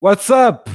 What's 0.00 0.30
up? 0.30 0.70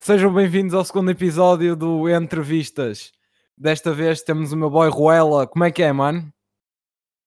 Sejam 0.00 0.32
bem-vindos 0.32 0.74
ao 0.74 0.84
segundo 0.84 1.10
episódio 1.10 1.74
do 1.74 2.08
Entrevistas. 2.08 3.12
Desta 3.56 3.92
vez 3.92 4.22
temos 4.22 4.52
o 4.52 4.56
meu 4.56 4.70
boy 4.70 4.88
Ruela. 4.88 5.46
Como 5.46 5.64
é 5.64 5.72
que 5.72 5.82
é, 5.82 5.92
mano? 5.92 6.32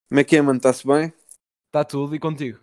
Como 0.08 0.20
é 0.20 0.24
que 0.24 0.38
é, 0.38 0.42
mano? 0.42 0.58
Está-se 0.58 0.88
bem? 0.88 1.14
Está 1.68 1.84
tudo 1.84 2.16
e 2.16 2.20
contigo? 2.20 2.60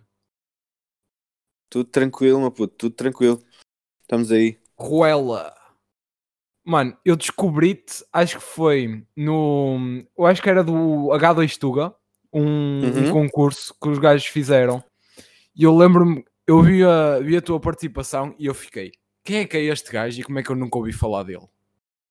Tudo 1.69 1.85
tranquilo, 1.89 2.39
meu 2.39 2.51
puto, 2.51 2.75
tudo 2.75 2.95
tranquilo. 2.95 3.43
Estamos 4.01 4.31
aí. 4.31 4.59
Ruela. 4.75 5.55
Mano, 6.65 6.97
eu 7.05 7.15
descobri-te, 7.15 8.03
acho 8.11 8.37
que 8.37 8.43
foi 8.43 9.05
no. 9.15 10.03
Eu 10.17 10.25
acho 10.25 10.41
que 10.41 10.49
era 10.49 10.63
do 10.63 11.11
H2 11.13 11.57
Tuga, 11.57 11.95
um, 12.33 12.41
um 12.41 13.05
Uhum. 13.05 13.11
concurso 13.11 13.75
que 13.79 13.89
os 13.89 13.99
gajos 13.99 14.25
fizeram. 14.27 14.83
E 15.55 15.63
eu 15.63 15.75
lembro-me, 15.75 16.23
eu 16.49 16.63
vi 16.63 16.83
a, 16.83 17.19
vi 17.19 17.37
a 17.37 17.41
tua 17.41 17.59
participação 17.59 18.33
e 18.39 18.47
eu 18.47 18.55
fiquei. 18.55 18.91
Quem 19.23 19.37
é 19.37 19.45
que 19.45 19.55
é 19.55 19.65
este 19.65 19.91
gajo 19.91 20.19
e 20.19 20.23
como 20.23 20.39
é 20.39 20.43
que 20.43 20.49
eu 20.49 20.55
nunca 20.55 20.77
ouvi 20.79 20.91
falar 20.91 21.21
dele? 21.21 21.47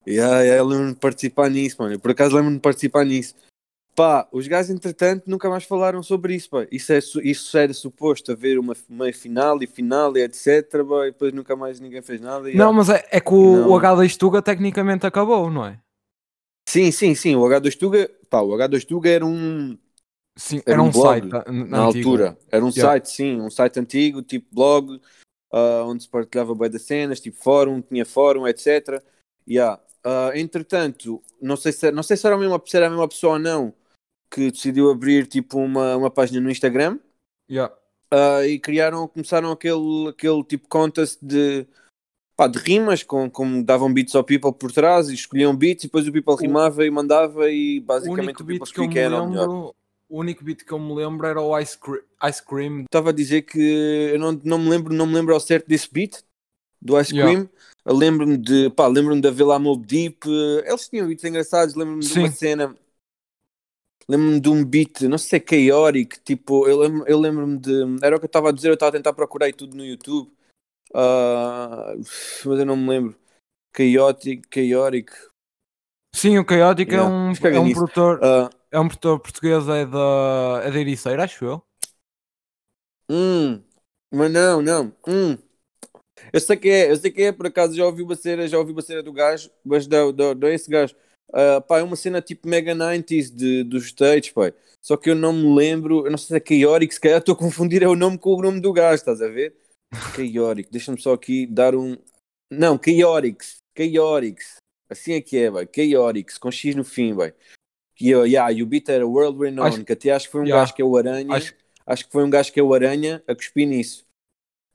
Yeah, 0.06 0.40
yeah, 0.40 0.62
eu 0.62 0.64
lembro-me 0.64 0.94
de 0.94 1.00
participar 1.00 1.50
nisso, 1.50 1.76
mano. 1.80 1.94
Eu, 1.94 1.98
por 1.98 2.12
acaso 2.12 2.36
lembro-me 2.36 2.56
de 2.56 2.62
participar 2.62 3.04
nisso. 3.04 3.34
Pá, 3.96 4.28
os 4.30 4.46
gajos, 4.46 4.70
entretanto, 4.70 5.24
nunca 5.26 5.50
mais 5.50 5.64
falaram 5.64 6.04
sobre 6.04 6.36
isso, 6.36 6.48
pá. 6.50 6.68
Isso, 6.70 6.92
é, 6.92 6.98
isso 7.24 7.58
era 7.58 7.74
suposto 7.74 8.30
haver 8.30 8.60
uma 8.60 8.76
meia 8.88 9.12
final 9.12 9.60
e 9.60 9.66
final 9.66 10.16
e 10.16 10.22
etc, 10.22 10.70
pá, 10.88 11.08
e 11.08 11.10
depois 11.10 11.32
nunca 11.32 11.56
mais 11.56 11.80
ninguém 11.80 12.00
fez 12.00 12.20
nada. 12.20 12.48
e, 12.48 12.54
Não, 12.54 12.70
ah. 12.70 12.72
mas 12.72 12.88
é, 12.90 13.04
é 13.10 13.20
que 13.20 13.34
o, 13.34 13.56
Não. 13.56 13.70
o 13.70 13.80
H2 13.80 14.16
Tuga 14.16 14.40
tecnicamente 14.40 15.04
acabou, 15.04 15.50
não 15.50 15.66
é? 15.66 15.80
Sim, 16.68 16.92
sim, 16.92 17.14
sim. 17.16 17.34
O 17.34 17.40
H2 17.40 17.76
Tuga, 17.76 18.08
pá, 18.30 18.40
o 18.40 18.50
H2 18.50 18.84
Tuga 18.84 19.10
era 19.10 19.26
um, 19.26 19.76
Sim, 20.38 20.58
Era 20.64 20.74
era, 20.74 20.82
um 20.82 20.90
blog, 20.90 21.20
site 21.30 21.34
a- 21.34 21.52
na 21.52 21.86
antigo. 21.86 22.10
altura. 22.10 22.38
Era 22.50 22.64
um 22.64 22.68
Yeah. 22.68 22.92
site, 22.92 23.10
sim, 23.10 23.40
um 23.40 23.50
site 23.50 23.80
antigo, 23.80 24.22
tipo 24.22 24.46
blog, 24.54 25.00
ah, 25.52 25.82
onde 25.84 26.04
se 26.04 26.08
partilhava 26.08 26.54
bem 26.54 26.70
das 26.70 26.82
cenas, 26.82 27.18
tipo 27.20 27.36
fórum, 27.42 27.80
tinha 27.80 28.06
fórum, 28.06 28.46
etc. 28.46 29.02
Yeah. 29.48 29.82
Ah, 30.04 30.30
entretanto, 30.34 31.20
não 31.42 31.56
sei, 31.56 31.72
se, 31.72 31.90
não 31.90 32.04
sei 32.04 32.16
se, 32.16 32.24
era 32.26 32.36
a 32.36 32.38
mesma, 32.38 32.62
se 32.64 32.76
era 32.76 32.86
a 32.86 32.90
mesma 32.90 33.08
pessoa 33.08 33.32
ou 33.34 33.38
não 33.40 33.74
que 34.30 34.50
decidiu 34.50 34.90
abrir 34.90 35.26
tipo 35.26 35.58
uma, 35.58 35.96
uma 35.96 36.10
página 36.10 36.40
no 36.40 36.50
Instagram 36.50 36.98
Yeah. 37.50 37.74
ah, 38.12 38.46
e 38.46 38.58
criaram, 38.60 39.08
começaram 39.08 39.50
aquele, 39.50 40.08
aquele 40.08 40.44
tipo 40.44 40.68
contest 40.68 41.18
de, 41.20 41.66
pá, 42.36 42.46
de 42.46 42.58
rimas, 42.58 43.02
com, 43.02 43.28
com 43.28 43.60
davam 43.62 43.92
beats 43.92 44.14
ao 44.14 44.22
people 44.22 44.52
por 44.52 44.70
trás 44.70 45.08
e 45.08 45.14
escolhiam 45.14 45.56
beats 45.56 45.82
e 45.84 45.86
depois 45.88 46.06
o 46.06 46.12
people 46.12 46.34
O- 46.34 46.36
rimava 46.36 46.84
e 46.86 46.90
mandava 46.90 47.50
e 47.50 47.80
O 47.80 47.82
basicamente 47.82 48.40
o 48.40 48.44
beat 48.44 48.60
people 48.60 48.86
que 48.86 48.94
quem 48.94 49.02
era 49.02 49.20
o 49.20 49.28
melhor. 49.28 49.72
O 50.08 50.20
único 50.20 50.42
beat 50.44 50.64
que 50.64 50.72
eu 50.72 50.78
me 50.78 50.94
lembro 50.94 51.26
era 51.26 51.40
o 51.40 51.58
Ice 51.58 51.78
Cream, 51.78 52.02
Ice 52.28 52.42
Cream 52.44 52.80
estava 52.82 53.10
a 53.10 53.12
dizer 53.12 53.42
que 53.42 53.58
eu 54.12 54.18
não, 54.18 54.32
não 54.44 54.58
me 54.58 54.70
lembro, 54.70 54.94
não 54.94 55.06
me 55.06 55.14
lembro 55.14 55.34
ao 55.34 55.40
certo 55.40 55.66
desse 55.68 55.92
beat 55.92 56.22
do 56.80 56.98
Ice 57.00 57.14
Yeah. 57.14 57.32
Cream. 57.32 57.50
Eu 57.84 57.94
Lembro-me 57.94 58.36
de, 58.36 58.70
pá, 58.70 58.86
lembro-me 58.86 59.20
da 59.20 59.30
Vila 59.30 59.58
Mob 59.58 59.86
Deep. 59.86 60.26
Eles 60.64 60.88
tinham 60.88 61.06
beats 61.06 61.24
engraçados. 61.24 61.74
Lembro-me 61.74 62.00
de 62.02 62.18
uma 62.18 62.30
cena. 62.30 62.74
Lembro-me 64.08 64.40
de 64.40 64.48
um 64.48 64.64
beat, 64.64 65.02
não 65.02 65.18
sei 65.18 65.38
se 65.38 65.44
é 65.54 65.70
chaotic, 65.70 66.18
tipo, 66.24 66.66
eu 66.66 66.78
lembro- 66.78 67.04
eu 67.06 67.20
lembro-me 67.20 67.58
de. 67.58 67.72
Era 68.02 68.16
o 68.16 68.18
que 68.18 68.24
eu 68.24 68.28
estava 68.28 68.48
a 68.48 68.52
dizer, 68.52 68.68
eu 68.68 68.74
estava 68.74 68.88
a 68.88 68.92
tentar 68.92 69.12
procurar 69.12 69.50
e 69.50 69.52
tudo 69.52 69.76
no 69.76 69.84
YouTube. 69.84 70.30
Ah, 70.94 71.92
mas 71.96 72.44
eu 72.58 72.64
não 72.64 72.76
me 72.76 72.88
lembro. 72.88 73.16
Chaotic, 73.76 74.46
chaotic. 74.52 75.10
Sim, 76.14 76.38
o 76.38 76.44
Chaotic 76.48 76.90
Yeah, 76.90 77.08
é 77.08 77.12
um, 77.12 77.54
é 77.54 77.60
um 77.60 77.72
produtor, 77.72 78.18
Ah, 78.22 78.50
é 78.70 78.78
um 78.78 78.88
produtor 78.88 79.20
português, 79.20 79.66
é 79.68 79.86
da, 79.86 80.62
é 80.64 80.70
da 80.70 80.78
Ericeira, 80.78 81.24
acho 81.24 81.44
eu. 81.44 81.62
Hum, 83.10 83.62
mas 84.12 84.30
não, 84.30 84.62
não. 84.62 84.96
Hum. 85.06 85.38
Eu 86.32 86.40
sei 86.40 86.56
que 86.56 86.68
é, 86.68 86.90
eu 86.90 86.96
sei 86.96 87.10
que 87.10 87.22
é, 87.22 87.32
por 87.32 87.46
acaso 87.46 87.74
já 87.74 87.84
ouvi 87.84 88.02
uma 88.02 88.16
cena, 88.16 88.48
já 88.48 88.58
ouvi 88.58 88.72
uma 88.72 88.82
cena 88.82 89.02
do 89.02 89.12
gajo, 89.12 89.50
mas 89.64 89.86
não, 89.86 90.12
não, 90.12 90.34
não 90.34 90.48
é 90.48 90.54
esse 90.54 90.70
gajo. 90.70 90.94
Ah, 91.32 91.60
pá, 91.60 91.78
é 91.78 91.82
uma 91.82 91.96
cena 91.96 92.22
tipo 92.22 92.48
Mega 92.48 92.74
90s 92.74 93.30
de, 93.30 93.62
dos 93.64 93.86
States, 93.86 94.30
pá. 94.32 94.52
Só 94.82 94.96
que 94.96 95.10
eu 95.10 95.14
não 95.14 95.32
me 95.32 95.54
lembro, 95.54 96.06
eu 96.06 96.10
não 96.10 96.18
sei 96.18 96.38
se 96.38 96.54
é 96.54 96.60
Chaotic, 96.60 96.92
se 96.92 97.00
calhar 97.00 97.18
estou 97.18 97.34
a 97.34 97.38
confundir 97.38 97.82
é 97.82 97.88
o 97.88 97.96
nome 97.96 98.18
com 98.18 98.34
o 98.34 98.42
nome 98.42 98.60
do 98.60 98.72
gajo, 98.72 98.96
estás 98.96 99.20
a 99.20 99.28
ver? 99.28 99.54
Chaotic, 100.16 100.70
deixa-me 100.70 101.00
só 101.00 101.14
aqui 101.14 101.46
dar 101.46 101.74
um. 101.74 101.96
Não, 102.50 102.78
Chaotix, 102.82 103.58
Chaotix. 103.76 104.56
Assim 104.90 105.12
é 105.12 105.20
que 105.20 105.36
é, 105.36 105.50
vai. 105.50 105.68
Chaotix, 105.74 106.38
com 106.38 106.50
X 106.50 106.74
no 106.74 106.84
fim, 106.84 107.12
vai. 107.12 107.34
E 108.00 108.10
eu, 108.10 108.26
yeah, 108.26 108.50
e 108.52 108.62
o 108.62 108.66
beat 108.66 108.88
era 108.88 109.06
World 109.06 109.38
Renowned, 109.38 109.74
Acho- 109.76 109.84
que 109.84 109.92
até 109.92 110.10
acho 110.10 110.26
que 110.26 110.32
foi 110.32 110.40
um 110.42 110.44
Yeah. 110.44 110.62
gajo 110.62 110.74
que 110.74 110.82
é 110.82 110.84
o 110.84 110.96
Aranha 110.96 111.34
Acho, 111.34 111.54
acho 111.86 112.06
que 112.06 112.12
foi 112.12 112.24
um 112.24 112.30
gajo 112.30 112.52
que 112.52 112.60
é 112.60 112.62
o 112.62 112.72
Aranha 112.72 113.22
a 113.26 113.34
cuspir 113.34 113.66
nisso. 113.66 114.04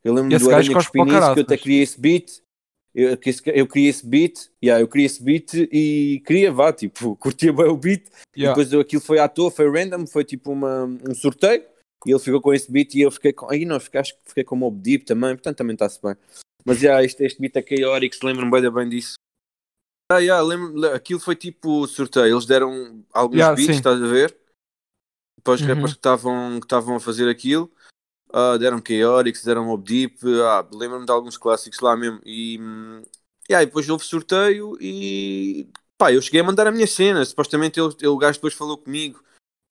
Eu 0.03 0.13
lembro 0.13 0.37
do 0.37 0.49
Aranha 0.51 0.73
cospe 0.73 0.91
cuspir 0.99 1.05
nisso, 1.05 1.33
que 1.33 1.39
eu 1.39 1.43
até 1.43 1.57
criei 1.57 1.81
esse 1.81 1.99
beat. 1.99 2.43
Eu, 2.95 3.17
que 3.17 3.29
esse- 3.31 3.41
eu 3.45 3.65
criei 3.65 3.89
esse 3.89 4.05
beat, 4.05 4.49
yeah, 4.63 4.79
eu 4.83 4.87
criei 4.87 5.05
esse 5.07 5.23
beat 5.23 5.53
e 5.53 6.21
queria, 6.27 6.51
vá, 6.51 6.71
tipo, 6.71 7.15
curtia 7.17 7.51
bem 7.53 7.65
o 7.67 7.77
beat. 7.77 8.03
E 8.35 8.41
yeah. 8.41 8.53
depois 8.53 8.71
eu- 8.73 8.81
aquilo 8.81 9.01
foi 9.01 9.17
à 9.19 9.27
toa, 9.27 9.49
foi 9.49 9.71
random, 9.71 10.05
foi 10.05 10.23
tipo 10.23 10.51
uma, 10.51 10.83
um 10.85 11.15
sorteio. 11.15 11.63
E 12.05 12.11
ele 12.11 12.19
ficou 12.19 12.41
com 12.41 12.53
esse 12.53 12.69
beat 12.69 12.93
e 12.95 13.01
eu 13.01 13.09
fiquei 13.09 13.31
com. 13.31 13.49
Aí 13.49 13.63
não, 13.63 13.79
fiquei, 13.79 14.01
acho 14.01 14.13
que 14.13 14.19
fiquei 14.27 14.43
com 14.43 14.55
o 14.55 14.57
Mob 14.59 14.77
Deep 14.77 15.05
também, 15.05 15.29
portanto 15.33 15.57
também 15.57 15.73
está-se 15.73 16.01
bem. 16.03 16.15
Mas 16.65 16.81
yeah, 16.83 17.03
este, 17.03 17.23
este 17.23 17.39
beat 17.39 17.55
é 17.55 17.61
Chaotix, 17.77 18.19
lembro-me 18.21 18.51
bem, 18.51 18.69
bem 18.69 18.89
disso. 18.89 19.13
Ah, 20.09 20.19
yeah, 20.19 20.41
lembro, 20.41 20.75
le- 20.75 20.91
aquilo 20.93 21.19
foi 21.19 21.35
tipo 21.35 21.87
sorteio, 21.87 22.33
eles 22.35 22.45
deram 22.45 23.03
alguns 23.11 23.37
Yeah, 23.39 23.55
beats, 23.55 23.75
sim. 23.75 23.79
estás 23.79 24.01
a 24.01 24.07
ver? 24.07 24.37
Para 25.43 25.53
os 25.53 25.61
Uhum. 25.61 25.67
rappers 25.67 25.91
que 25.93 25.99
estavam 25.99 26.59
que 26.59 26.75
a 26.95 26.99
fazer 26.99 27.29
aquilo. 27.29 27.71
Ah, 28.31 28.57
deram 28.57 28.81
Chaotix, 28.85 29.43
deram 29.43 29.65
Mob 29.65 29.83
Deep, 29.83 30.17
ah, 30.43 30.67
lembro-me 30.73 31.05
de 31.05 31.11
alguns 31.11 31.37
clássicos 31.37 31.79
lá 31.79 31.95
mesmo. 31.95 32.19
E, 32.25 32.59
hum, 32.59 33.03
yeah, 33.49 33.63
e 33.63 33.65
depois 33.67 33.87
houve 33.89 34.03
sorteio 34.03 34.77
e 34.81 35.67
pá, 35.97 36.11
eu 36.11 36.21
cheguei 36.21 36.41
a 36.41 36.43
mandar 36.43 36.67
a 36.67 36.71
minha 36.71 36.87
cena. 36.87 37.23
Supostamente 37.25 37.79
ele, 37.79 37.93
ele- 37.99 38.07
o 38.07 38.17
gajo 38.17 38.37
depois 38.39 38.53
falou 38.53 38.77
comigo 38.77 39.23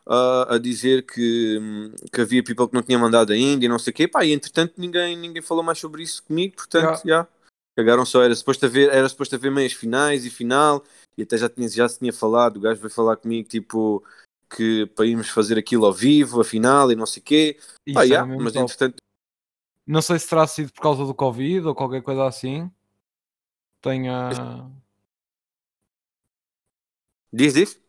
ah, 0.07 0.55
a 0.55 0.59
dizer 0.59 1.05
que, 1.07 1.59
hum, 1.61 1.93
que 2.13 2.21
havia 2.21 2.43
people 2.45 2.69
que 2.69 2.75
não 2.75 2.83
tinha 2.83 2.99
mandado 2.99 3.33
ainda 3.33 3.65
e 3.65 3.69
não 3.69 3.79
sei 3.79 3.93
o 3.93 3.95
quê. 3.95 4.09
Pá, 4.09 4.25
e 4.25 4.33
entretanto 4.33 4.75
ninguém, 4.79 5.17
ninguém 5.17 5.43
falou 5.43 5.65
mais 5.65 5.79
sobre 5.79 6.03
isso 6.03 6.23
comigo, 6.25 6.57
portanto, 6.57 7.03
Yeah. 7.07 7.29
já. 7.29 7.29
Cagaram 7.75 8.05
só, 8.05 8.23
era 8.23 8.35
suposto 8.35 8.67
haver, 8.67 8.91
era 8.91 9.09
suposto 9.09 9.35
haver 9.35 9.51
meias 9.51 9.73
finais 9.73 10.27
e 10.27 10.31
final, 10.31 10.85
e 11.17 11.23
até 11.23 11.39
já, 11.39 11.49
tinha, 11.49 11.69
já 11.69 11.89
se 11.89 11.99
tinha 11.99 12.13
falado, 12.13 12.59
o 12.59 12.61
gajo 12.61 12.81
veio 12.81 12.91
falar 12.91 13.17
comigo, 13.17 13.49
tipo, 13.49 14.05
que 14.55 14.87
para 14.87 15.07
irmos 15.07 15.29
fazer 15.29 15.59
aquilo 15.59 15.87
ao 15.87 15.93
vivo, 15.93 16.41
a 16.41 16.45
final 16.45 16.93
e 16.93 16.97
não 16.97 17.07
sei 17.07 17.21
o 17.21 17.25
quê. 17.25 17.57
Isso 17.87 17.99
era 17.99 18.07
yeah, 18.07 18.37
mas 18.37 18.53
top. 18.53 18.65
entretanto, 18.65 18.97
Não 19.87 20.03
sei 20.03 20.19
se 20.19 20.29
terá 20.29 20.47
sido 20.47 20.73
por 20.73 20.83
causa 20.83 21.05
do 21.07 21.15
Covid 21.15 21.67
ou 21.67 21.75
qualquer 21.75 22.03
coisa 22.03 22.27
assim. 22.27 22.71
Tenha... 23.81 24.71
diz 27.33 27.57
isso? 27.57 27.83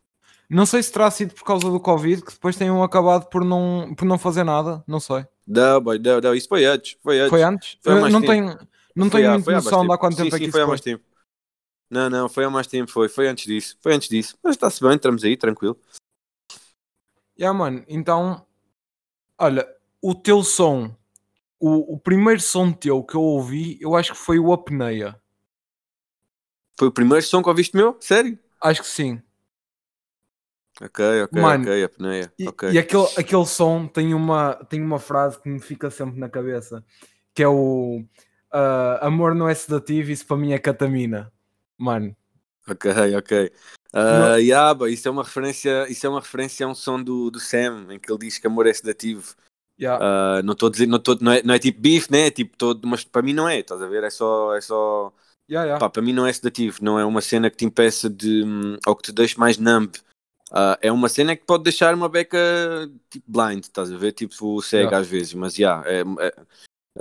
Não 0.49 0.65
sei 0.65 0.81
se 0.83 0.91
terá 0.91 1.09
sido 1.11 1.33
por 1.33 1.43
causa 1.43 1.69
do 1.69 1.79
Covid 1.79 2.23
que 2.23 2.31
depois 2.31 2.55
tenham 2.55 2.81
acabado 2.83 3.27
por 3.27 3.43
não, 3.43 3.93
por 3.95 4.05
não 4.05 4.17
fazer 4.17 4.43
nada. 4.43 4.83
Não 4.87 4.99
sei. 4.99 5.25
Não, 5.45 5.81
boy, 5.81 5.99
não, 5.99 6.21
não, 6.21 6.33
isso 6.33 6.47
foi 6.47 6.63
antes, 6.63 6.97
foi 7.03 7.19
antes. 7.19 7.29
Foi 7.29 7.43
antes? 7.43 7.77
Foi 7.81 8.09
não 8.09 8.21
tempo. 8.21 8.27
tenho, 8.27 8.57
não 8.95 9.09
Foi 9.09 9.21
tenho 9.21 9.33
há- 9.35 9.39
foi 9.39 9.53
mais 9.53 9.65
noção 9.65 9.85
de 9.87 9.93
há 9.93 9.97
quanto 9.97 10.15
Sim, 10.15 10.23
tempo 10.23 10.35
é 10.35 10.39
sim, 10.39 10.45
que 10.45 10.51
foi 10.51 10.59
isso 10.59 10.61
há 10.61 10.67
mais 10.67 10.81
foi. 10.81 10.91
tempo. 10.93 11.03
Não, 11.89 12.09
não, 12.09 12.29
foi 12.29 12.43
há 12.45 12.49
mais 12.49 12.67
tempo, 12.67 12.91
foi, 12.91 13.07
foi 13.07 13.27
antes 13.27 13.45
disso, 13.45 13.77
foi 13.81 13.93
antes 13.93 14.09
disso. 14.09 14.37
Mas 14.43 14.55
está-se 14.55 14.81
bem, 14.81 14.95
estamos 14.95 15.23
aí, 15.23 15.37
tranquilo. 15.37 15.79
Yeah, 17.37 17.57
mano, 17.57 17.83
então, 17.87 18.45
olha, 19.39 19.67
o 20.01 20.13
teu 20.13 20.43
som, 20.43 20.95
o, 21.59 21.95
o 21.95 21.99
primeiro 21.99 22.39
som 22.41 22.71
teu 22.71 23.03
que 23.03 23.15
eu 23.15 23.21
ouvi, 23.21 23.77
eu 23.81 23.95
acho 23.95 24.13
que 24.13 24.19
foi 24.19 24.39
o 24.39 24.51
Apneia. 24.53 25.19
Foi 26.77 26.87
o 26.87 26.91
primeiro 26.91 27.23
som 27.25 27.41
que 27.43 27.49
ouviste 27.49 27.75
meu? 27.75 27.97
Sério? 27.99 28.37
Acho 28.61 28.81
que 28.81 28.87
sim. 28.87 29.21
Ok, 30.81 30.99
ok, 31.23 31.41
Mano, 31.41 31.63
ok, 31.63 31.83
apneia, 31.83 32.33
E, 32.39 32.47
ok. 32.47 32.71
e 32.71 32.77
aquele, 32.79 33.07
aquele 33.15 33.45
som 33.45 33.87
tem 33.87 34.13
uma, 34.13 34.55
tem 34.65 34.81
uma 34.81 34.97
frase 34.99 35.39
que 35.39 35.47
me 35.47 35.59
fica 35.59 35.91
sempre 35.91 36.19
na 36.19 36.27
cabeça, 36.27 36.83
que 37.33 37.43
é 37.43 37.47
o 37.47 38.03
ah, 38.53 38.99
amor 39.07 39.35
não 39.35 39.49
é 39.49 39.53
sedativo, 39.55 40.11
isso 40.11 40.25
para 40.25 40.37
mim 40.37 40.53
é 40.53 40.59
catamina. 40.59 41.31
Mano, 41.77 42.15
Ok, 42.67 42.89
ok. 43.17 43.51
Ah, 43.93 44.37
yeah, 44.37 44.73
boy, 44.73 44.91
isso 44.93 45.07
é 45.07 45.11
uma 45.11 45.23
referência, 45.23 45.87
isso 45.89 46.05
é 46.05 46.09
uma 46.09 46.21
referência 46.21 46.65
a 46.65 46.69
um 46.69 46.73
som 46.73 47.01
do, 47.01 47.29
do 47.29 47.39
Sam, 47.39 47.87
em 47.91 47.99
que 47.99 48.11
ele 48.11 48.19
diz 48.19 48.37
que 48.37 48.47
amor 48.47 48.65
é 48.65 48.73
sedativo. 48.73 49.35
yeah, 49.79 50.03
Ah, 50.03 50.41
não 50.43 50.53
estou 50.53 50.67
a 50.67 50.71
dizer, 50.71 50.87
não, 50.87 50.97
tô, 50.99 51.15
não, 51.19 51.31
é, 51.31 51.43
não 51.43 51.53
é 51.53 51.59
tipo 51.59 51.81
beef, 51.81 52.09
né? 52.09 52.27
É 52.27 52.31
tipo 52.31 52.57
todo, 52.57 52.87
mas 52.87 53.03
para 53.03 53.21
mim 53.21 53.33
não 53.33 53.47
é, 53.47 53.59
estás 53.59 53.81
a 53.81 53.87
ver? 53.87 54.03
É 54.03 54.09
só, 54.09 54.55
é 54.55 54.61
só, 54.61 55.13
yeah, 55.49 55.65
yeah. 55.65 55.79
pá, 55.79 55.89
para 55.89 56.01
mim 56.01 56.13
não 56.13 56.25
é 56.25 56.31
sedativo, 56.33 56.79
não 56.81 56.97
é 56.97 57.05
uma 57.05 57.21
cena 57.21 57.49
que 57.51 57.57
te 57.57 57.65
impeça 57.65 58.09
de, 58.09 58.43
hum, 58.43 58.77
ou 58.87 58.95
que 58.95 59.03
te 59.03 59.11
deixe 59.11 59.37
mais 59.37 59.57
numb. 59.57 59.91
Ah, 60.51 60.77
é 60.81 60.91
uma 60.91 61.09
cena 61.09 61.35
que 61.35 61.45
pode 61.45 61.63
deixar 61.63 61.93
uma 61.93 62.07
beca 62.07 62.37
tipo 63.09 63.25
blind, 63.29 63.63
estás 63.63 63.91
a 63.91 63.97
ver? 63.97 64.13
Tipo 64.13 64.61
cega 64.61 64.97
às 64.97 65.07
vezes, 65.07 65.33
mas 65.33 65.59
é, 65.59 65.63
é- 65.63 66.03
é 66.27 66.33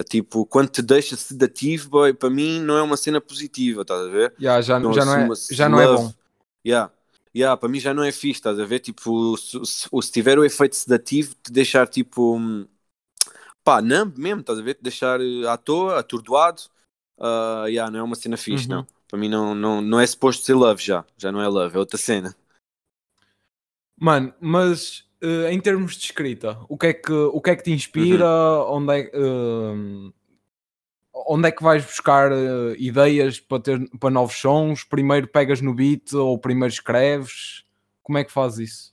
tipo, 0.09 0.47
quando 0.47 0.71
te 0.71 0.81
deixa 0.81 1.17
sedativo, 1.17 1.91
boy, 1.91 2.15
para 2.15 2.31
mim 2.31 2.61
não 2.61 2.77
é 2.79 2.83
uma 2.83 2.97
cena 2.97 3.21
positiva, 3.21 3.83
estás 3.83 4.07
a 4.07 4.09
ver? 4.09 4.35
Yeah, 4.41 4.63
já, 4.63 4.79
Não 4.81 4.93
já, 4.93 5.05
não 5.05 5.15
é, 5.15 5.35
já 5.51 5.69
não 5.69 5.81
é 5.81 5.87
bom. 5.87 6.13
Yeah. 6.67 6.91
Yeah, 7.35 7.57
para 7.57 7.69
mim 7.69 7.81
já 7.81 7.95
não 7.95 8.03
é 8.05 8.13
fixe, 8.13 8.39
estás 8.41 8.59
a 8.59 8.65
ver? 8.65 8.81
Tipo, 8.81 9.37
se, 9.37 9.59
se, 9.65 9.89
se 9.91 10.13
tiver 10.13 10.39
o 10.39 10.45
efeito 10.45 10.77
sedativo, 10.77 11.35
te 11.43 11.51
deixar 11.51 11.89
tipo, 11.89 12.37
hum, 12.37 12.67
pá, 13.65 13.81
não 13.83 14.13
mesmo, 14.17 14.41
estás 14.41 14.59
a 14.59 14.63
ver? 14.63 14.75
Te 14.75 14.83
deixar 14.83 15.21
eh, 15.21 15.47
à 15.49 15.57
toa, 15.57 15.99
atordoado, 15.99 16.63
uh, 17.19 17.67
yeah, 17.69 17.91
não 17.91 18.01
é 18.01 18.03
uma 18.03 18.17
cena 18.17 18.37
fixe, 18.37 18.69
Uhum. 18.69 18.77
não. 18.77 18.87
Para 19.09 19.19
mim 19.19 19.29
não, 19.29 19.55
não, 19.55 19.81
não 19.83 20.01
é 20.01 20.07
suposto 20.07 20.45
ser 20.45 20.55
love 20.55 20.83
já. 20.83 21.05
Já 21.19 21.31
não 21.33 21.41
é 21.43 21.49
love, 21.49 21.77
é 21.77 21.79
outra 21.79 21.99
cena. 21.99 22.35
Mano, 23.97 24.35
mas 24.41 25.05
eh, 25.23 25.53
em 25.53 25.61
termos 25.61 25.97
de 25.97 26.05
escrita, 26.05 26.59
o 26.69 26.77
que 26.77 26.89
é 26.89 26.93
que, 26.93 27.13
o 27.13 27.41
que, 27.41 27.51
é 27.51 27.57
que 27.57 27.63
te 27.63 27.71
inspira? 27.73 28.29
Uhum. 28.29 28.77
Onde, 28.77 28.93
é, 28.93 29.11
eh, 29.15 30.13
onde 31.29 31.49
é 31.49 31.53
que 31.53 31.63
vais 31.63 31.85
buscar 31.85 32.33
eh, 32.33 32.75
ideias 32.77 33.39
para, 33.39 33.63
ter, 33.63 33.89
para 34.01 34.11
novos 34.11 34.35
sons? 34.35 34.83
Primeiro 34.83 35.29
pegas 35.29 35.61
no 35.61 35.73
beat 35.73 36.13
ou 36.13 36.37
primeiro 36.39 36.73
escreves? 36.73 37.65
Como 38.03 38.19
é 38.19 38.25
que 38.25 38.33
fazes 38.33 38.71
isso? 38.71 38.93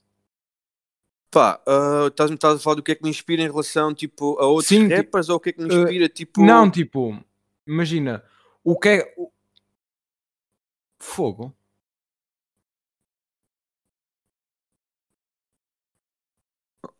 Pá, 1.30 1.60
ah, 1.66 2.06
estás-me 2.08 2.34
estás 2.34 2.56
a 2.56 2.58
falar 2.58 2.76
do 2.76 2.82
que 2.82 2.92
é 2.92 2.94
que 2.94 3.04
me 3.04 3.10
inspira 3.10 3.42
em 3.42 3.50
relação 3.50 3.94
tipo, 3.94 4.36
a 4.40 4.46
outros 4.46 4.68
Sim, 4.68 4.88
rappers 4.88 5.28
ou 5.28 5.36
o 5.36 5.40
que 5.40 5.50
é 5.50 5.52
que 5.52 5.62
me 5.62 5.72
eh, 5.72 5.78
inspira 5.78 6.08
tipo. 6.08 6.42
Não, 6.42 6.70
tipo, 6.70 7.16
imagina, 7.66 8.22
o 8.64 8.78
que 8.78 8.88
é. 8.88 9.14
Fogo. 10.98 11.54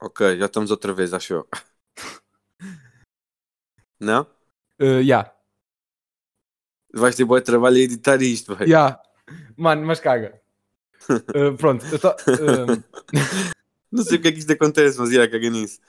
Ok, 0.02 0.38
já 0.38 0.46
estamos 0.46 0.70
outra 0.70 0.92
vez, 0.94 1.12
acho 1.12 1.34
eu. 1.34 1.48
Não? 4.00 4.26
Uh, 4.80 5.00
yeah, 5.00 5.30
Vais 6.92 7.14
ter 7.14 7.24
bom 7.24 7.40
trabalho 7.40 7.76
a 7.76 7.80
editar 7.80 8.20
isto, 8.22 8.54
velho. 8.56 8.68
yeah. 8.70 9.00
Mano, 9.56 9.86
mas 9.86 10.00
caga. 10.00 10.40
Uh, 11.34 11.54
pronto, 11.58 11.84
eu 11.92 11.98
tô, 11.98 12.08
uh, 12.10 12.82
Não 13.92 14.02
sei 14.04 14.18
porque 14.18 14.28
é 14.28 14.32
que 14.32 14.38
isto 14.38 14.52
acontece, 14.52 14.98
mas 14.98 15.12
já 15.12 15.28
caga 15.28 15.50
nisso. 15.50 15.80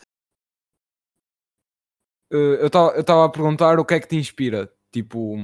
uh, 2.34 2.36
eu 2.36 2.68
estava 2.68 3.26
a 3.26 3.30
perguntar 3.30 3.80
o 3.80 3.86
que 3.86 3.94
é 3.94 4.00
que 4.00 4.08
te 4.08 4.16
inspira. 4.16 4.72
Tipo, 4.92 5.38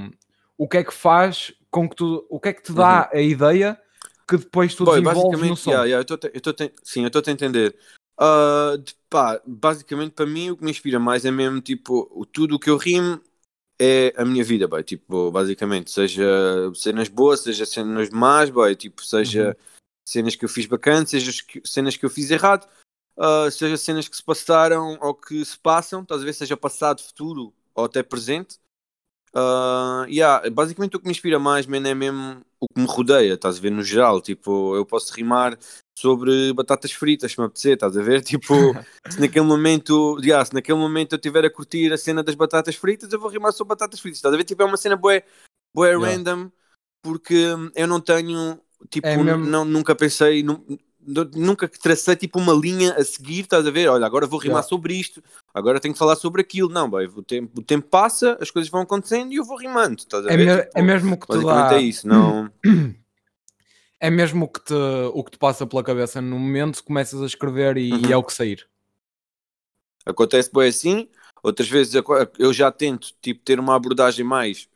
o 0.56 0.68
que 0.68 0.78
é 0.78 0.84
que 0.84 0.92
faz 0.92 1.54
com 1.70 1.88
que 1.88 1.96
tu. 1.96 2.26
O 2.28 2.38
que 2.38 2.48
é 2.50 2.52
que 2.52 2.62
te 2.62 2.72
dá 2.72 3.08
a 3.12 3.20
ideia 3.20 3.80
que 4.28 4.36
depois 4.36 4.74
tu 4.74 4.84
Boy, 4.84 5.00
desenvolves 5.00 5.48
no 5.48 5.56
som? 5.56 5.70
yeah, 5.70 5.84
yeah, 5.86 6.00
eu 6.02 6.04
tô 6.04 6.28
eu 6.28 6.40
tô 6.40 6.54
sim, 6.84 7.02
eu 7.02 7.06
estou 7.06 7.22
a 7.26 7.30
entender. 7.30 7.74
Ah, 8.18 8.76
de- 8.78 8.94
pá, 9.08 9.40
basicamente, 9.46 10.12
para 10.12 10.26
mim, 10.26 10.50
o 10.50 10.56
que 10.56 10.64
me 10.64 10.70
inspira 10.70 10.98
mais 10.98 11.24
é 11.24 11.30
mesmo, 11.30 11.60
tipo, 11.60 12.26
tudo 12.32 12.56
o 12.56 12.58
que 12.58 12.68
eu 12.70 12.76
rimo 12.76 13.20
é 13.80 14.12
a 14.16 14.24
minha 14.24 14.44
vida, 14.44 14.68
boy. 14.68 14.82
Tipo, 14.84 15.30
basicamente, 15.32 15.90
seja 15.90 16.24
cenas 16.74 17.08
boas, 17.08 17.40
seja 17.42 17.66
cenas 17.66 18.10
más, 18.10 18.50
boy. 18.50 18.76
Tipo, 18.76 19.04
seja 19.04 19.56
cenas 20.06 20.36
que 20.36 20.44
eu 20.44 20.48
fiz 20.48 20.66
bacana, 20.66 21.06
seja 21.06 21.32
cenas 21.64 21.96
que 21.96 22.06
eu 22.06 22.10
fiz 22.10 22.30
errado, 22.30 22.68
ah, 23.18 23.50
seja 23.50 23.76
cenas 23.78 24.08
que 24.08 24.16
se 24.16 24.24
passaram 24.24 24.98
ou 25.02 25.14
que 25.14 25.44
se 25.44 25.58
passam, 25.58 26.06
ver, 26.20 26.32
seja 26.34 26.56
passado, 26.56 27.02
futuro 27.02 27.54
ou 27.74 27.84
até 27.86 28.02
presente. 28.02 28.58
Ah, 29.34 30.06
yeah, 30.08 30.48
basicamente 30.50 30.96
o 30.96 31.00
que 31.00 31.06
me 31.06 31.12
inspira 31.12 31.38
mais, 31.38 31.66
man, 31.66 31.86
é 31.88 31.94
mesmo 31.94 32.42
o 32.60 32.66
que 32.68 32.80
me 32.80 32.86
rodeia, 32.86 33.34
estás 33.34 33.58
a 33.58 33.60
ver, 33.60 33.70
no 33.70 33.82
geral. 33.82 34.20
Tipo, 34.20 34.74
eu 34.76 34.86
posso 34.86 35.12
rimar 35.14 35.58
sobre 35.98 36.52
batatas 36.52 36.92
fritas, 36.92 37.32
se 37.32 37.40
me 37.40 37.46
apetecer, 37.46 37.74
estás 37.74 37.96
a 37.96 38.02
ver? 38.02 38.22
Tipo, 38.38 38.74
se 39.08 39.20
naquele 39.20 39.44
momento, 39.44 40.16
yeah, 40.22 40.44
se 40.44 40.54
naquele 40.54 40.78
momento 40.78 41.12
eu 41.14 41.16
estiver 41.16 41.44
a 41.44 41.50
curtir 41.50 41.92
a 41.92 41.98
cena 41.98 42.22
das 42.22 42.34
batatas 42.34 42.76
fritas, 42.76 43.12
eu 43.12 43.18
vou 43.18 43.28
rimar 43.30 43.52
sobre 43.52 43.70
batatas 43.70 43.98
fritas, 44.00 44.18
estás 44.18 44.32
a 44.32 44.36
ver? 44.36 44.44
Tipo, 44.44 44.62
é 44.62 44.66
uma 44.66 44.76
cena 44.76 44.96
bué, 44.96 45.24
bué 45.74 45.90
Yeah. 45.90 46.06
random, 46.16 46.50
porque 47.02 47.46
eu 47.74 47.86
não 47.86 48.00
tenho, 48.00 48.60
tipo, 48.88 49.08
É 49.08 49.16
mesmo- 49.16 49.44
não, 49.44 49.64
nunca 49.64 49.94
pensei, 49.94 50.42
nu- 50.42 50.64
nu- 51.00 51.30
nunca 51.34 51.66
tracei, 51.68 52.14
tipo, 52.14 52.38
uma 52.38 52.52
linha 52.52 52.94
a 52.94 53.04
seguir, 53.04 53.40
estás 53.40 53.66
a 53.66 53.70
ver? 53.70 53.88
Olha, 53.88 54.06
agora 54.06 54.26
vou 54.26 54.38
rimar 54.38 54.58
Yeah. 54.58 54.68
sobre 54.68 54.94
isto, 54.94 55.22
agora 55.52 55.80
tenho 55.80 55.94
que 55.94 55.98
falar 55.98 56.14
sobre 56.16 56.42
aquilo. 56.42 56.68
Não, 56.68 56.88
boy, 56.88 57.06
o 57.06 57.22
tempo, 57.22 57.60
o 57.60 57.62
tempo 57.62 57.88
passa, 57.88 58.38
as 58.40 58.50
coisas 58.52 58.70
vão 58.70 58.82
acontecendo 58.82 59.32
e 59.32 59.36
eu 59.36 59.44
vou 59.44 59.56
rimando, 59.58 59.98
estás 59.98 60.24
a 60.26 60.30
É, 60.30 60.36
ver? 60.36 60.46
me- 60.56 60.62
Tipo, 60.62 60.78
é 60.78 60.82
mesmo 60.82 61.18
que 61.18 61.26
basicamente 61.26 61.70
dá. 61.70 61.76
é 61.76 61.80
isso, 61.80 62.06
não... 62.06 62.50
É 64.00 64.10
mesmo 64.10 64.44
o 64.44 64.48
que, 64.48 64.60
te, 64.64 64.74
o 65.12 65.24
que 65.24 65.32
te 65.32 65.38
passa 65.38 65.66
pela 65.66 65.82
cabeça 65.82 66.20
no 66.20 66.38
momento, 66.38 66.84
começas 66.84 67.20
a 67.20 67.26
escrever 67.26 67.76
e, 67.76 67.92
Uhum. 67.92 68.08
e 68.08 68.12
é 68.12 68.16
o 68.16 68.22
que 68.22 68.32
sair. 68.32 68.68
Acontece 70.06 70.50
bem 70.52 70.68
assim, 70.68 71.08
outras 71.42 71.68
vezes 71.68 71.94
eu 72.38 72.52
já 72.52 72.70
tento 72.70 73.12
tipo, 73.20 73.44
ter 73.44 73.58
uma 73.60 73.74
abordagem 73.74 74.24
mais, 74.24 74.68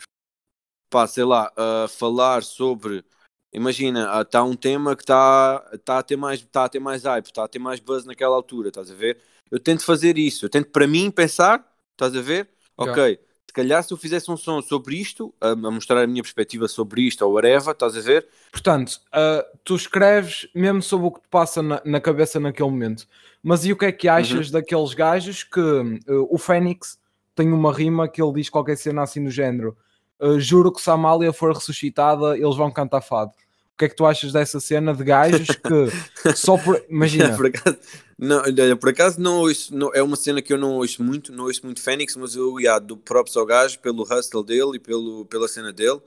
pá, 0.91 1.07
sei 1.07 1.25
lá, 1.25 1.51
a 1.57 1.89
falar 1.89 2.43
sobre. 2.43 3.05
Imagina, 3.53 4.21
está 4.21 4.43
um 4.43 4.57
tema 4.57 4.97
que 4.97 5.03
está 5.03 5.61
tá 5.85 5.99
a 5.99 6.03
ter 6.03 6.17
mais 6.17 6.43
tá 6.43 6.65
a 6.65 6.69
ter 6.69 6.81
mais 6.81 7.05
hype, 7.05 7.27
está 7.27 7.45
a 7.45 7.49
ter 7.49 7.59
mais 7.59 7.81
buzz 7.81 8.05
naquela 8.05 8.35
altura, 8.35 8.69
estás 8.69 8.91
a 8.91 8.95
ver? 8.95 9.21
Eu 9.51 9.61
tento 9.61 9.85
fazer 9.85 10.19
isso, 10.19 10.47
eu 10.47 10.51
tento 10.51 10.71
para 10.71 10.87
mim 10.87 11.11
pensar, 11.11 11.65
estás 11.93 12.17
a 12.17 12.21
ver? 12.21 12.49
Já. 12.81 12.91
Ok, 12.91 13.21
se 13.53 13.55
calhar 13.55 13.83
se 13.85 13.93
eu 13.93 13.99
fizesse 13.99 14.31
um 14.31 14.37
som 14.37 14.63
sobre 14.63 14.97
isto, 14.97 15.35
a, 15.39 15.55
mostrar 15.55 16.03
a 16.03 16.07
minha 16.07 16.23
perspectiva 16.23 16.67
sobre 16.67 17.03
isto 17.03 17.21
ou 17.23 17.33
whatever, 17.35 17.73
estás 17.73 17.95
a 17.95 18.01
ver? 18.01 18.27
Portanto, 18.51 18.99
ah, 19.13 19.45
tu 19.63 19.77
escreves 19.77 20.49
mesmo 20.55 20.81
sobre 20.81 21.07
o 21.07 21.11
que 21.13 21.21
te 21.21 21.29
passa 21.29 21.63
na, 21.63 21.83
na 21.85 22.01
cabeça 22.01 22.41
naquele 22.41 22.71
momento. 22.71 23.07
Mas 23.43 23.67
e 23.67 23.73
o 23.73 23.77
que 23.77 23.85
é 23.85 23.93
que 23.93 24.09
achas 24.09 24.47
Uhum. 24.47 24.53
daqueles 24.53 24.95
gajos 24.95 25.45
que 25.45 25.61
ah, 25.61 26.13
o 26.31 26.39
Fênix 26.39 26.99
tem 27.35 27.53
uma 27.53 27.73
rima 27.73 28.09
que 28.09 28.23
ele 28.23 28.33
diz 28.33 28.49
qualquer 28.49 28.77
cena 28.77 29.03
assim 29.03 29.23
do 29.23 29.31
género? 29.31 29.77
ah, 30.19 30.39
juro 30.39 30.73
que 30.73 30.81
se 30.81 30.89
a 30.89 30.95
Amália 30.95 31.33
for 31.33 31.53
ressuscitada, 31.53 32.39
eles 32.39 32.57
vão 32.57 32.71
cantar 32.71 33.03
fado. 33.03 33.33
O 33.75 33.79
que 33.79 33.87
é 33.87 33.89
que 33.89 33.97
tu 33.97 34.07
achas 34.07 34.33
dessa 34.33 34.61
cena 34.61 34.95
de 34.95 35.03
gajos 35.03 35.49
que 35.49 35.91
só 36.37 36.57
por. 36.57 36.85
Imagina, 36.89 37.35
por 37.37 37.47
acaso, 37.47 37.79
não, 38.19 38.43
olha, 38.43 38.77
por 38.77 38.89
acaso 38.91 39.21
não 39.21 39.41
ouço, 39.41 39.75
não, 39.75 39.93
é 39.95 40.03
uma 40.03 40.17
cena 40.17 40.41
que 40.43 40.53
eu 40.53 40.59
não 40.59 40.75
ouço 40.75 41.03
muito, 41.03 41.33
não 41.33 41.45
ouço 41.45 41.65
muito 41.65 41.83
Fênix, 41.83 42.15
mas 42.17 42.37
eu 42.37 42.61
yeah, 42.61 42.79
dou 42.79 42.97
props 42.97 43.37
ao 43.37 43.47
gajo 43.47 43.79
pelo 43.81 44.03
hustle 44.03 44.45
dele 44.45 44.77
e 44.77 44.79
pelo, 44.79 45.25
pela 45.27 45.49
cena 45.49 45.73
dele. 45.73 46.01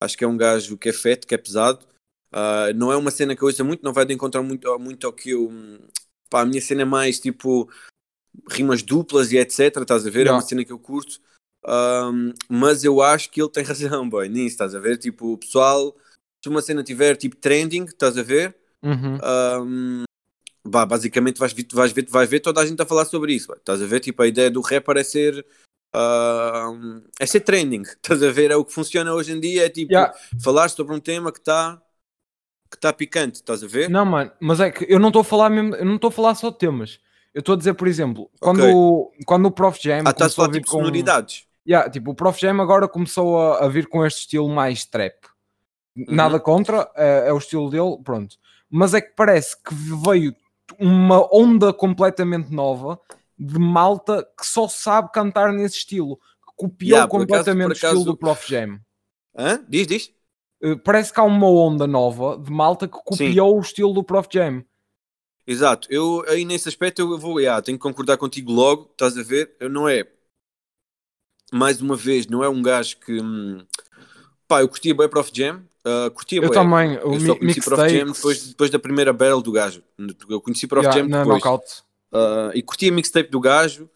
Acho 0.00 0.18
que 0.18 0.24
é 0.24 0.28
um 0.28 0.36
gajo 0.36 0.76
que 0.76 0.88
é 0.88 0.92
feto, 0.92 1.26
que 1.26 1.34
é 1.34 1.38
pesado. 1.38 1.86
Ah, 2.32 2.72
não 2.74 2.90
é 2.90 2.96
uma 2.96 3.10
cena 3.10 3.36
que 3.36 3.42
eu 3.42 3.46
ouço 3.46 3.64
muito, 3.64 3.84
não 3.84 3.92
vai 3.92 4.06
de 4.06 4.14
encontrar 4.14 4.42
muito, 4.42 4.78
muito 4.78 5.06
ao 5.06 5.12
que 5.12 5.30
eu. 5.30 5.50
Pá, 6.28 6.40
a 6.40 6.46
minha 6.46 6.60
cena 6.60 6.82
é 6.82 6.84
mais 6.84 7.20
tipo 7.20 7.70
rimas 8.50 8.82
duplas 8.82 9.30
e 9.32 9.36
etc. 9.36 9.76
Estás 9.76 10.06
a 10.06 10.10
ver? 10.10 10.20
É 10.20 10.22
Yeah. 10.22 10.36
uma 10.36 10.42
cena 10.42 10.64
que 10.64 10.72
eu 10.72 10.78
curto. 10.78 11.20
Ahm, 11.64 12.32
mas 12.48 12.82
eu 12.82 13.00
acho 13.02 13.30
que 13.30 13.40
ele 13.40 13.50
tem 13.50 13.62
razão, 13.64 14.08
boy, 14.08 14.28
nisso, 14.28 14.54
estás 14.54 14.74
a 14.74 14.80
ver? 14.80 14.96
Tipo, 14.96 15.34
o 15.34 15.38
pessoal, 15.38 15.94
se 16.42 16.48
uma 16.48 16.60
cena 16.62 16.82
tiver 16.82 17.16
tipo 17.16 17.36
trending, 17.36 17.84
estás 17.84 18.18
a 18.18 18.22
ver? 18.22 18.56
Uhum. 18.82 19.18
Um, 19.62 20.02
bah, 20.66 20.84
basicamente 20.86 21.38
vais, 21.38 21.52
ver- 21.52 21.66
vais, 21.72 21.92
ver, 21.92 22.06
vais 22.08 22.28
ver 22.28 22.40
toda 22.40 22.60
a 22.60 22.66
gente 22.66 22.80
a 22.82 22.86
falar 22.86 23.04
sobre 23.04 23.32
isso. 23.34 23.48
bah. 23.48 23.56
Estás 23.56 23.80
a 23.80 23.86
ver? 23.86 24.00
Tipo, 24.00 24.22
a 24.22 24.26
ideia 24.26 24.50
do 24.50 24.60
rapper 24.60 24.96
é 24.96 25.04
ser. 25.04 25.46
um, 25.94 27.02
é 27.20 27.26
ser 27.26 27.40
trending. 27.40 27.82
Estás 28.02 28.22
a 28.22 28.30
ver? 28.32 28.50
É 28.50 28.56
o 28.56 28.64
que 28.64 28.72
funciona 28.72 29.12
hoje 29.14 29.32
em 29.32 29.40
dia. 29.40 29.66
É 29.66 29.68
tipo 29.68 29.92
Yeah. 29.92 30.12
falar 30.42 30.68
sobre 30.68 30.94
um 30.94 31.00
tema 31.00 31.30
que 31.32 31.38
está 31.38 31.80
que 32.70 32.78
tá 32.78 32.92
picante. 32.92 33.36
Estás 33.36 33.62
a 33.62 33.66
ver? 33.66 33.88
Não, 33.90 34.04
mano, 34.06 34.32
mas 34.40 34.58
é 34.58 34.70
que 34.70 34.86
eu 34.88 34.98
não 34.98 35.08
estou 35.10 35.20
a 35.20 35.24
falar 35.24 35.50
mesmo, 35.50 35.76
eu 35.76 35.84
não 35.84 35.96
estou 35.96 36.08
a 36.08 36.12
falar 36.12 36.34
só 36.34 36.48
de 36.50 36.56
temas. 36.58 36.98
Eu 37.34 37.40
estou 37.40 37.54
a 37.54 37.58
dizer, 37.58 37.74
por 37.74 37.86
exemplo, 37.86 38.30
quando, 38.40 38.60
Ok. 38.60 38.72
o- 38.74 39.12
quando 39.26 39.46
o 39.46 39.50
Prof 39.50 39.78
Jam 39.82 40.02
ah, 40.06 40.10
estás 40.10 40.14
a 40.14 40.14
começou 40.14 40.26
a 40.26 40.46
falar 40.46 40.52
vir 40.52 40.60
tipo 40.60 40.70
com... 40.72 40.78
sonoridades. 40.78 41.46
Yeah, 41.68 41.88
tipo, 41.90 42.10
o 42.12 42.14
Prof 42.14 42.40
Jam 42.40 42.60
agora 42.62 42.88
começou 42.88 43.38
a, 43.40 43.64
a 43.64 43.68
vir 43.68 43.86
com 43.88 44.04
este 44.06 44.20
estilo 44.20 44.48
mais 44.48 44.84
trap. 44.86 45.14
Uhum. 45.96 46.06
Nada 46.08 46.40
contra, 46.40 46.90
é, 46.94 47.28
é 47.28 47.32
o 47.32 47.38
estilo 47.38 47.70
dele, 47.70 47.98
pronto. 48.02 48.36
Mas 48.70 48.94
é 48.94 49.00
que 49.00 49.14
parece 49.14 49.56
que 49.62 49.74
veio 49.74 50.34
uma 50.78 51.28
onda 51.34 51.72
completamente 51.72 52.50
nova 52.52 52.98
de 53.38 53.58
malta 53.58 54.26
que 54.38 54.46
só 54.46 54.66
sabe 54.68 55.10
cantar 55.12 55.52
nesse 55.52 55.76
estilo. 55.78 56.16
Que 56.16 56.52
copiou 56.56 56.88
Yeah, 56.90 57.04
acaso- 57.04 57.18
completamente 57.20 57.64
por 57.66 57.70
o 57.70 57.74
estilo 57.74 57.90
acaso- 57.92 58.04
do 58.04 58.16
Prof 58.16 58.48
Jam. 58.50 58.80
Hã? 59.36 59.64
Diz, 59.68 59.86
diz. 59.86 60.12
Uh, 60.64 60.78
Parece 60.78 61.12
que 61.12 61.18
há 61.20 61.24
uma 61.24 61.48
onda 61.50 61.86
nova 61.86 62.38
de 62.38 62.50
malta 62.50 62.86
que 62.88 62.96
copiou 63.04 63.56
o 63.58 63.60
estilo 63.60 63.92
do 63.92 64.02
Prof 64.04 64.28
Jam. 64.32 64.64
Exato. 65.46 65.88
Eu 65.90 66.24
aí 66.28 66.44
nesse 66.44 66.68
aspecto 66.68 67.00
eu 67.02 67.18
vou, 67.18 67.40
yeah, 67.40 67.60
tenho 67.60 67.76
que 67.76 67.82
concordar 67.82 68.16
contigo 68.16 68.50
logo. 68.52 68.88
Estás 68.92 69.18
a 69.18 69.22
ver? 69.22 69.56
Eu 69.60 69.68
não 69.68 69.88
é. 69.88 70.06
Mais 71.52 71.82
uma 71.82 71.96
vez, 71.96 72.26
não 72.28 72.42
é 72.42 72.48
um 72.48 72.62
gajo 72.62 72.96
que. 72.98 73.20
hum, 73.20 73.66
pá, 74.48 74.62
eu 74.62 74.68
curtia 74.68 74.94
bem 74.94 75.08
Prof 75.08 75.30
Jam. 75.34 75.62
Uh, 75.86 76.12
Eu 76.32 76.42
bué. 76.42 76.50
também, 76.54 76.90
o 76.98 77.14
Eu 77.14 77.20
só 77.20 77.32
mi- 77.34 77.38
conheci 77.38 77.60
Prof 77.60 77.80
Jam 77.82 77.86
mixtapes, 78.06 78.16
depois, 78.16 78.46
depois 78.48 78.70
da 78.70 78.78
primeira 78.78 79.12
battle 79.12 79.42
do 79.42 79.52
gajo. 79.52 79.82
Eu 80.28 80.40
conheci 80.40 80.66
Prof 80.66 80.84
yeah, 80.84 81.00
Jam 81.00 81.08
na 81.08 81.24
depois. 81.24 81.84
Uh, 82.12 82.50
e 82.54 82.62
curti 82.62 82.88
a 82.88 82.92
mixtape 82.92 83.30
do 83.30 83.40
gajo, 83.40 83.88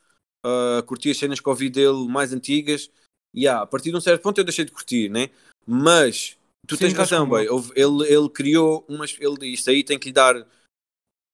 uh, 0.44 0.82
curti 0.84 1.10
as 1.10 1.18
cenas 1.18 1.38
que 1.40 1.48
ouvi 1.48 1.68
dele 1.68 2.06
mais 2.08 2.32
antigas. 2.32 2.90
E 3.34 3.42
yeah, 3.42 3.62
a 3.62 3.66
partir 3.66 3.90
de 3.90 3.96
um 3.96 4.00
certo 4.00 4.22
ponto 4.22 4.38
eu 4.38 4.44
deixei 4.44 4.64
de 4.64 4.72
curtir, 4.72 5.08
né? 5.10 5.28
Mas 5.66 6.36
tu 6.66 6.76
Sim, 6.76 6.84
tens 6.84 6.92
razão, 6.94 7.28
boy. 7.28 7.46
Houve- 7.48 7.72
Ele, 7.76 8.04
ele 8.10 8.28
criou 8.30 8.84
umas. 8.88 9.14
Ele, 9.20 9.48
isto 9.52 9.68
aí 9.68 9.84
tem 9.84 9.98
que 9.98 10.06
lhe 10.08 10.12
dar 10.14 10.34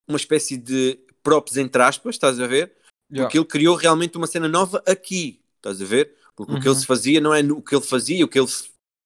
uma 0.08 0.16
espécie 0.16 0.56
de 0.56 0.98
props 1.22 1.56
entre 1.56 1.80
aspas, 1.82 2.16
estás 2.16 2.40
a 2.40 2.46
ver? 2.46 2.72
Yeah. 3.10 3.26
Porque 3.28 3.38
ele 3.38 3.46
criou 3.46 3.76
realmente 3.76 4.16
uma 4.16 4.26
cena 4.26 4.48
nova 4.48 4.82
aqui, 4.86 5.40
estás 5.56 5.80
a 5.80 5.84
ver? 5.84 6.16
Porque 6.34 6.52
o 6.52 6.60
que 6.60 6.66
Uhum. 6.66 6.72
ele 6.74 6.80
se 6.80 6.86
fazia 6.86 7.20
não 7.20 7.32
é 7.32 7.40
o 7.42 7.62
que 7.62 7.74
ele 7.76 7.84
fazia, 7.84 8.24
o 8.24 8.28
que 8.28 8.40
ele 8.40 8.48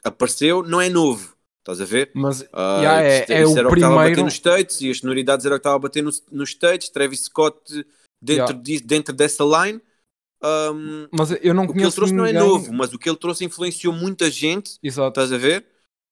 apareceu 0.02 0.62
não 0.62 0.80
é 0.80 0.88
novo, 0.88 1.35
estás 1.66 1.80
a 1.80 1.84
ver? 1.84 2.10
Mas 2.14 2.44
Ah, 2.52 2.78
Yeah, 2.80 3.02
é- 3.02 3.26
é 3.28 3.32
era 3.34 3.48
o 3.48 3.54
que 3.54 3.74
estava 3.74 3.94
a 3.94 3.96
bater 3.96 4.04
primeiro- 4.10 4.22
nos 4.24 4.34
States 4.34 4.80
e 4.80 4.90
as 4.90 4.98
sonoridades 4.98 5.44
era 5.44 5.54
o 5.54 5.58
que 5.58 5.60
estava 5.60 5.76
a 5.76 5.80
bater 5.80 6.02
nos, 6.02 6.22
nos 6.30 6.50
States. 6.50 6.88
Travis 6.88 7.20
Scott 7.24 7.58
dentro, 8.22 8.52
Yeah. 8.52 8.52
de- 8.52 8.80
dentro 8.80 9.14
dessa 9.14 9.44
line. 9.44 9.80
Um, 10.42 11.08
Mas 11.10 11.30
eu 11.42 11.54
não 11.54 11.64
o 11.64 11.72
que 11.72 11.80
ele 11.80 11.90
trouxe 11.90 12.12
ninguém... 12.14 12.32
não 12.34 12.40
é 12.40 12.44
novo, 12.46 12.72
mas 12.72 12.92
o 12.92 12.98
que 12.98 13.08
ele 13.08 13.16
trouxe 13.16 13.44
influenciou 13.44 13.92
muita 13.92 14.30
gente, 14.30 14.78
Exato. 14.82 15.08
estás 15.08 15.32
a 15.32 15.38
ver? 15.38 15.64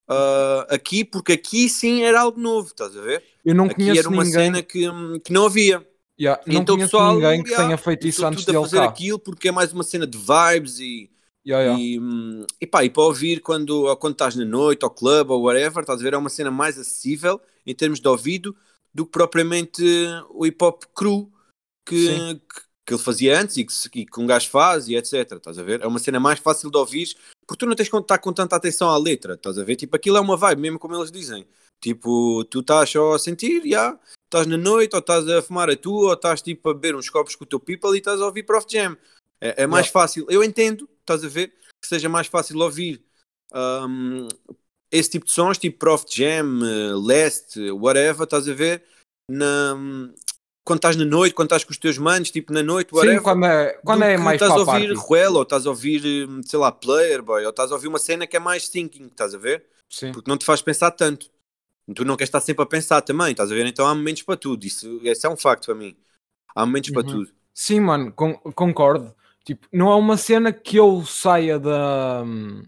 Uh, 0.09 0.65
aqui, 0.69 1.05
porque 1.05 1.33
aqui 1.33 1.69
sim 1.69 2.03
era 2.03 2.21
algo 2.21 2.39
novo, 2.39 2.67
estás 2.67 2.95
a 2.97 3.01
ver? 3.01 3.23
Eu 3.45 3.55
não 3.55 3.65
aqui 3.65 3.75
conheço 3.75 3.99
era 3.99 4.09
uma 4.09 4.23
ninguém, 4.23 4.45
cena 4.45 4.61
que, 4.63 4.89
hum, 4.89 5.19
que 5.23 5.31
não 5.31 5.45
havia. 5.45 5.87
Yeah, 6.19 6.41
não 6.47 6.61
então 6.61 6.75
conheço 6.75 6.91
pessoal, 6.91 7.13
ninguém 7.15 7.43
que 7.43 7.49
yeah, 7.49 7.65
tenha 7.67 7.77
feito 7.77 8.07
isso 8.07 8.25
antes 8.25 8.45
tudo 8.45 8.57
a 8.57 8.61
fazer 8.61 8.77
cá. 8.77 8.85
aquilo 8.85 9.19
porque 9.19 9.47
é 9.49 9.51
mais 9.51 9.71
uma 9.73 9.83
cena 9.83 10.07
de 10.07 10.17
vibes 10.17 10.79
e, 10.79 11.09
Yeah, 11.45 11.63
yeah. 11.63 11.79
e, 11.79 11.99
hum, 11.99 12.45
e 12.59 12.65
pá, 12.65 12.83
e 12.83 12.89
para 12.89 13.03
ouvir 13.03 13.39
quando, 13.41 13.95
quando 13.97 14.13
estás 14.13 14.35
na 14.35 14.45
noite, 14.45 14.83
ao 14.83 14.89
clube 14.89 15.31
ou 15.31 15.43
whatever, 15.43 15.81
estás 15.81 15.99
a 15.99 16.03
ver? 16.03 16.13
É 16.13 16.17
uma 16.17 16.29
cena 16.29 16.49
mais 16.49 16.77
acessível 16.79 17.39
em 17.65 17.75
termos 17.75 17.99
de 17.99 18.07
ouvido 18.07 18.55
do 18.93 19.05
que 19.05 19.11
propriamente 19.11 19.83
o 20.29 20.45
hip 20.45 20.63
hop 20.63 20.83
cru 20.93 21.31
que, 21.85 22.07
que, 22.07 22.61
que 22.85 22.93
ele 22.93 23.01
fazia 23.01 23.39
antes 23.39 23.57
e 23.57 23.63
que, 23.65 23.99
e 23.99 24.05
que 24.05 24.19
um 24.19 24.25
gajo 24.25 24.49
faz 24.49 24.87
e 24.87 24.95
etc. 24.95 25.33
Estás 25.33 25.59
a 25.59 25.63
ver? 25.63 25.81
É 25.81 25.87
uma 25.87 25.99
cena 25.99 26.19
mais 26.19 26.39
fácil 26.39 26.71
de 26.71 26.77
ouvir 26.77 27.15
porque 27.47 27.59
tu 27.59 27.67
não 27.67 27.75
tens 27.75 27.89
que 27.89 27.95
estar 27.95 28.17
com 28.17 28.33
tanta 28.33 28.55
atenção 28.55 28.89
à 28.89 28.97
letra, 28.97 29.35
estás 29.35 29.57
a 29.59 29.63
ver? 29.63 29.75
Tipo, 29.75 29.95
aquilo 29.95 30.17
é 30.17 30.19
uma 30.19 30.35
vibe, 30.35 30.61
mesmo 30.61 30.79
como 30.79 30.95
eles 30.95 31.11
dizem. 31.11 31.45
Tipo, 31.79 32.43
tu 32.45 32.61
estás 32.61 32.89
só 32.89 33.13
a 33.13 33.19
sentir, 33.19 33.61
já, 33.65 33.99
estás 34.23 34.47
na 34.47 34.57
noite, 34.57 34.95
ou 34.95 34.99
estás 34.99 35.27
a 35.29 35.41
fumar 35.41 35.69
a 35.69 35.75
tua, 35.75 36.07
ou 36.07 36.13
estás 36.13 36.41
tipo 36.41 36.69
a 36.69 36.73
beber 36.73 36.95
uns 36.95 37.09
copos 37.09 37.35
com 37.35 37.43
o 37.43 37.47
teu 37.47 37.59
people 37.59 37.93
e 37.93 37.99
estás 37.99 38.19
a 38.19 38.25
ouvir 38.25 38.43
Prof 38.43 38.65
Jam. 38.67 38.97
É, 39.39 39.63
é 39.63 39.67
mais 39.67 39.85
Yeah. 39.85 39.93
fácil. 39.93 40.25
Eu 40.27 40.43
entendo, 40.43 40.89
estás 41.05 41.23
a 41.23 41.27
ver, 41.29 41.49
que 41.81 41.87
seja 41.87 42.09
mais 42.09 42.27
fácil 42.27 42.59
ouvir 42.59 43.03
hum, 43.53 44.27
esse 44.91 45.11
tipo 45.11 45.25
de 45.25 45.31
sons, 45.31 45.57
tipo 45.57 45.77
Prof 45.77 46.05
Jam, 46.09 46.59
eh, 46.63 46.93
Last, 46.95 47.59
whatever, 47.71 48.23
estás 48.23 48.47
a 48.49 48.53
ver, 48.53 48.83
na, 49.29 49.75
quando 50.65 50.79
estás 50.79 50.95
na 50.95 51.05
noite, 51.05 51.35
quando 51.35 51.47
estás 51.47 51.63
com 51.63 51.71
os 51.71 51.77
teus 51.77 51.97
manos, 51.97 52.31
tipo 52.31 52.51
na 52.51 52.63
noite, 52.63 52.93
whatever 52.93 53.17
Sim, 53.19 53.23
quando 53.23 53.45
é, 53.45 53.73
quando 53.83 53.99
do 53.99 54.05
é 54.05 54.17
mais 54.17 54.41
estás 54.41 54.51
para 54.53 54.71
a 54.71 54.75
ouvir 54.75 54.87
party. 54.95 55.07
Ruel, 55.07 55.33
ou 55.35 55.43
estás 55.43 55.65
a 55.65 55.69
ouvir, 55.69 56.27
hum, 56.27 56.41
sei 56.43 56.59
lá, 56.59 56.71
Player 56.71 57.21
Boy, 57.21 57.43
ou 57.43 57.49
estás 57.51 57.71
a 57.71 57.75
ouvir 57.75 57.87
uma 57.87 57.99
cena 57.99 58.25
que 58.25 58.35
é 58.35 58.39
mais 58.39 58.67
thinking, 58.67 59.05
estás 59.05 59.33
a 59.35 59.37
ver? 59.37 59.65
Sim. 59.91 60.11
Porque 60.11 60.29
não 60.29 60.37
te 60.37 60.45
faz 60.45 60.61
pensar 60.61 60.91
tanto. 60.91 61.29
Tu 61.93 62.03
não 62.03 62.17
queres 62.17 62.29
estar 62.29 62.41
sempre 62.41 62.63
a 62.63 62.65
pensar 62.65 63.01
também, 63.01 63.29
estás 63.31 63.51
a 63.51 63.53
ver? 63.53 63.67
Então 63.67 63.85
há 63.85 63.93
momentos 63.93 64.23
para 64.23 64.35
tudo. 64.35 64.65
Isso, 64.65 64.99
é 65.05 65.29
um 65.29 65.37
facto 65.37 65.67
para 65.67 65.75
mim. 65.75 65.95
Há 66.55 66.65
momentos 66.65 66.89
para 66.89 67.03
Uhum. 67.03 67.09
tudo. 67.09 67.31
Sim, 67.53 67.79
mano, 67.81 68.11
con- 68.11 68.39
concordo. 68.53 69.13
Tipo, 69.45 69.67
não 69.71 69.91
é 69.91 69.95
uma 69.95 70.17
cena 70.17 70.51
que 70.51 70.75
eu 70.77 71.05
saia 71.05 71.57
da. 71.59 72.23
hum, 72.25 72.63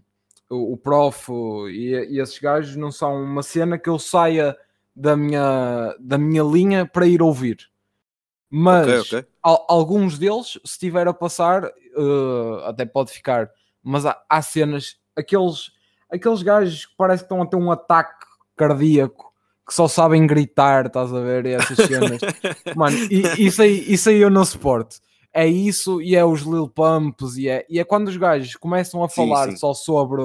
o, 0.48 0.72
o 0.74 0.76
prof 0.78 1.30
e, 1.70 1.90
e 2.08 2.20
esses 2.20 2.38
gajos 2.38 2.76
não 2.76 2.90
são 2.90 3.22
uma 3.22 3.42
cena 3.42 3.76
que 3.76 3.88
eu 3.90 3.98
saia 3.98 4.56
da 4.96 5.16
minha, 5.16 5.94
da 6.00 6.16
minha 6.16 6.42
linha 6.42 6.86
para 6.86 7.06
ir 7.06 7.20
ouvir. 7.20 7.68
Mas 8.50 8.86
Ok, 8.88 9.18
ok. 9.18 9.28
al- 9.42 9.66
alguns 9.68 10.18
deles, 10.18 10.52
se 10.52 10.60
estiver 10.64 11.06
a 11.08 11.12
passar, 11.12 11.64
eh, 11.64 12.62
até 12.64 12.86
pode 12.86 13.10
ficar. 13.12 13.50
Mas 13.82 14.06
há, 14.06 14.16
há 14.28 14.40
cenas, 14.40 14.96
aqueles, 15.16 15.70
aqueles 16.10 16.42
gajos 16.42 16.86
que 16.86 16.94
parece 16.96 17.22
que 17.22 17.26
estão 17.26 17.42
a 17.42 17.46
ter 17.46 17.56
um 17.56 17.70
ataque 17.70 18.24
cardíaco, 18.56 19.32
que 19.66 19.74
só 19.74 19.86
sabem 19.86 20.26
gritar, 20.26 20.86
estás 20.86 21.12
a 21.12 21.20
ver? 21.20 21.44
E 21.46 21.50
essas 21.52 21.76
cenas. 21.76 22.22
Mano, 22.74 22.96
e- 23.10 23.46
isso 23.46 23.60
aí, 23.62 23.92
isso 23.92 24.08
aí 24.08 24.18
eu 24.20 24.30
não 24.30 24.44
suporto. 24.44 24.96
É 25.32 25.46
isso 25.46 26.00
e 26.00 26.16
é 26.16 26.24
os 26.24 26.40
Lil 26.42 26.68
Pumps 26.68 27.36
e 27.36 27.48
é, 27.48 27.66
e 27.68 27.78
é 27.78 27.84
quando 27.84 28.08
os 28.08 28.16
gajos 28.16 28.56
começam 28.56 29.04
a 29.04 29.08
Sim, 29.08 29.16
falar 29.16 29.50
sim. 29.50 29.56
só 29.56 29.74
sobre. 29.74 30.22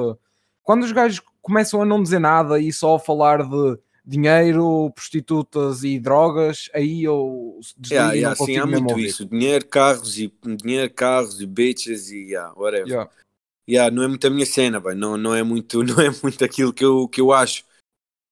Quando 0.63 0.83
os 0.83 0.91
gajos 0.91 1.21
começam 1.41 1.81
a 1.81 1.85
não 1.85 2.01
dizer 2.01 2.19
nada 2.19 2.59
e 2.59 2.71
só 2.71 2.95
a 2.95 2.99
falar 2.99 3.43
de 3.43 3.77
dinheiro, 4.05 4.91
prostitutas 4.93 5.83
e 5.83 5.99
drogas, 5.99 6.69
aí 6.73 7.03
eu 7.03 7.59
desligo 7.77 8.01
Yeah, 8.01 8.13
yeah, 8.13 8.35
sim, 8.35 8.57
há 8.57 8.65
muito 8.65 8.91
ouvir. 8.91 9.05
isso. 9.05 9.25
Dinheiro, 9.25 9.65
carros 9.65 10.17
e 10.17 10.33
dinheiro, 10.61 10.93
carros 10.93 11.39
e 11.41 11.45
bitches 11.45 12.09
e 12.11 12.29
yeah, 12.31 12.53
whatever. 12.57 12.87
Yeah. 12.87 13.11
Yeah, 13.69 13.95
não 13.95 14.03
é 14.03 14.07
muito 14.07 14.27
a 14.27 14.29
minha 14.29 14.45
cena, 14.45 14.79
bem. 14.79 14.95
Não, 14.95 15.15
não, 15.17 15.33
é 15.33 15.41
muito, 15.43 15.83
não 15.83 15.99
é 16.01 16.09
muito 16.21 16.43
aquilo 16.43 16.73
que 16.73 16.83
eu, 16.83 17.07
que 17.07 17.21
eu 17.21 17.31
acho 17.31 17.63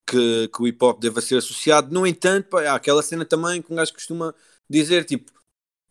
que, 0.06 0.50
que 0.50 0.62
o 0.62 0.68
hip 0.68 0.84
hop 0.84 1.00
deva 1.00 1.22
ser 1.22 1.38
associado. 1.38 1.94
No 1.94 2.06
entanto, 2.06 2.50
pá, 2.50 2.64
há 2.64 2.76
aquela 2.76 3.02
cena 3.02 3.24
também 3.26 3.62
que 3.62 3.72
um 3.72 3.76
gajo 3.78 3.94
costuma 3.94 4.34
dizer, 4.70 5.06
tipo, 5.06 5.32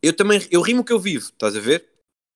eu 0.02 0.12
também 0.12 0.46
eu 0.50 0.60
rimo 0.60 0.82
o 0.82 0.84
que 0.84 0.92
eu 0.92 0.98
vivo, 0.98 1.26
estás 1.26 1.56
a 1.56 1.60
ver? 1.60 1.88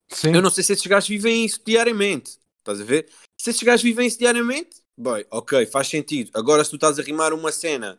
Sim, 0.08 0.34
Eu 0.34 0.42
não 0.42 0.50
sei 0.50 0.62
se 0.62 0.72
esses 0.72 0.86
gajos 0.86 1.08
vivem 1.08 1.44
isso 1.44 1.60
diariamente. 1.64 2.38
Estás 2.60 2.80
a 2.80 2.84
ver? 2.84 3.10
Se 3.40 3.50
esses 3.50 3.62
gajos 3.62 3.82
vivem 3.82 4.06
isso 4.06 4.18
diariamente, 4.18 4.82
bem, 4.98 5.24
ok, 5.30 5.66
faz 5.66 5.88
sentido. 5.88 6.30
Agora, 6.34 6.64
se 6.64 6.70
tu 6.70 6.76
estás 6.76 6.98
a 6.98 7.02
rimar 7.02 7.32
uma 7.32 7.52
cena 7.52 7.98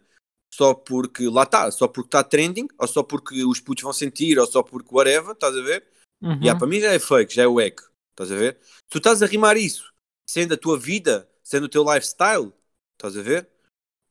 só 0.53 0.74
porque 0.74 1.27
lá 1.27 1.43
está, 1.43 1.69
só 1.72 1.88
porque 1.88 2.07
está 2.07 2.24
trending, 2.24 2.67
ou 2.77 2.88
só 2.88 3.03
porque 3.03 3.43
os 3.43 3.60
putos 3.60 3.84
vão 3.84 3.93
sentir, 3.93 4.39
ou 4.39 4.48
só 4.48 4.63
porque 4.63 4.93
whatever, 4.93 5.34
estás 5.34 5.55
a 5.55 5.62
ver? 5.62 5.86
Uhum. 6.22 6.39
Yeah, 6.41 6.57
para 6.57 6.67
mim 6.67 6.79
já 6.79 6.93
é 6.93 7.00
fake, 7.00 7.34
já 7.34 7.43
é 7.43 7.48
wack. 7.48 7.84
Estás 8.12 8.31
a 8.31 8.36
ver? 8.36 8.57
Se 8.62 8.89
tu 8.89 8.98
estás 9.00 9.22
a 9.22 9.25
rimar 9.25 9.57
isso, 9.57 9.91
sendo 10.25 10.53
a 10.53 10.57
tua 10.57 10.79
vida, 10.79 11.29
sendo 11.43 11.65
o 11.65 11.69
teu 11.69 11.84
lifestyle, 11.84 12.53
estás 12.93 13.17
a 13.17 13.22
ver? 13.22 13.50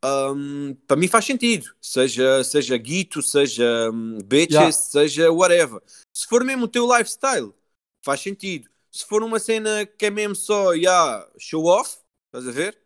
Hum, 0.05 0.77
para 0.87 0.97
mim 0.99 1.09
faz 1.09 1.25
sentido. 1.25 1.75
Seja, 1.81 2.45
seja 2.45 2.77
guito, 2.77 3.23
seja 3.23 3.91
hum, 3.91 4.19
bitches, 4.25 4.53
Yeah. 4.53 4.73
seja 4.73 5.33
whatever. 5.33 5.81
Se 6.13 6.27
for 6.27 6.45
mesmo 6.45 6.67
o 6.67 6.69
teu 6.69 6.87
lifestyle, 6.87 7.55
faz 8.03 8.21
sentido. 8.21 8.69
Se 8.91 9.05
for 9.07 9.23
uma 9.23 9.39
cena 9.39 9.87
que 9.87 10.07
é 10.07 10.11
mesmo 10.11 10.35
só 10.35 10.73
yeah, 10.73 11.27
show 11.39 11.65
off, 11.65 11.99
estás 12.27 12.47
a 12.47 12.53
ver? 12.53 12.79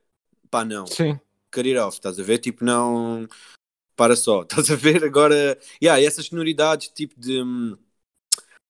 Pá, 0.49 0.65
não. 0.65 0.87
Sim, 0.87 1.19
it 1.57 1.77
off, 1.77 1.97
estás 1.99 2.19
a 2.21 2.23
ver? 2.23 2.39
Tipo, 2.39 2.65
não. 2.65 3.27
Para 3.97 4.15
só, 4.15 4.43
estás 4.49 4.71
a 4.71 4.77
ver? 4.77 5.05
Agora, 5.05 5.59
yeah, 5.83 6.01
essas 6.01 6.27
sonoridades, 6.27 6.89
tipo 6.89 7.19
de. 7.19 7.43
hum, 7.43 7.77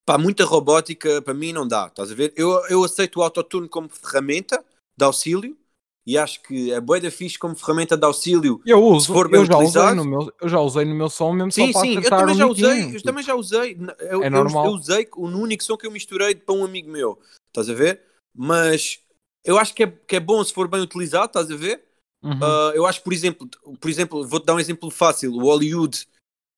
Pá, 0.06 0.16
muita 0.16 0.42
robótica, 0.46 1.20
para 1.20 1.34
mim 1.34 1.52
não 1.52 1.68
dá, 1.68 1.86
estás 1.86 2.10
a 2.10 2.14
ver? 2.14 2.32
Eu, 2.34 2.64
eu 2.70 2.82
aceito 2.82 3.20
o 3.20 3.22
autotune 3.22 3.68
como 3.68 3.90
ferramenta 3.90 4.64
de 4.96 5.04
auxílio 5.04 5.54
e 6.08 6.16
acho 6.16 6.42
que 6.42 6.72
é 6.72 6.80
bué 6.80 6.98
da 7.00 7.10
fixe 7.10 7.38
como 7.38 7.54
ferramenta 7.54 7.94
de 7.94 8.02
auxílio. 8.06 8.62
eu 8.64 8.82
uso, 8.82 9.12
for 9.12 9.28
bem 9.28 9.38
eu 9.40 9.44
já, 9.44 9.52
usei 9.58 9.66
utilizado- 9.68 9.96
no 9.96 10.04
meu, 10.06 10.32
eu 10.40 10.48
já 10.48 10.58
usei 10.58 10.84
no 10.86 10.94
meu 10.94 11.10
som 11.10 11.32
mesmo 11.34 11.52
Sim, 11.52 11.70
só 11.70 11.80
para 11.80 11.80
sim, 11.82 11.94
eu 11.96 12.10
também 12.10 12.34
já 12.34 12.46
miquinho, 12.46 12.66
usei, 12.70 12.82
eu 12.84 12.90
tipo. 12.92 13.02
também 13.02 13.22
já 13.24 13.34
usei. 13.34 13.78
Eu, 13.98 14.22
É 14.22 14.26
eu- 14.26 14.30
normal. 14.30 14.64
eu 14.64 14.70
usei 14.72 15.06
o 15.14 15.26
único 15.26 15.62
som 15.62 15.76
que 15.76 15.86
eu 15.86 15.90
misturei 15.90 16.34
para 16.34 16.54
um 16.54 16.64
amigo 16.64 16.90
meu, 16.90 17.18
estás 17.48 17.68
a 17.68 17.74
ver? 17.74 18.00
Mas 18.34 19.00
eu 19.44 19.58
acho 19.58 19.74
que 19.74 19.82
é, 19.82 19.86
que 19.86 20.16
é 20.16 20.20
bom 20.20 20.42
se 20.42 20.54
for 20.54 20.66
bem 20.66 20.80
utilizado, 20.80 21.26
estás 21.26 21.50
a 21.50 21.56
ver? 21.56 21.84
Uhum. 22.24 22.38
Uh, 22.38 22.72
eu 22.74 22.86
acho, 22.86 23.02
por 23.02 23.12
exemplo, 23.12 23.46
por 23.78 23.90
exemplo, 23.90 24.26
vou-te 24.26 24.46
dar 24.46 24.54
um 24.54 24.60
exemplo 24.60 24.90
fácil. 24.90 25.30
O 25.34 25.40
Hollywood, 25.42 26.06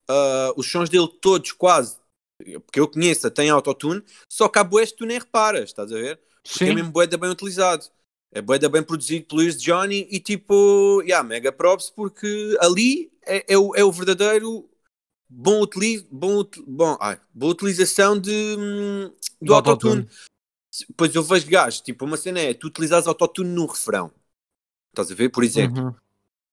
uh, 0.09 0.53
os 0.55 0.71
sons 0.71 0.87
dele 0.89 1.09
todos, 1.21 1.51
quase, 1.51 1.97
porque 2.65 2.79
eu 2.79 2.87
conheço, 2.87 3.29
tem 3.31 3.49
autotune, 3.49 4.01
só 4.29 4.47
que 4.47 4.59
há 4.59 4.63
boés 4.63 4.91
que 4.91 4.97
tu 4.99 5.05
nem 5.05 5.19
reparas, 5.19 5.65
estás 5.71 5.91
a 5.91 5.95
ver? 5.95 6.21
Porque 6.41 6.63
é 6.63 6.67
Sim, 6.67 6.75
mesmo 6.75 6.91
boeda 6.91 7.17
bem 7.17 7.29
utilizado. 7.29 7.85
É 8.33 8.41
boeda 8.41 8.69
bem 8.69 8.81
produzido 8.81 9.25
pelo 9.25 9.41
Ears 9.41 9.61
Johnny 9.61 10.07
e 10.09 10.19
tipo, 10.19 11.01
yeah, 11.01 11.27
mega 11.27 11.51
props, 11.51 11.89
porque 11.89 12.57
ali 12.61 13.11
é, 13.25 13.53
é 13.53 13.57
o, 13.57 13.75
é 13.75 13.83
o 13.83 13.91
verdadeiro 13.91 14.69
bom, 15.29 15.61
utilizo, 15.61 16.07
bom, 16.09 16.45
bom, 16.65 16.97
ai, 16.99 17.19
boa 17.33 17.51
utilização 17.51 18.17
de, 18.17 18.55
hum, 18.57 19.11
do, 19.41 19.47
Do 19.47 19.53
autotune. 19.53 20.07
Pois 20.95 21.13
eu 21.13 21.23
vejo 21.23 21.49
gajos, 21.49 21.81
tipo, 21.81 22.05
uma 22.05 22.15
cena 22.15 22.39
é 22.39 22.53
tu 22.53 22.67
utilizares 22.67 23.07
autotune 23.07 23.49
num 23.49 23.65
refrão. 23.65 24.11
Estás 24.91 25.11
a 25.11 25.15
ver? 25.15 25.29
Por 25.29 25.43
exemplo. 25.43 25.83
Uhum. 25.83 25.95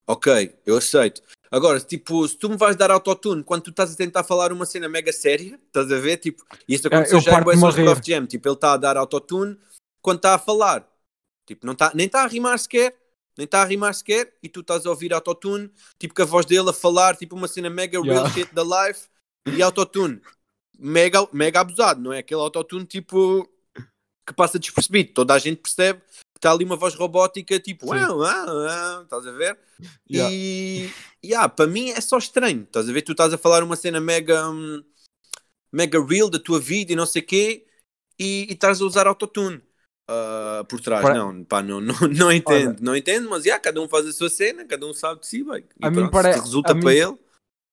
Ok, 0.07 0.55
eu 0.65 0.77
aceito. 0.77 1.23
Agora, 1.51 1.79
tipo, 1.81 2.27
se 2.27 2.37
tu 2.37 2.49
me 2.49 2.57
vais 2.57 2.77
dar 2.77 2.91
autotune 2.91 3.43
quando 3.43 3.63
tu 3.63 3.71
estás 3.71 3.93
a 3.93 3.97
tentar 3.97 4.25
falar 4.25 4.53
uma 4.53 4.67
cena 4.67 4.89
mega 4.89 5.13
séria, 5.13 5.61
estás 5.67 5.91
a 5.93 5.99
ver? 5.99 6.17
Tipo, 6.17 6.45
e 6.67 6.75
isso 6.75 6.87
aconteceu 6.87 7.19
eu 7.19 7.23
já 7.23 7.39
rir. 7.39 7.85
Prof 7.85 8.01
Jam. 8.05 8.27
Tipo, 8.27 8.49
ele 8.49 8.55
está 8.55 8.73
a 8.73 8.77
dar 8.77 8.97
autotune 8.97 9.59
quando 10.01 10.17
está 10.17 10.35
a 10.35 10.39
falar. 10.39 10.87
Tipo, 11.49 11.67
não 11.67 11.75
tá, 11.75 11.91
nem 11.95 12.07
está 12.07 12.25
a 12.25 12.27
rimar 12.27 12.59
sequer. 12.59 12.95
Nem 13.35 13.47
está 13.47 13.63
a 13.63 13.65
rimar 13.65 13.95
sequer. 13.95 14.35
E 14.43 14.51
tu 14.51 14.61
estás 14.61 14.85
a 14.85 14.91
ouvir 14.91 15.15
autotune. 15.15 15.71
Tipo, 15.99 16.15
com 16.15 16.23
a 16.23 16.27
voz 16.27 16.45
dele 16.45 16.69
a 16.69 16.75
falar, 16.75 17.17
tipo, 17.17 17.35
uma 17.35 17.49
cena 17.49 17.71
mega 17.71 17.99
real 18.03 18.17
Yeah. 18.17 18.31
shit 18.35 18.55
da 18.55 18.63
life. 18.63 19.09
E 19.47 19.63
autotune. 19.63 20.21
Mega, 20.79 21.27
mega 21.33 21.61
abusado, 21.61 22.03
não 22.03 22.13
é? 22.13 22.19
Aquele 22.19 22.43
autotune, 22.43 22.85
tipo, 22.85 23.49
que 24.27 24.35
passa 24.35 24.59
despercebido. 24.59 25.15
Toda 25.15 25.33
a 25.33 25.39
gente 25.39 25.63
percebe 25.63 26.01
que 26.01 26.39
está 26.39 26.53
ali 26.53 26.67
uma 26.67 26.77
voz 26.77 26.95
robótica, 26.95 27.59
tipo, 27.59 27.87
uau, 27.87 28.19
uau, 28.19 28.47
uau, 28.47 29.03
estás 29.03 29.27
a 29.27 29.33
ver? 29.33 29.59
Yeah. 30.09 30.31
E 30.33 30.91
yeah, 31.25 31.49
para 31.49 31.67
mim 31.67 31.89
é 31.91 32.01
só 32.03 32.19
estranho. 32.19 32.65
Estás 32.65 32.87
a 32.89 32.93
ver? 32.93 33.01
Tu 33.01 33.13
estás 33.13 33.33
a 33.33 33.39
falar 33.39 33.65
uma 33.65 33.75
cena 33.75 34.01
mega, 34.01 34.51
hum, 34.51 34.85
mega 35.73 35.99
real 36.05 36.29
da 36.29 36.39
tua 36.39 36.61
vida 36.61 36.93
e 36.93 36.97
não 36.97 37.07
sei 37.07 37.23
quê, 37.23 37.67
e, 38.19 38.47
e 38.51 38.53
estás 38.53 38.83
a 38.83 38.85
usar 38.85 39.07
autotune 39.07 39.63
ah, 40.09 40.65
por 40.69 40.81
trás. 40.81 41.03
Para- 41.03 41.15
Não, 41.15 41.45
pá, 41.45 41.63
não, 41.63 41.81
não, 41.81 41.95
não 42.09 42.33
entendo, 42.33 42.81
não 42.81 42.97
entendo, 42.97 43.29
mas 43.29 43.45
yeah, 43.45 43.63
cada 43.63 43.81
um 43.81 43.89
faz 43.89 44.07
a 44.07 44.13
sua 44.13 44.31
cena, 44.31 44.65
cada 44.65 44.87
um 44.87 44.93
sabe 44.95 45.21
de 45.21 45.27
si, 45.27 45.45
bem. 45.45 45.65
E 45.81 45.87
A 45.87 45.91
mim 45.91 45.97
pronto, 45.97 46.11
pare- 46.13 46.33
resulta 46.33 46.73
a 46.73 46.75
mim- 46.75 46.83
para 46.83 46.95
ele. 46.95 47.19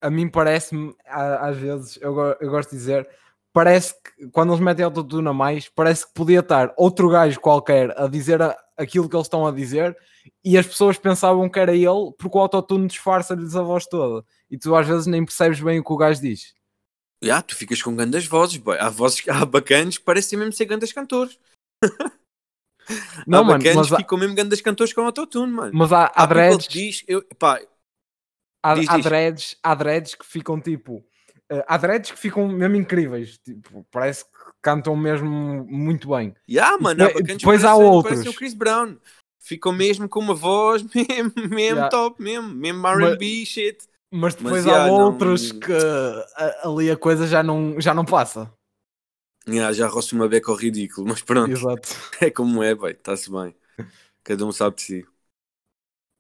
a 0.01 0.09
mim 0.09 0.29
parece-me, 0.29 0.95
às 1.07 1.57
vezes, 1.57 1.97
eu, 2.01 2.15
eu 2.39 2.49
gosto 2.49 2.71
de 2.71 2.77
dizer, 2.77 3.07
parece 3.53 3.93
que 3.93 4.27
quando 4.29 4.51
eles 4.51 4.59
metem 4.63 4.83
autotune 4.85 5.27
a 5.27 5.33
mais, 5.33 5.69
parece 5.69 6.05
que 6.05 6.13
podia 6.13 6.39
estar 6.41 6.73
outro 6.77 7.09
gajo 7.09 7.39
qualquer 7.39 7.97
a 7.99 8.07
dizer 8.07 8.41
a- 8.41 8.57
aquilo 8.77 9.07
que 9.09 9.15
eles 9.15 9.25
estão 9.27 9.47
a 9.47 9.51
dizer 9.51 9.95
e 10.43 10.57
as 10.57 10.67
pessoas 10.67 10.97
pensavam 10.97 11.47
que 11.49 11.57
era 11.57 11.73
ele 11.73 12.11
porque 12.17 12.37
o 12.37 12.41
autotune 12.41 12.87
disfarça-lhes 12.87 13.55
a 13.55 13.61
voz 13.61 13.85
toda 13.87 14.25
e 14.51 14.57
tu 14.57 14.75
às 14.75 14.85
vezes 14.85 15.07
nem 15.07 15.23
percebes 15.23 15.61
bem 15.61 15.79
o 15.79 15.83
que 15.83 15.93
o 15.93 15.97
gajo 15.97 16.19
diz. 16.21 16.53
Yeah, 17.23 17.41
tu 17.41 17.55
ficas 17.55 17.81
com 17.81 17.95
grandes 17.95 18.27
vozes, 18.27 18.57
boy. 18.57 18.77
Há 18.77 18.89
vozes, 18.89 19.23
há 19.29 19.45
bacanas 19.45 19.97
que 19.97 20.03
parecem 20.03 20.37
mesmo 20.37 20.51
ser 20.51 20.65
grandes 20.65 20.91
cantores. 20.91 21.39
Não, 23.27 23.39
há 23.39 23.43
mano, 23.43 23.59
bacanas 23.63 23.89
mas 23.89 23.93
há- 23.93 23.97
ficam 23.97 24.17
mesmo 24.17 24.35
grandes 24.35 24.61
cantores 24.61 24.93
com 24.93 25.01
autotune, 25.01 25.51
mano. 25.51 25.71
Mas 25.73 25.91
há, 25.91 26.03
há, 26.05 26.05
Há 26.05 26.27
people 26.27 26.33
dreads, 26.35 26.67
diz, 26.67 27.03
eu, 27.07 27.23
pá, 27.39 27.59
há, 28.63 28.75
diz, 28.75 28.89
há 28.89 28.95
diz. 28.97 29.05
dreads, 29.05 29.57
há 29.63 29.75
dreads 29.75 30.15
que 30.15 30.25
ficam 30.25 30.59
tipo. 30.59 31.03
eh, 31.49 31.63
há 31.67 31.77
dreads 31.77 32.11
que 32.11 32.17
ficam 32.19 32.47
mesmo 32.47 32.75
incríveis. 32.75 33.37
Tipo, 33.37 33.85
parece 33.91 34.23
que 34.25 34.29
cantam 34.61 34.95
mesmo 34.95 35.65
muito 35.69 36.09
bem. 36.09 36.33
yeah, 36.49 36.77
mano, 36.79 37.03
há 37.03 37.07
depois- 37.07 37.21
bacanas 37.23 37.37
depois 37.41 37.63
há 37.65 37.67
parecem- 37.69 37.85
outros. 37.91 38.13
parecem 38.15 38.31
o 38.31 38.35
Chris 38.35 38.53
Brown. 38.53 38.97
Ficam 39.39 39.71
mesmo 39.73 40.09
com 40.09 40.19
uma 40.19 40.33
voz 40.33 40.83
mesmo, 40.93 41.31
mesmo 41.35 41.59
Yeah. 41.59 41.89
top, 41.89 42.21
mesmo, 42.21 42.49
mesmo 42.49 42.87
R&B 42.87 43.45
shit. 43.45 43.77
Mas 44.11 44.33
depois 44.35 44.65
Mas, 44.65 44.67
há 44.67 44.71
yeah, 44.77 44.87
não- 44.87 45.05
outros 45.05 45.51
que 45.51 45.71
a- 45.73 46.61
ali 46.69 46.89
a 46.89 46.95
coisa 46.97 47.27
já 47.27 47.43
não, 47.43 47.79
já 47.79 47.93
não 47.93 48.05
passa. 48.05 48.51
Yeah, 49.47 49.71
já 49.73 49.87
roço 49.87 50.15
uma 50.15 50.27
beca 50.27 50.51
ao 50.51 50.57
ridículo, 50.57 51.07
mas 51.07 51.21
pronto, 51.21 51.53
Exato. 51.53 51.89
é 52.21 52.31
como 52.31 52.63
é, 52.63 52.73
bem, 52.75 52.91
está-se 52.91 53.29
bem. 53.31 53.55
Cada 54.23 54.45
um 54.45 54.51
sabe 54.51 54.77
de 54.77 54.81
si. 54.83 55.07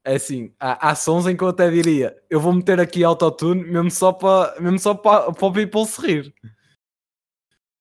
É 0.03 0.15
assim, 0.15 0.53
há, 0.59 0.89
há 0.91 0.95
sons 0.95 1.25
em 1.25 1.35
que 1.35 1.43
eu 1.43 1.47
até 1.47 1.69
diria, 1.69 2.15
eu 2.29 2.39
vou 2.39 2.53
meter 2.53 2.79
aqui 2.79 3.03
autotune 3.03 3.63
mesmo 3.63 3.89
só 3.89 4.11
para 4.13 4.59
mesmo 4.61 4.77
só 4.77 4.93
para 4.93 5.29
o 5.29 5.51
people 5.51 5.83
se 5.85 5.99
rir. 6.01 6.33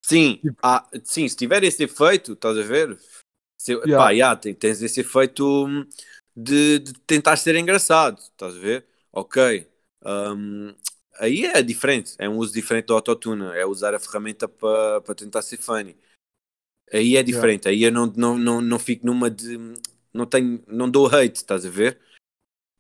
Sim, 0.03 0.43
Tipo- 0.43 0.63
ah, 0.63 0.87
sim, 1.05 1.29
se 1.29 1.37
tiver 1.37 1.63
esse 1.65 1.85
efeito, 1.85 2.33
estás 2.35 2.59
a 2.59 2.63
ver? 2.63 2.99
Se, 3.59 3.75
Yeah. 3.85 3.97
Pá, 3.97 4.11
yeah, 4.11 4.37
tens 4.37 4.83
esse 4.83 5.01
efeito 5.01 5.45
hum, 5.67 5.87
de, 6.37 6.81
de 6.81 6.93
tentar 7.07 7.37
ser 7.39 7.57
engraçado, 7.57 8.19
estás 8.21 8.57
a 8.57 8.59
ver? 8.61 8.87
Ok. 9.13 9.69
hum, 10.05 10.75
aí 11.19 11.45
é 11.45 11.63
diferente, 11.63 12.15
é 12.19 12.29
um 12.29 12.39
uso 12.39 12.53
diferente 12.53 12.87
do 12.87 12.95
autotune, 12.95 13.45
é 13.57 13.65
usar 13.67 13.95
a 13.95 13.99
ferramenta 14.01 14.49
para 14.49 15.15
tentar 15.17 15.43
ser 15.43 15.57
funny. 15.59 15.97
Aí 16.93 17.17
é 17.17 17.23
diferente, 17.23 17.69
aí 17.69 17.83
eu 17.83 17.93
não, 17.93 18.07
não, 18.07 18.39
não, 18.39 18.61
não 18.61 18.79
fico 18.79 19.07
numa 19.07 19.31
de. 19.31 19.59
Não, 20.13 20.27
tenho, 20.27 20.63
não 20.67 20.89
dou 20.89 21.07
hate, 21.07 21.37
estás 21.37 21.67
a 21.67 21.71
ver? 21.71 21.99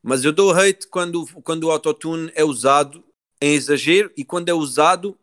Mas 0.02 0.24
eu 0.24 0.32
dou 0.32 0.52
hate 0.52 0.86
quando, 0.88 1.26
quando 1.42 1.64
o 1.64 1.70
autotune 1.70 2.30
é 2.34 2.44
usado 2.44 3.02
em 3.40 3.54
exagero 3.54 4.12
e 4.16 4.24
quando 4.24 4.48
é 4.48 4.54
usado 4.54 5.18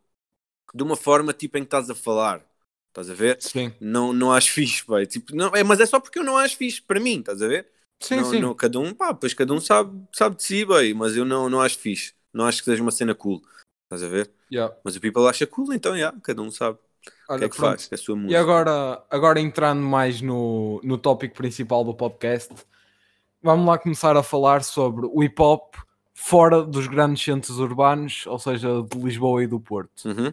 de 0.74 0.84
uma 0.84 0.96
forma 0.96 1.34
tipo 1.34 1.58
em 1.58 1.62
que 1.62 1.68
estás 1.68 1.90
a 1.90 1.96
falar. 1.96 2.46
Estás 2.90 3.10
a 3.10 3.14
ver? 3.14 3.42
Sim. 3.42 3.74
Não, 3.80 4.12
não 4.12 4.34
acho 4.34 4.52
fixe, 4.52 4.84
pai. 4.84 5.06
Tipo, 5.06 5.34
não, 5.36 5.56
é, 5.56 5.64
mas 5.64 5.80
é 5.80 5.86
só 5.86 6.00
porque 6.00 6.20
eu 6.20 6.24
não 6.24 6.38
acho 6.38 6.58
fixe 6.58 6.82
para 6.82 7.00
mim, 7.00 7.20
estás 7.20 7.42
a 7.42 7.48
ver? 7.48 7.68
Sim, 8.00 8.18
não, 8.18 8.32
sim. 8.32 8.42
não- 8.42 8.56
cada 8.56 8.80
um, 8.80 8.94
pá, 8.94 9.14
pois 9.14 9.34
cada 9.34 9.54
um 9.54 9.62
sabe, 9.62 10.06
sabe 10.12 10.36
de 10.36 10.44
si, 10.44 10.66
bem, 10.66 10.94
mas 10.94 11.16
eu 11.16 11.24
não, 11.24 11.50
não 11.50 11.62
acho 11.62 11.78
fixe. 11.78 12.14
Não 12.34 12.46
acho 12.46 12.60
que 12.60 12.66
seja 12.66 12.82
uma 12.82 12.92
cena 12.92 13.14
cool. 13.16 13.42
Estás 13.84 14.04
a 14.04 14.08
ver? 14.08 14.32
Yeah. 14.52 14.74
Mas 14.84 14.96
o 14.96 15.02
people 15.02 15.28
acha 15.28 15.46
cool, 15.46 15.74
então, 15.74 15.98
já, 15.98 16.14
cada 16.24 16.42
um 16.42 16.50
sabe 16.50 16.78
o 16.78 16.80
que 17.04 17.12
Olha, 17.30 17.46
é 17.46 17.50
que 17.50 17.56
pronto. 17.56 17.70
faz, 17.72 17.90
é 17.92 17.96
a 17.96 17.98
sua 17.98 18.16
E 18.16 18.20
música. 18.20 18.40
agora, 18.40 19.04
agora 19.10 19.40
entrando 19.40 19.82
mais 19.82 20.22
no, 20.22 20.80
no 20.84 20.98
tópico 20.98 21.36
principal 21.36 21.84
do 21.84 21.94
podcast, 21.94 22.54
vamos 23.42 23.66
lá 23.66 23.78
começar 23.78 24.16
a 24.16 24.24
falar 24.24 24.64
sobre 24.64 25.06
o 25.06 25.24
hip 25.24 25.42
hop 25.42 25.76
fora 26.14 26.64
dos 26.64 26.88
grandes 26.88 27.24
centros 27.24 27.58
urbanos, 27.60 28.26
ou 28.28 28.38
seja, 28.40 28.84
de 28.84 28.98
Lisboa 29.00 29.44
e 29.44 29.48
do 29.48 29.60
Porto. 29.60 30.06
Uhum. 30.06 30.28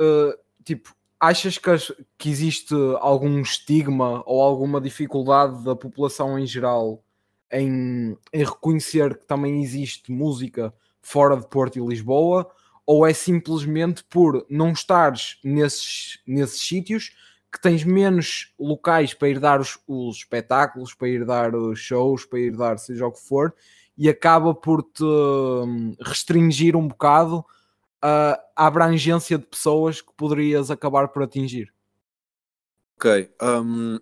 Uh, 0.00 0.36
tipo, 0.64 0.94
achas 1.20 1.58
que, 1.58 1.70
que 2.18 2.30
existe 2.30 2.74
algum 2.98 3.40
estigma 3.40 4.22
ou 4.26 4.42
alguma 4.42 4.80
dificuldade 4.80 5.62
da 5.62 5.76
população 5.76 6.38
em 6.38 6.46
geral 6.46 7.04
em, 7.52 8.16
em 8.32 8.44
reconhecer 8.44 9.16
que 9.18 9.26
também 9.26 9.62
existe 9.62 10.10
música 10.10 10.74
fora 11.04 11.36
de 11.36 11.46
Porto 11.46 11.78
e 11.78 11.86
Lisboa? 11.86 12.50
Ou 12.86 13.06
é 13.06 13.12
simplesmente 13.14 14.04
por 14.04 14.44
não 14.50 14.72
estares 14.72 15.38
nesses, 15.44 16.18
nesses 16.26 16.60
sítios 16.60 17.12
que 17.54 17.60
tens 17.60 17.84
menos 17.84 18.52
locais 18.58 19.14
para 19.14 19.28
ir 19.28 19.38
dar 19.38 19.60
os, 19.60 19.78
os 19.86 20.16
espetáculos, 20.16 20.92
para 20.92 21.08
ir 21.08 21.24
dar 21.24 21.54
os 21.54 21.78
shows, 21.78 22.26
para 22.26 22.40
ir 22.40 22.56
dar 22.56 22.78
seja 22.78 23.06
o 23.06 23.12
que 23.12 23.20
for, 23.20 23.54
e 23.96 24.08
acaba 24.08 24.52
por 24.52 24.82
te 24.82 25.04
hum, 25.04 25.94
restringir 26.00 26.74
um 26.74 26.88
bocado 26.88 27.44
a, 28.02 28.40
abrangência 28.56 29.38
de 29.38 29.46
pessoas 29.46 30.00
que 30.00 30.12
poderias 30.16 30.68
acabar 30.68 31.08
por 31.08 31.22
atingir. 31.22 31.72
Ok. 32.96 33.30
hum, 33.40 34.00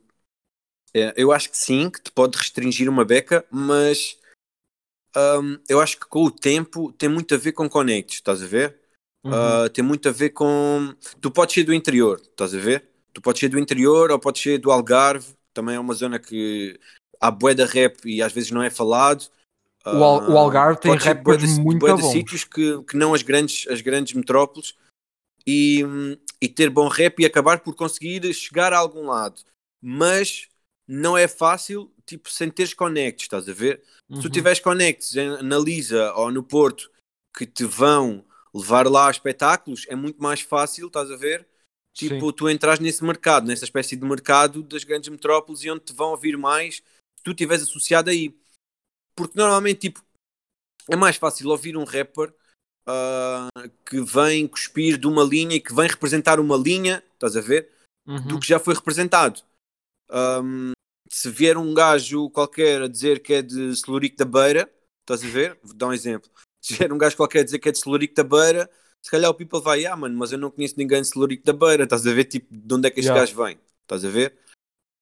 é, 0.94 1.12
eu 1.16 1.30
acho 1.30 1.50
que 1.50 1.56
sim, 1.56 1.90
que 1.90 2.00
te 2.02 2.10
pode 2.10 2.36
restringir 2.38 2.88
uma 2.88 3.04
beca, 3.04 3.44
mas 3.50 4.16
hum, 5.16 5.58
eu 5.68 5.80
acho 5.80 5.98
que 5.98 6.06
com 6.06 6.24
o 6.24 6.30
tempo 6.30 6.92
tem 6.92 7.08
muito 7.08 7.34
a 7.34 7.38
ver 7.38 7.52
com 7.52 7.68
connects, 7.68 8.16
estás 8.16 8.42
a 8.42 8.46
ver? 8.46 8.78
Uhum. 9.24 9.32
Uh, 9.32 9.68
tem 9.70 9.84
muito 9.84 10.08
a 10.08 10.12
ver 10.12 10.30
com. 10.30 10.94
Tu 11.20 11.30
podes 11.30 11.54
ser 11.54 11.64
do 11.64 11.72
interior, 11.74 12.20
estás 12.20 12.54
a 12.54 12.58
ver? 12.58 12.88
Tu 13.12 13.20
podes 13.20 13.40
ser 13.40 13.48
do 13.48 13.58
interior 13.58 14.10
ou 14.10 14.18
podes 14.18 14.42
ser 14.42 14.58
do 14.58 14.70
Algarve, 14.72 15.34
também 15.54 15.76
é 15.76 15.80
uma 15.80 15.94
zona 15.94 16.18
que 16.18 16.78
há 17.20 17.30
bué 17.30 17.54
da 17.54 17.66
rap 17.66 17.98
e 18.04 18.20
às 18.22 18.32
vezes 18.32 18.50
não 18.50 18.62
é 18.62 18.70
falado. 18.70 19.28
O 19.84 19.88
Al- 19.90 20.30
o 20.30 20.32
Uh, 20.32 20.38
Algarve 20.38 20.80
tem 20.80 20.96
rappers 20.96 21.42
de- 21.54 21.60
muito 21.60 21.80
bué 21.80 21.94
de 21.94 22.00
bons. 22.02 22.12
sítios 22.12 22.44
que, 22.44 22.82
que 22.84 22.96
não 22.96 23.14
as 23.14 23.22
grandes, 23.22 23.66
as 23.68 23.80
grandes 23.80 24.14
metrópoles 24.14 24.74
e, 25.46 25.84
e 26.40 26.48
ter 26.48 26.70
bom 26.70 26.88
rap 26.88 27.20
e 27.20 27.26
acabar 27.26 27.60
por 27.60 27.74
conseguir 27.74 28.32
chegar 28.32 28.72
a 28.72 28.78
algum 28.78 29.06
lado. 29.06 29.40
Mas 29.80 30.48
não 30.86 31.16
é 31.16 31.26
fácil, 31.28 31.92
tipo, 32.06 32.30
sem 32.30 32.50
teres 32.50 32.74
connects, 32.74 33.24
estás 33.24 33.48
a 33.48 33.52
ver? 33.52 33.82
Se 34.10 34.20
tu 34.20 34.24
Uhum. 34.26 34.30
tiveres 34.30 34.60
connects 34.60 35.16
em- 35.16 35.42
na 35.42 35.58
Lisa 35.58 36.12
ou 36.14 36.30
no 36.30 36.42
Porto 36.42 36.90
que 37.36 37.46
te 37.46 37.64
vão 37.64 38.24
levar 38.54 38.86
lá 38.86 39.08
a 39.08 39.10
espetáculos, 39.10 39.86
é 39.88 39.94
muito 39.96 40.22
mais 40.22 40.40
fácil, 40.40 40.86
estás 40.86 41.10
a 41.10 41.16
ver? 41.16 41.46
Tipo, 41.94 42.30
Sim. 42.30 42.32
tu 42.36 42.48
entras 42.48 42.78
nesse 42.78 43.04
mercado, 43.04 43.46
nessa 43.46 43.64
espécie 43.64 43.96
de 43.96 44.04
mercado 44.04 44.62
das 44.62 44.84
grandes 44.84 45.08
metrópoles 45.08 45.62
e 45.62 45.70
onde 45.70 45.84
te 45.84 45.92
vão 45.92 46.10
ouvir 46.10 46.36
mais 46.36 46.76
se 46.76 47.22
tu 47.24 47.30
estiveres 47.32 47.62
associado 47.64 48.10
aí. 48.10 48.34
Porque 49.14 49.38
normalmente, 49.38 49.80
tipo, 49.80 50.02
é 50.90 50.96
mais 50.96 51.16
fácil 51.16 51.48
ouvir 51.50 51.76
um 51.76 51.84
rapper 51.84 52.34
ah, 52.86 53.48
que 53.88 54.00
vem 54.00 54.48
cuspir 54.48 54.98
de 54.98 55.06
uma 55.06 55.22
linha 55.22 55.54
e 55.56 55.60
que 55.60 55.74
vem 55.74 55.86
representar 55.86 56.40
uma 56.40 56.56
linha, 56.56 57.02
estás 57.14 57.36
a 57.36 57.40
ver? 57.40 57.70
Uhum. 58.04 58.26
do 58.26 58.40
que 58.40 58.46
já 58.48 58.58
foi 58.58 58.74
representado. 58.74 59.40
Um, 60.10 60.72
se 61.12 61.28
vier 61.28 61.58
um 61.58 61.74
gajo 61.74 62.30
qualquer 62.30 62.82
a 62.82 62.88
dizer 62.88 63.20
que 63.20 63.34
é 63.34 63.42
de 63.42 63.76
Celurico 63.76 64.16
da 64.16 64.24
Beira, 64.24 64.72
estás 65.00 65.22
a 65.22 65.28
ver? 65.28 65.58
Vou 65.62 65.74
dar 65.74 65.88
um 65.88 65.92
exemplo. 65.92 66.30
Se 66.60 66.74
vier 66.74 66.90
um 66.92 66.96
gajo 66.96 67.16
qualquer 67.16 67.40
a 67.40 67.44
dizer 67.44 67.58
que 67.58 67.68
é 67.68 67.72
de 67.72 67.78
Celurico 67.78 68.14
da 68.14 68.24
Beira, 68.24 68.70
se 69.02 69.10
calhar 69.10 69.30
o 69.30 69.34
people 69.34 69.60
vai, 69.60 69.84
ah, 69.84 69.94
mano, 69.94 70.16
mas 70.16 70.32
eu 70.32 70.38
não 70.38 70.50
conheço 70.50 70.74
ninguém 70.78 71.02
de 71.02 71.08
Celurico 71.08 71.44
da 71.44 71.52
Beira, 71.52 71.84
estás 71.84 72.06
a 72.06 72.12
ver? 72.14 72.24
Tipo, 72.24 72.46
de 72.50 72.74
onde 72.74 72.88
é 72.88 72.90
que 72.90 73.00
este 73.00 73.08
Yeah. 73.08 73.20
gajo 73.26 73.44
vem? 73.44 73.58
Estás 73.82 74.04
a 74.04 74.08
ver? 74.08 74.38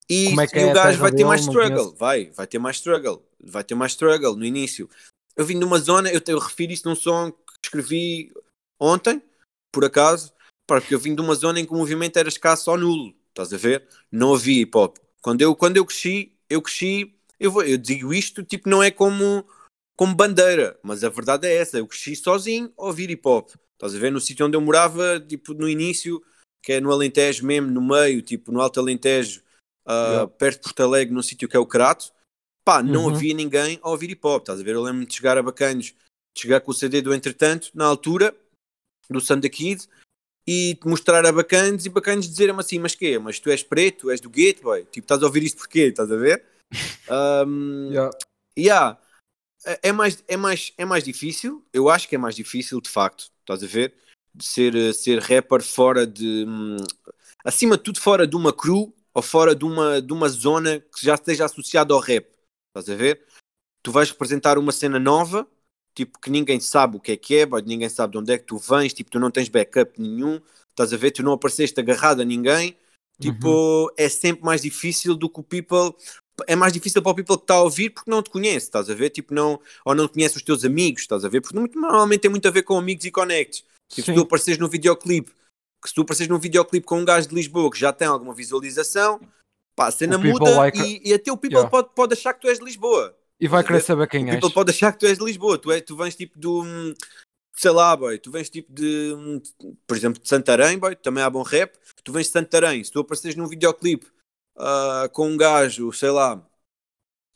E, 0.08 0.26
é 0.40 0.46
que 0.48 0.58
e 0.58 0.62
é 0.62 0.66
o 0.66 0.72
gajo 0.72 0.98
vai 0.98 1.12
ter 1.12 1.24
mais 1.24 1.42
struggle, 1.42 1.94
vai, 1.94 2.30
vai 2.30 2.46
ter 2.46 2.58
mais 2.58 2.76
struggle, 2.76 3.24
vai 3.44 3.62
ter 3.62 3.76
mais 3.76 3.92
struggle 3.92 4.34
no 4.34 4.44
início. 4.44 4.90
Eu 5.36 5.44
vim 5.44 5.56
de 5.58 5.64
uma 5.64 5.78
zona, 5.78 6.10
eu, 6.10 6.20
te- 6.20 6.32
eu 6.32 6.38
refiro 6.40 6.72
isso 6.72 6.88
num 6.88 6.96
som 6.96 7.30
que 7.30 7.38
escrevi 7.64 8.32
ontem, 8.80 9.22
por 9.70 9.84
acaso, 9.84 10.32
porque 10.66 10.92
eu 10.92 10.98
vim 10.98 11.14
de 11.14 11.20
uma 11.20 11.36
zona 11.36 11.60
em 11.60 11.64
que 11.64 11.72
o 11.72 11.76
movimento 11.76 12.16
era 12.16 12.28
escasso 12.28 12.68
ou 12.72 12.76
nulo, 12.76 13.14
estás 13.28 13.52
a 13.52 13.56
ver? 13.56 13.86
Não 14.10 14.34
havia 14.34 14.62
hip 14.62 14.76
hop. 14.76 14.96
Quando 15.20 15.42
eu, 15.42 15.54
quando 15.54 15.76
eu 15.76 15.84
cresci, 15.84 16.32
eu 16.48 16.62
cresci, 16.62 17.14
eu, 17.38 17.50
vou, 17.50 17.62
eu 17.62 17.76
digo 17.76 18.12
isto, 18.12 18.42
tipo, 18.42 18.68
não 18.68 18.82
é 18.82 18.90
como, 18.90 19.46
como 19.96 20.14
bandeira, 20.14 20.78
mas 20.82 21.04
a 21.04 21.08
verdade 21.08 21.46
é 21.46 21.56
essa, 21.56 21.78
eu 21.78 21.86
cresci 21.86 22.16
sozinho 22.16 22.72
a 22.76 22.86
ouvir 22.86 23.10
hip 23.10 23.26
hop, 23.26 23.50
estás 23.74 23.94
a 23.94 23.98
ver? 23.98 24.10
No 24.10 24.20
sítio 24.20 24.46
onde 24.46 24.56
eu 24.56 24.60
morava, 24.60 25.20
tipo, 25.20 25.52
no 25.54 25.68
início, 25.68 26.22
que 26.62 26.72
é 26.74 26.80
no 26.80 26.92
Alentejo 26.92 27.44
mesmo, 27.46 27.70
no 27.70 27.82
meio, 27.82 28.22
tipo, 28.22 28.50
no 28.52 28.60
Alto 28.60 28.80
Alentejo, 28.80 29.42
ah, 29.86 30.10
Yeah. 30.10 30.28
perto 30.28 30.56
de 30.56 30.62
Porto 30.62 30.82
Alegre, 30.82 31.14
num 31.14 31.22
sítio 31.22 31.48
que 31.48 31.56
é 31.56 31.60
o 31.60 31.66
Crato, 31.66 32.12
pá, 32.64 32.82
não 32.82 33.06
Uhum. 33.06 33.14
havia 33.14 33.34
ninguém 33.34 33.78
a 33.82 33.90
ouvir 33.90 34.10
hip 34.10 34.26
hop, 34.26 34.42
estás 34.42 34.60
a 34.60 34.62
ver? 34.62 34.74
Eu 34.74 34.82
lembro-me 34.82 35.06
de 35.06 35.14
chegar 35.14 35.36
a 35.36 35.42
Bacanos, 35.42 35.86
de 36.34 36.40
chegar 36.40 36.60
com 36.60 36.70
o 36.70 36.74
CD 36.74 37.02
do 37.02 37.12
Entretanto, 37.12 37.70
na 37.74 37.86
altura, 37.86 38.34
do 39.08 39.20
Sanda 39.20 39.48
Kid, 39.48 39.88
e 40.46 40.74
te 40.74 40.86
mostrar 40.88 41.24
a 41.26 41.32
Bacanos 41.32 41.86
e 41.86 41.88
Bacanos 41.88 42.28
dizer-me 42.28 42.60
assim, 42.60 42.78
mas 42.78 42.94
quê? 42.94 43.18
Mas 43.18 43.38
tu 43.38 43.50
és 43.50 43.62
preto, 43.62 44.00
tu 44.02 44.10
és 44.10 44.20
do 44.20 44.30
gueto, 44.30 44.62
boy? 44.62 44.84
Tipo, 44.84 45.04
estás 45.04 45.22
a 45.22 45.26
ouvir 45.26 45.42
isto 45.42 45.58
porquê? 45.58 45.82
Estás 45.88 46.10
a 46.10 46.16
ver? 46.16 46.44
Um, 47.10 47.90
Yeah. 47.90 48.10
Yeah. 48.56 48.98
É- 49.66 49.80
É 49.88 49.92
mais, 49.92 50.22
é, 50.28 50.36
mais, 50.36 50.72
é 50.78 50.84
mais 50.84 51.04
difícil, 51.04 51.64
eu 51.72 51.88
acho 51.88 52.08
que 52.08 52.14
é 52.14 52.18
mais 52.18 52.34
difícil, 52.36 52.80
de 52.80 52.88
facto, 52.88 53.30
estás 53.40 53.62
a 53.62 53.66
ver? 53.66 53.94
De 54.34 54.44
ser, 54.44 54.74
eh, 54.76 54.92
ser 54.92 55.18
rapper 55.20 55.62
fora 55.62 56.06
de. 56.06 56.44
hum, 56.48 56.76
acima 57.44 57.76
de 57.76 57.82
tudo, 57.82 58.00
fora 58.00 58.26
de 58.26 58.36
uma 58.36 58.52
crew 58.52 58.94
ou 59.12 59.22
fora 59.22 59.54
de 59.54 59.64
uma, 59.64 60.00
de 60.00 60.12
uma 60.12 60.28
zona 60.28 60.80
que 60.80 61.04
já 61.04 61.14
esteja 61.14 61.44
associada 61.46 61.92
ao 61.92 62.00
rap, 62.00 62.26
estás 62.68 62.88
a 62.88 62.94
ver? 62.96 63.26
Tu 63.82 63.90
vais 63.92 64.10
representar 64.10 64.58
uma 64.58 64.72
cena 64.72 64.98
nova, 65.00 65.46
tipo 65.94 66.18
que 66.18 66.30
ninguém 66.30 66.60
sabe 66.60 66.96
o 66.96 67.00
que 67.00 67.12
é 67.12 67.16
que 67.16 67.36
é, 67.36 67.46
boy, 67.46 67.62
ninguém 67.62 67.88
sabe 67.88 68.12
de 68.12 68.18
onde 68.18 68.32
é 68.32 68.38
que 68.38 68.44
tu 68.44 68.58
vens, 68.58 68.92
tipo, 68.92 69.10
tu 69.10 69.18
não 69.18 69.30
tens 69.30 69.48
backup 69.48 70.00
nenhum, 70.00 70.40
estás 70.70 70.92
a 70.92 70.96
ver? 70.96 71.10
Tu 71.10 71.22
não 71.22 71.32
apareceste 71.32 71.78
agarrado 71.80 72.20
a 72.22 72.24
ninguém, 72.24 72.76
tipo, 73.20 73.92
é 73.96 74.08
sempre 74.08 74.44
mais 74.44 74.62
difícil 74.62 75.14
do 75.14 75.28
que 75.28 75.40
o 75.40 75.42
people 75.42 75.94
é 76.46 76.56
mais 76.56 76.72
difícil 76.72 77.02
para 77.02 77.12
o 77.12 77.14
people 77.14 77.36
que 77.36 77.44
está 77.44 77.54
a 77.56 77.62
ouvir 77.62 77.90
porque 77.90 78.10
não 78.10 78.22
te 78.22 78.30
conhece, 78.30 78.66
estás 78.66 78.88
a 78.88 78.94
ver? 78.94 79.10
Tipo, 79.10 79.34
não, 79.34 79.60
ou 79.84 79.94
não 79.94 80.08
conhece 80.08 80.38
os 80.38 80.42
teus 80.42 80.64
amigos, 80.64 81.02
estás 81.02 81.22
a 81.22 81.28
ver? 81.28 81.42
Porque 81.42 81.54
normalmente 81.54 82.20
tem 82.20 82.30
muito 82.30 82.48
a 82.48 82.50
ver 82.50 82.62
com 82.62 82.78
amigos 82.78 83.04
e 83.04 83.10
connects. 83.10 83.62
Tipo, 83.92 84.06
se 84.06 84.14
tu 84.14 84.20
apareces 84.22 84.56
no 84.56 84.68
videoclipe, 84.68 85.32
que 85.82 85.88
se 85.88 85.94
tu 85.94 86.02
apareces 86.02 86.28
num 86.28 86.38
videoclipe 86.38 86.86
com 86.86 86.98
um 86.98 87.04
gajo 87.04 87.28
de 87.28 87.34
Lisboa 87.34 87.70
que 87.70 87.78
já 87.78 87.92
tem 87.92 88.08
alguma 88.08 88.32
visualização, 88.32 89.20
pá, 89.76 89.88
a 89.88 89.90
cena 89.90 90.16
muda 90.16 90.50
like- 90.56 90.78
e, 90.78 91.10
e 91.10 91.12
até 91.12 91.30
o 91.30 91.36
people 91.36 91.58
Yeah. 91.58 91.70
pode, 91.70 91.90
pode 91.94 92.14
achar 92.14 92.32
que 92.32 92.40
tu 92.40 92.48
és 92.48 92.58
de 92.58 92.64
Lisboa. 92.64 93.14
E 93.40 93.48
vai 93.48 93.62
querer 93.62 93.78
ver? 93.78 93.84
saber 93.84 94.04
O 94.04 94.08
quem 94.08 94.28
és. 94.28 94.34
people 94.34 94.52
pode 94.52 94.70
achar 94.70 94.92
que 94.92 94.98
tu 94.98 95.06
és 95.06 95.18
de 95.18 95.24
Lisboa, 95.24 95.56
tu, 95.58 95.72
é, 95.72 95.80
tu 95.80 95.96
vens 95.96 96.14
tipo 96.14 96.38
do. 96.38 96.62
Sei 97.56 97.70
lá, 97.70 97.94
boy, 97.96 98.18
tu 98.18 98.30
vens 98.30 98.48
tipo 98.50 98.72
de. 98.72 99.14
Por 99.86 99.96
exemplo, 99.96 100.22
de 100.22 100.28
Santarém, 100.28 100.78
boy, 100.78 100.94
também 100.96 101.22
há 101.22 101.30
bom 101.30 101.42
rap. 101.42 101.76
Tu 102.04 102.12
vens 102.12 102.26
de 102.26 102.32
Santarém, 102.32 102.82
se 102.84 102.90
tu 102.90 103.00
apareces 103.00 103.34
num 103.36 103.46
videoclipe 103.46 104.06
ah, 104.56 105.08
com 105.12 105.28
um 105.28 105.36
gajo, 105.36 105.92
sei 105.92 106.10
lá, 106.10 106.46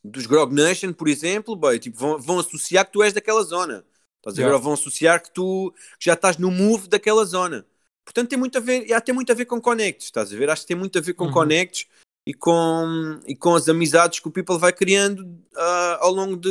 dos 0.03 0.27
Grog 0.27 0.55
Nation, 0.55 0.93
por 0.93 1.09
exemplo, 1.09 1.57
boy, 1.57 1.79
tipo, 1.79 1.97
vão, 1.97 2.19
vão 2.19 2.39
associar 2.39 2.85
que 2.87 2.93
tu 2.93 3.03
és 3.03 3.13
daquela 3.13 3.43
zona. 3.43 3.85
Estás? 4.19 4.37
Yeah. 4.39 4.55
Ou 4.57 4.63
vão 4.63 4.73
associar 4.75 5.23
que 5.23 5.31
tu 5.31 5.73
que 5.99 6.07
já 6.07 6.15
estás 6.15 6.37
no 6.39 6.51
move 6.51 6.89
daquela 6.89 7.25
zona. 7.25 7.67
Portanto, 8.05 8.29
tem 8.29 8.39
muito 8.39 8.59
a 8.59 8.61
ver, 8.61 8.87
e 8.87 8.93
há 8.93 9.01
tem 9.01 9.15
muito 9.15 9.33
a 9.33 9.35
ver 9.35 9.47
com 9.47 9.61
connects, 9.61 10.07
estás 10.07 10.33
a 10.33 10.37
ver? 10.37 10.51
Acho 10.51 10.63
que 10.63 10.69
tem 10.69 10.77
muito 10.77 10.99
a 10.99 11.01
ver 11.01 11.15
com 11.15 11.25
Uhum. 11.25 11.33
connects 11.33 11.87
e 12.27 12.33
com, 12.33 13.21
e 13.27 13.37
com 13.37 13.55
as 13.55 13.69
amizades 13.69 14.21
que 14.21 14.29
o 14.29 14.31
people 14.31 14.59
vai 14.59 14.73
criando 14.73 15.39
ah, 15.55 15.99
ao 16.01 16.13
longo 16.13 16.37
de, 16.37 16.51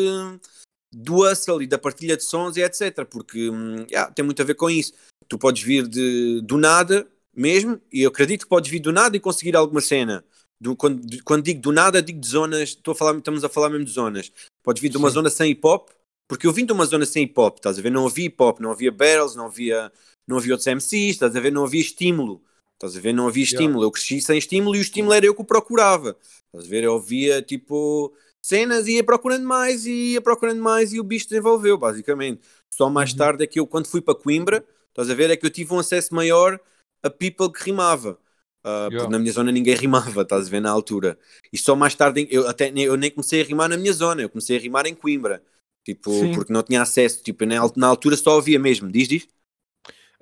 do 0.93 1.23
hustle 1.23 1.63
e 1.63 1.67
da 1.67 1.77
partilha 1.77 2.15
de 2.15 2.23
sons 2.23 2.55
e 2.57 2.61
etc. 2.61 3.05
Porque 3.05 3.49
hum, 3.49 3.85
yeah, 3.89 4.11
tem 4.11 4.23
muito 4.23 4.41
a 4.41 4.45
ver 4.45 4.55
com 4.55 4.69
isso. 4.69 4.93
Tu 5.27 5.37
podes 5.37 5.63
vir 5.63 5.87
de, 5.87 6.41
do 6.41 6.57
nada 6.57 7.07
mesmo, 7.35 7.81
e 7.91 8.03
eu 8.03 8.09
acredito 8.09 8.43
que 8.43 8.49
podes 8.49 8.69
vir 8.69 8.79
do 8.79 8.91
nada 8.91 9.17
e 9.17 9.19
conseguir 9.19 9.55
alguma 9.55 9.81
cena. 9.81 10.23
Do- 10.61 10.75
quando, 10.75 11.03
de- 11.03 11.23
quando 11.23 11.43
digo 11.43 11.59
do 11.59 11.71
nada, 11.71 12.01
digo 12.01 12.19
de 12.19 12.27
zonas, 12.27 12.69
estou 12.69 12.91
a 12.91 12.95
falar, 12.95 13.17
estamos 13.17 13.43
a 13.43 13.49
falar 13.49 13.69
mesmo 13.69 13.85
de 13.85 13.91
zonas. 13.91 14.31
Podes 14.61 14.81
vir 14.81 14.89
de 14.89 14.97
uma 14.97 15.09
Sim. 15.09 15.15
zona 15.15 15.29
sem 15.31 15.51
hip 15.51 15.65
hop, 15.65 15.89
porque 16.29 16.45
eu 16.45 16.53
vim 16.53 16.65
de 16.65 16.71
uma 16.71 16.85
zona 16.85 17.05
sem 17.05 17.23
hip 17.23 17.33
hop, 17.39 17.57
estás 17.57 17.79
a 17.79 17.81
ver? 17.81 17.89
Não 17.89 18.05
havia 18.05 18.25
hip 18.25 18.41
hop, 18.41 18.59
não 18.59 18.71
havia 18.71 18.91
battles, 18.91 19.35
não 19.35 19.47
havia, 19.47 19.91
não 20.27 20.37
havia 20.37 20.53
outros 20.53 20.67
MCs, 20.67 21.15
estás 21.15 21.35
a 21.35 21.39
ver? 21.39 21.51
Não 21.51 21.65
havia 21.65 21.81
estímulo. 21.81 22.43
Estás 22.75 22.97
a 22.97 22.99
ver? 22.99 23.13
Não 23.13 23.27
havia 23.27 23.43
Yeah. 23.43 23.55
estímulo. 23.63 23.85
Eu 23.85 23.91
cresci 23.91 24.21
sem 24.21 24.37
estímulo 24.37 24.75
e 24.75 24.79
o 24.79 24.81
estímulo 24.81 25.13
era 25.13 25.25
eu 25.25 25.35
que 25.35 25.41
o 25.41 25.45
procurava. 25.45 26.17
Estás 26.47 26.65
a 26.65 26.69
ver? 26.69 26.83
Eu 26.83 26.93
ouvia 26.93 27.41
tipo 27.41 28.13
cenas 28.41 28.87
e 28.87 28.93
ia 28.95 29.03
procurando 29.03 29.45
mais 29.45 29.85
e 29.85 30.13
ia 30.13 30.21
procurando 30.21 30.61
mais 30.61 30.91
e 30.91 30.99
o 30.99 31.03
bicho 31.03 31.29
desenvolveu, 31.29 31.77
basicamente. 31.77 32.41
Só 32.73 32.89
mais 32.89 33.11
Uhum. 33.11 33.17
tarde 33.17 33.43
é 33.43 33.47
que 33.47 33.59
eu, 33.59 33.65
quando 33.67 33.87
fui 33.87 34.01
para 34.01 34.15
Coimbra, 34.15 34.65
estás 34.89 35.09
a 35.09 35.13
ver? 35.13 35.29
É 35.29 35.37
que 35.37 35.45
eu 35.45 35.49
tive 35.49 35.73
um 35.73 35.79
acesso 35.79 36.13
maior 36.13 36.59
a 37.01 37.09
people 37.09 37.51
que 37.51 37.63
rimava. 37.63 38.19
Porque 38.61 38.95
Yeah. 38.95 39.09
na 39.09 39.19
minha 39.19 39.31
zona 39.31 39.51
ninguém 39.51 39.75
rimava, 40.15 40.21
estás 40.21 40.47
a 40.47 40.49
ver, 40.49 40.61
na 40.61 40.71
altura. 40.71 41.17
E 41.51 41.57
só 41.57 41.75
mais 41.75 41.95
tarde, 41.95 42.27
eu, 42.31 42.47
até, 42.47 42.71
nem- 42.71 42.85
eu 42.85 42.95
nem 42.97 43.11
comecei 43.11 43.41
a 43.41 43.43
rimar 43.43 43.69
na 43.69 43.75
minha 43.77 43.91
zona, 43.93 44.21
eu 44.21 44.29
comecei 44.29 44.57
a 44.57 44.59
rimar 44.59 44.85
em 44.85 44.95
Coimbra. 44.95 45.43
Tipo, 45.85 46.11
Sim. 46.11 46.33
porque 46.33 46.53
não 46.53 46.63
tinha 46.63 46.81
acesso, 46.81 47.21
tipo, 47.21 47.43
na 47.45 47.87
altura 47.87 48.15
só 48.15 48.37
havia 48.37 48.57
mesmo, 48.57 48.89
diz, 48.89 49.07
diz? 49.09 49.27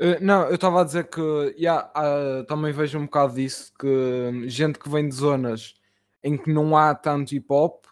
Uh, 0.02 0.18
não, 0.20 0.48
eu 0.48 0.56
estava 0.56 0.82
a 0.82 0.84
dizer 0.84 1.08
que 1.10 1.22
yeah, 1.56 1.92
ah, 1.94 2.44
também 2.48 2.74
vejo 2.74 2.98
um 2.98 3.06
bocado 3.06 3.36
disso, 3.36 3.72
que 3.80 3.86
hum, 3.86 4.50
gente 4.50 4.80
que 4.80 4.90
vem 4.90 5.08
de 5.08 5.14
zonas 5.14 5.76
em 6.24 6.36
que 6.36 6.52
não 6.52 6.76
há 6.76 6.96
tanto 6.96 7.36
hip 7.36 7.46
hop 7.50 7.86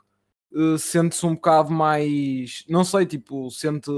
uh, 0.51 0.77
sente-se 0.77 1.23
um 1.25 1.35
bocado 1.35 1.71
mais, 1.71 2.63
não 2.67 2.83
sei, 2.83 3.05
tipo, 3.05 3.49
sente 3.51 3.91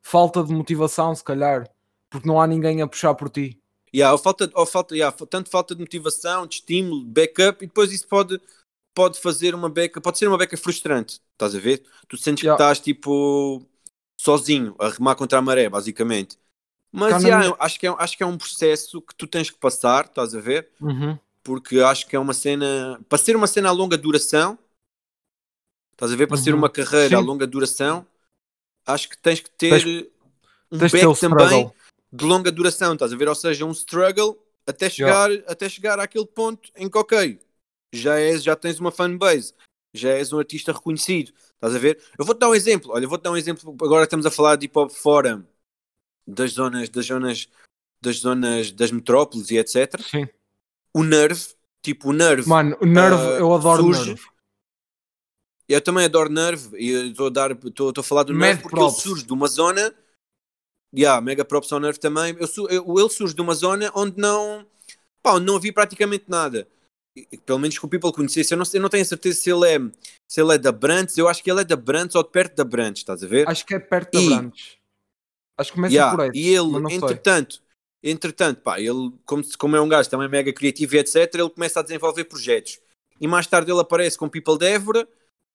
falta 0.00 0.42
de 0.42 0.52
motivação, 0.52 1.14
se 1.14 1.22
calhar, 1.22 1.68
porque 2.08 2.26
não 2.26 2.40
há 2.40 2.46
ninguém 2.46 2.80
a 2.80 2.86
puxar 2.86 3.14
por 3.14 3.28
ti. 3.28 3.60
Yeah, 3.94 4.12
ou 4.12 4.18
falta, 4.18 4.50
ou 4.54 4.64
falta, 4.64 4.94
yeah, 4.94 5.14
tanto 5.28 5.50
falta 5.50 5.74
de 5.74 5.80
motivação, 5.80 6.46
de 6.46 6.56
estímulo, 6.56 7.04
de 7.04 7.10
backup, 7.10 7.62
e 7.62 7.66
depois 7.66 7.92
isso 7.92 8.06
pode, 8.06 8.40
pode 8.94 9.20
fazer 9.20 9.54
uma 9.54 9.68
beca, 9.68 10.00
pode 10.00 10.16
ser 10.16 10.28
uma 10.28 10.38
beca 10.38 10.56
frustrante, 10.56 11.20
estás 11.32 11.54
a 11.54 11.58
ver? 11.58 11.82
Tu 12.08 12.16
sentes 12.16 12.44
Yeah. 12.44 12.56
que 12.56 12.62
estás 12.62 12.80
tipo 12.80 13.66
sozinho 14.16 14.74
a 14.78 14.88
remar 14.88 15.16
contra 15.16 15.38
a 15.38 15.42
maré, 15.42 15.68
basicamente. 15.68 16.38
Mas 16.92 17.22
yeah, 17.22 17.42
minha- 17.44 17.56
acho, 17.58 17.78
que 17.78 17.86
é, 17.86 17.94
acho 17.98 18.16
que 18.16 18.22
é 18.22 18.26
um 18.26 18.36
processo 18.38 19.00
que 19.02 19.14
tu 19.14 19.26
tens 19.26 19.50
que 19.50 19.58
passar, 19.58 20.06
estás 20.06 20.34
a 20.34 20.40
ver? 20.40 20.68
Uhum. 20.80 21.18
Porque 21.42 21.80
acho 21.80 22.06
que 22.06 22.16
é 22.16 22.18
uma 22.18 22.34
cena, 22.34 23.00
para 23.08 23.18
ser 23.18 23.36
uma 23.36 23.46
cena 23.46 23.68
a 23.68 23.72
longa 23.72 23.96
duração, 23.96 24.58
estás 25.92 26.12
a 26.12 26.16
ver? 26.16 26.26
Para 26.26 26.36
ser 26.36 26.50
Uhum. 26.52 26.58
uma 26.58 26.70
carreira 26.70 27.16
a 27.16 27.20
Sim. 27.20 27.26
longa 27.26 27.46
duração, 27.46 28.06
acho 28.86 29.08
que 29.08 29.18
tens 29.18 29.40
que 29.40 29.50
ter 29.50 30.10
um 30.72 30.78
Tens 30.78 30.92
o 30.92 30.96
back 30.96 31.20
também 31.20 31.64
struggle. 31.64 31.74
de 32.12 32.24
longa 32.24 32.52
duração, 32.52 32.94
estás 32.94 33.12
a 33.12 33.16
ver? 33.16 33.28
Ou 33.28 33.34
seja, 33.34 33.64
um 33.64 33.70
struggle 33.72 34.38
até 34.66 34.90
chegar, 34.90 35.30
até 35.46 35.68
chegar 35.68 35.98
àquele 36.00 36.26
ponto 36.26 36.70
em 36.76 36.88
que, 36.88 36.98
ok, 36.98 37.38
já, 37.92 38.18
és, 38.18 38.42
já 38.42 38.56
tens 38.56 38.78
uma 38.80 38.90
fanbase, 38.92 39.54
já 39.94 40.10
és 40.10 40.32
um 40.32 40.38
artista 40.38 40.72
reconhecido, 40.72 41.32
estás 41.54 41.74
a 41.74 41.78
ver? 41.78 42.02
Eu 42.18 42.24
vou-te 42.24 42.38
dar 42.38 42.48
um 42.48 42.54
exemplo, 42.54 42.92
olha, 42.92 43.06
vou-te 43.08 43.22
dar 43.22 43.32
um 43.32 43.36
exemplo, 43.36 43.76
agora 43.82 44.04
estamos 44.04 44.26
a 44.26 44.30
falar 44.30 44.56
de 44.56 44.66
hip 44.66 44.78
hop 44.78 44.90
fora 44.90 45.44
das 46.34 46.52
zonas, 46.52 46.88
das 46.88 47.06
zonas, 47.06 47.48
das 48.02 48.16
zonas 48.16 48.70
das 48.72 48.90
metrópoles 48.90 49.50
e 49.50 49.58
etc. 49.58 50.00
Sim. 50.02 50.28
O 50.94 51.02
Nerve, 51.04 51.44
tipo 51.84 52.10
o 52.10 52.12
Nerve, 52.12 52.48
Mano, 52.48 52.76
o 52.80 52.86
Nerve, 52.86 53.22
Ah, 53.22 53.38
eu 53.38 53.52
adoro 53.54 53.82
surge- 53.82 54.06
Nerve. 54.10 54.26
eu 55.68 55.80
também 55.80 56.04
adoro 56.04 56.30
Nerve 56.30 56.76
e 56.76 57.10
estou 57.10 57.26
a 57.28 57.30
dar, 57.30 57.50
estou 57.52 57.92
a 57.96 58.02
falar 58.02 58.24
do 58.24 58.32
Mad 58.34 58.40
Nerve 58.42 58.62
porque 58.62 58.76
props. 58.76 58.94
ele 58.94 59.02
surge 59.02 59.24
de 59.26 59.32
uma 59.32 59.46
zona, 59.46 59.94
yeah, 60.94 61.20
mega 61.20 61.44
props 61.44 61.72
ao 61.72 61.78
Nerve 61.80 61.98
também. 62.00 62.36
Eu, 62.40 62.68
eu- 62.68 62.98
ele 62.98 63.10
surge 63.10 63.34
de 63.34 63.40
uma 63.40 63.54
zona 63.54 63.90
onde 63.94 64.18
não, 64.20 64.66
pá, 65.22 65.34
onde 65.34 65.46
não 65.46 65.56
havia 65.56 65.72
praticamente 65.72 66.24
nada. 66.28 66.66
Pelo 67.44 67.58
menos 67.58 67.76
que 67.78 67.84
o 67.84 67.88
people 67.88 68.12
conhecesse. 68.12 68.54
Eu 68.54 68.58
não, 68.58 68.64
eu 68.72 68.80
não 68.80 68.88
tenho 68.88 69.02
a 69.02 69.06
certeza 69.06 69.40
se 69.40 69.50
ele 69.50 69.66
é, 69.68 69.78
se 70.30 70.40
ele 70.40 70.54
é 70.54 70.58
da 70.58 70.70
Brantes. 70.72 71.18
Eu 71.18 71.28
acho 71.28 71.42
que 71.42 71.50
ele 71.50 71.60
é 71.60 71.64
da 71.64 71.76
Brantes 71.76 72.14
ou 72.16 72.22
de 72.22 72.30
perto 72.30 72.54
da 72.56 72.64
Brantes, 72.64 73.02
estás 73.02 73.22
a 73.22 73.26
ver? 73.26 73.48
Acho 73.48 73.66
que 73.66 73.74
é 73.74 73.78
perto 73.80 74.12
da 74.12 74.20
E- 74.20 74.28
Branches. 74.28 74.76
Acho 75.60 75.70
que 75.70 75.76
começa 75.76 75.94
Yeah, 75.94 76.16
por 76.16 76.20
aí. 76.22 76.30
E 76.34 76.48
ele, 76.48 76.88
sei. 76.88 76.96
entretanto, 76.96 77.60
entretanto, 78.02 78.60
pá, 78.62 78.80
ele, 78.80 79.12
como, 79.26 79.42
como 79.58 79.76
é 79.76 79.80
um 79.80 79.88
gajo 79.88 80.08
também 80.08 80.28
mega 80.28 80.52
criativo 80.52 80.96
e 80.96 80.98
etc., 80.98 81.34
ele 81.34 81.50
começa 81.50 81.80
a 81.80 81.82
desenvolver 81.82 82.24
projetos. 82.24 82.78
E 83.20 83.28
mais 83.28 83.46
tarde 83.46 83.70
ele 83.70 83.80
aparece 83.80 84.16
com 84.16 84.28
People 84.28 84.56
de 84.58 84.66
Évora 84.66 85.06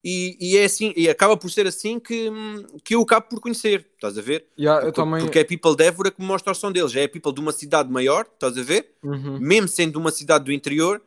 e, 0.03 0.37
e 0.39 0.57
é 0.57 0.65
assim, 0.65 0.93
e 0.95 1.09
acaba 1.09 1.35
por 1.35 1.49
ser 1.49 1.65
assim 1.65 1.99
que, 1.99 2.29
que 2.83 2.93
eu 2.93 3.01
acabo 3.01 3.27
por 3.27 3.39
conhecer, 3.41 3.87
estás 3.95 4.17
a 4.17 4.21
ver? 4.21 4.45
Yeah, 4.57 4.85
eu 4.85 4.93
Porque, 4.93 5.01
também. 5.01 5.19
porque 5.23 5.39
é 5.39 5.43
People 5.43 5.75
de 5.75 5.83
Évora 5.83 6.11
que 6.11 6.21
me 6.21 6.27
mostra 6.27 6.51
o 6.51 6.55
som 6.55 6.71
deles, 6.71 6.91
já 6.91 7.01
é 7.01 7.07
People 7.07 7.33
de 7.33 7.41
uma 7.41 7.51
cidade 7.51 7.91
maior, 7.91 8.27
estás 8.31 8.55
a 8.57 8.61
ver? 8.61 8.91
Uhum. 9.03 9.39
Mesmo 9.39 9.67
sendo 9.67 9.97
uma 9.97 10.11
cidade 10.11 10.45
do 10.45 10.51
interior, 10.53 11.01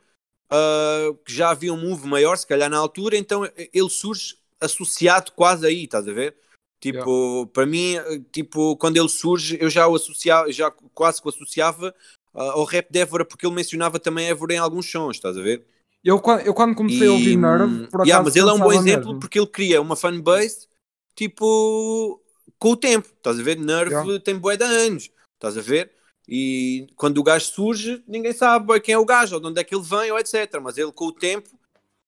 ah, 0.50 1.14
que 1.24 1.32
já 1.32 1.50
havia 1.50 1.72
um 1.72 1.80
move 1.80 2.06
maior, 2.08 2.36
se 2.36 2.46
calhar 2.46 2.68
na 2.68 2.78
altura, 2.78 3.16
então 3.16 3.44
ele 3.72 3.88
surge 3.90 4.36
associado 4.60 5.32
quase 5.32 5.66
aí, 5.66 5.84
estás 5.84 6.08
a 6.08 6.12
ver? 6.12 6.34
Tipo, 6.80 7.46
para 7.52 7.66
mim, 7.66 7.96
tipo, 8.30 8.76
quando 8.76 8.96
ele 8.96 9.08
surge, 9.08 9.58
eu 9.60 9.68
já 9.68 9.88
o 9.88 9.96
associava, 9.96 10.50
já 10.52 10.70
quase 10.94 11.20
que 11.20 11.26
o 11.26 11.30
associava 11.30 11.92
ah, 12.34 12.52
ao 12.52 12.64
rap 12.64 12.88
de 12.90 13.00
Évora, 13.00 13.24
porque 13.24 13.46
ele 13.46 13.54
mencionava 13.54 13.98
também 13.98 14.28
Évora 14.28 14.54
em 14.54 14.58
alguns 14.58 14.88
sons, 14.90 15.16
estás 15.16 15.36
a 15.36 15.42
ver? 15.42 15.64
Eu, 16.04 16.22
eu 16.44 16.54
quando 16.54 16.76
comecei 16.76 17.08
a 17.08 17.12
ouvir 17.12 17.36
hum, 17.36 17.40
Nerve, 17.40 17.86
por 17.88 18.06
yeah, 18.06 18.24
mas 18.24 18.36
ele 18.36 18.48
é 18.48 18.52
um 18.52 18.60
bom 18.60 18.72
exemplo 18.72 19.06
mesmo. 19.06 19.20
porque 19.20 19.38
ele 19.38 19.48
cria 19.48 19.80
uma 19.80 19.96
fanbase 19.96 20.68
tipo 21.16 22.22
com 22.58 22.70
o 22.70 22.76
tempo, 22.76 23.08
estás 23.16 23.40
a 23.40 23.42
ver? 23.42 23.58
Nerve 23.58 23.92
Yeah. 23.92 24.20
tem 24.20 24.38
bué 24.38 24.56
de 24.56 24.64
anos, 24.64 25.10
estás 25.34 25.58
a 25.58 25.60
ver? 25.60 25.90
E 26.28 26.86
quando 26.94 27.18
o 27.18 27.22
gajo 27.22 27.46
surge, 27.46 28.02
ninguém 28.06 28.32
sabe 28.32 28.78
quem 28.80 28.94
é 28.94 28.98
o 28.98 29.04
gajo, 29.04 29.34
ou 29.34 29.40
de 29.40 29.46
onde 29.48 29.60
é 29.60 29.64
que 29.64 29.74
ele 29.74 29.82
vem, 29.82 30.12
ou 30.12 30.18
etc. 30.18 30.60
Mas 30.62 30.76
ele 30.76 30.92
com 30.92 31.06
o 31.06 31.12
tempo, 31.12 31.48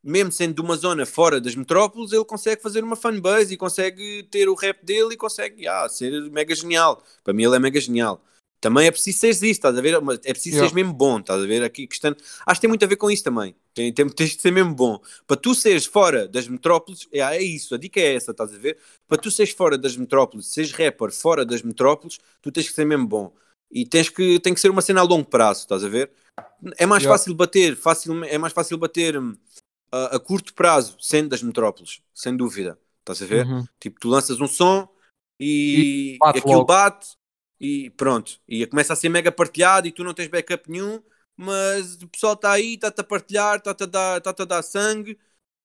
mesmo 0.03 0.33
sendo 0.33 0.55
de 0.55 0.61
uma 0.61 0.77
zona 0.77 1.05
fora 1.05 1.41
das 1.41 1.55
metrópoles, 1.55 2.13
ele 2.13 2.25
consegue 2.25 2.63
fazer 2.63 2.83
uma 2.83 2.97
fanbase 2.97 3.55
e 3.55 3.57
consegue 3.57 4.23
ter 4.31 4.49
o 4.49 4.55
rap 4.55 4.85
dele 4.85 5.15
e 5.15 5.17
consegue 5.17 5.63
yeah, 5.63 5.89
ser 5.89 6.11
mega 6.31 6.55
genial. 6.55 7.03
Para 7.23 7.33
mim 7.35 7.45
ele 7.45 7.57
é 7.57 7.59
mega 7.59 7.81
genial. 7.81 8.23
Também 8.61 8.87
é 8.87 8.91
preciso 8.91 9.19
seres 9.19 9.39
isso, 9.39 9.53
estás 9.53 9.77
a 9.77 9.81
ver? 9.81 9.95
É 9.95 10.33
preciso 10.33 10.57
Yeah. 10.57 10.69
seres 10.69 10.73
mesmo 10.73 10.93
bom, 10.93 11.19
estás 11.19 11.43
a 11.43 11.47
ver? 11.47 11.63
Aqui 11.63 11.87
questão... 11.87 12.15
Acho 12.45 12.61
que 12.61 12.61
tem 12.61 12.69
muito 12.69 12.85
a 12.85 12.89
ver 12.89 12.97
com 12.97 13.11
isso 13.11 13.25
também. 13.25 13.55
Tem, 13.73 13.91
tem, 13.91 14.07
tens 14.11 14.37
de 14.37 14.43
ser 14.43 14.51
mesmo 14.51 14.75
bom. 14.75 15.01
Para 15.27 15.37
tu 15.39 15.55
seres 15.55 15.87
fora 15.87 16.29
das 16.29 16.47
metrópoles, 16.47 17.09
é, 17.11 17.21
é 17.21 17.43
isso, 17.43 17.75
a 17.75 17.79
dica 17.79 17.99
é 17.99 18.15
essa, 18.15 18.33
estás 18.33 18.53
a 18.53 18.59
ver? 18.59 18.77
Para 19.09 19.17
tu 19.17 19.31
seres 19.31 19.53
fora 19.53 19.79
das 19.79 19.97
metrópoles, 19.97 20.47
seres 20.47 20.73
rapper 20.73 21.11
fora 21.11 21.43
das 21.45 21.63
metrópoles, 21.63 22.19
tu 22.43 22.53
tens 22.53 22.69
que 22.69 22.75
ser 22.75 22.85
mesmo 22.85 23.07
bom. 23.07 23.33
E 23.71 23.87
tens 23.87 24.11
que, 24.11 24.39
tem 24.41 24.53
que 24.53 24.61
ser 24.61 24.69
uma 24.71 24.83
cena 24.83 25.01
a 25.01 25.05
longo 25.05 25.25
prazo, 25.25 25.61
estás 25.61 25.83
a 25.83 25.89
ver? 25.89 26.11
É 26.77 26.85
mais 26.85 27.03
Yeah. 27.03 27.19
fácil 27.19 27.35
bater, 27.35 27.77
facil, 27.77 28.25
é 28.25 28.37
mais 28.37 28.53
fácil 28.53 28.77
bater 28.77 29.17
hum, 29.17 29.37
a, 29.92 30.16
a 30.16 30.20
curto 30.20 30.55
prazo, 30.55 30.96
sendo 31.00 31.31
das 31.31 31.42
metrópoles, 31.42 32.03
sem 32.14 32.37
dúvida. 32.37 32.79
Estás 33.00 33.22
a 33.22 33.26
ver? 33.26 33.50
Uhum. 33.50 33.68
Tipo, 33.81 34.00
tu 34.00 34.09
lanças 34.09 34.40
um 34.40 34.46
som 34.48 34.88
e, 35.72 35.72
E 35.72 35.87
bate 36.18 36.38
aquilo 36.38 36.46
logo. 36.46 36.64
bate 36.64 37.16
e 37.61 37.90
pronto. 37.90 38.40
E 38.48 38.66
começa 38.66 38.92
a 38.92 38.96
ser 38.96 39.09
mega 39.09 39.33
partilhado 39.33 39.87
e 39.88 39.92
tu 39.92 40.05
não 40.05 40.14
tens 40.14 40.29
backup 40.29 40.70
nenhum, 40.70 41.03
mas 41.37 41.96
o 42.03 42.09
pessoal 42.09 42.35
está 42.35 42.53
aí, 42.53 42.74
está-te 42.74 43.00
a 43.00 43.05
partilhar, 43.05 43.57
está-te 43.59 43.85
a, 43.85 43.87
dar- 43.87 44.18
está-te 44.18 44.42
a 44.42 44.44
dar 44.44 44.62
sangue 44.62 45.18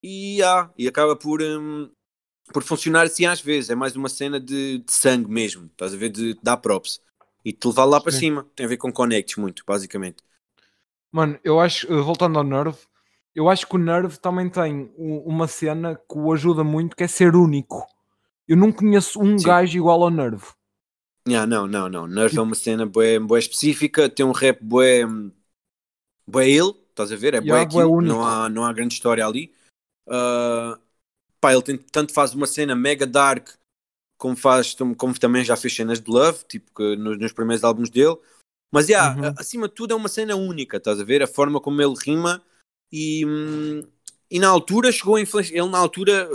e, 0.03 0.41
ah, 0.43 0.69
e 0.77 0.87
acaba 0.87 1.15
por, 1.15 1.41
hum, 1.41 1.89
por 2.53 2.63
funcionar 2.63 3.03
assim 3.07 3.25
às 3.25 3.41
vezes. 3.41 3.69
É 3.69 3.75
mais 3.75 3.95
uma 3.95 4.09
cena 4.09 4.39
de, 4.39 4.79
de 4.79 4.91
sangue 4.93 5.29
mesmo, 5.29 5.65
estás 5.67 5.93
a 5.93 5.97
ver? 5.97 6.09
De, 6.09 6.35
dar 6.43 6.57
props 6.57 7.01
e 7.43 7.53
te 7.53 7.67
levar 7.67 7.85
lá 7.85 8.01
para 8.01 8.11
Sim. 8.11 8.11
cima. 8.11 8.49
Tem 8.55 8.65
a 8.65 8.69
ver 8.69 8.77
com 8.77 8.91
connects 8.91 9.37
muito, 9.37 9.63
basicamente. 9.67 10.23
Mano, 11.11 11.39
eu 11.43 11.59
acho, 11.59 11.87
voltando 12.03 12.37
ao 12.37 12.43
Nerve, 12.43 12.77
eu 13.35 13.49
acho 13.49 13.67
que 13.67 13.75
o 13.75 13.79
Nerve 13.79 14.17
também 14.17 14.49
tem 14.49 14.91
uma 14.97 15.47
cena 15.47 15.95
que 15.95 16.17
o 16.17 16.31
ajuda 16.31 16.63
muito, 16.63 16.95
que 16.95 17.03
é 17.03 17.07
ser 17.07 17.35
único. 17.35 17.85
Eu 18.47 18.55
não 18.55 18.71
conheço 18.71 19.19
um 19.21 19.37
Sim. 19.37 19.43
gajo 19.43 19.77
igual 19.77 20.03
ao 20.03 20.09
Nerve. 20.09 20.45
Yeah, 21.27 21.45
não, 21.47 21.67
não, 21.67 21.89
não. 21.89 22.07
Nerve 22.07 22.37
é 22.37 22.41
uma 22.41 22.55
cena 22.55 22.85
bué, 22.85 23.19
bué 23.19 23.39
específica, 23.39 24.07
tem 24.09 24.25
um 24.25 24.31
rap 24.31 24.63
bué, 24.63 25.03
bué 26.27 26.49
ele, 26.49 26.73
estás 26.89 27.11
a 27.11 27.15
ver? 27.15 27.33
É 27.33 27.41
Yeah, 27.41 27.65
bué 27.65 27.83
não 28.07 28.23
há, 28.23 28.47
não 28.47 28.63
há 28.63 28.71
grande 28.71 28.93
história 28.93 29.25
ali. 29.25 29.53
Ah, 30.07 30.79
pá, 31.41 31.53
ele 31.53 31.61
tem, 31.63 31.77
tanto 31.77 32.13
faz 32.13 32.33
uma 32.33 32.47
cena 32.47 32.75
mega 32.75 33.05
dark, 33.07 33.49
como, 34.17 34.35
faz, 34.35 34.75
como 34.97 35.17
também 35.19 35.43
já 35.43 35.57
fez 35.57 35.75
cenas 35.75 35.99
de 35.99 36.09
love, 36.09 36.43
tipo 36.45 36.71
que 36.73 36.95
nos, 36.95 37.17
nos 37.19 37.33
primeiros 37.33 37.63
álbuns 37.63 37.89
dele. 37.89 38.17
Mas, 38.71 38.87
yeah, 38.89 39.15
Uhum. 39.19 39.33
acima 39.37 39.67
de 39.67 39.73
tudo, 39.73 39.93
é 39.93 39.95
uma 39.95 40.09
cena 40.09 40.35
única, 40.35 40.77
estás 40.77 40.99
a 40.99 41.03
ver? 41.03 41.23
A 41.23 41.27
forma 41.27 41.59
como 41.61 41.81
ele 41.81 41.95
rima 42.03 42.41
e, 42.91 43.23
e 44.29 44.39
na 44.39 44.47
altura 44.47 44.91
chegou 44.91 45.15
a 45.15 45.21
influenciar. 45.21 45.57
Ele, 45.57 45.69
na 45.69 45.77
altura, 45.77 46.29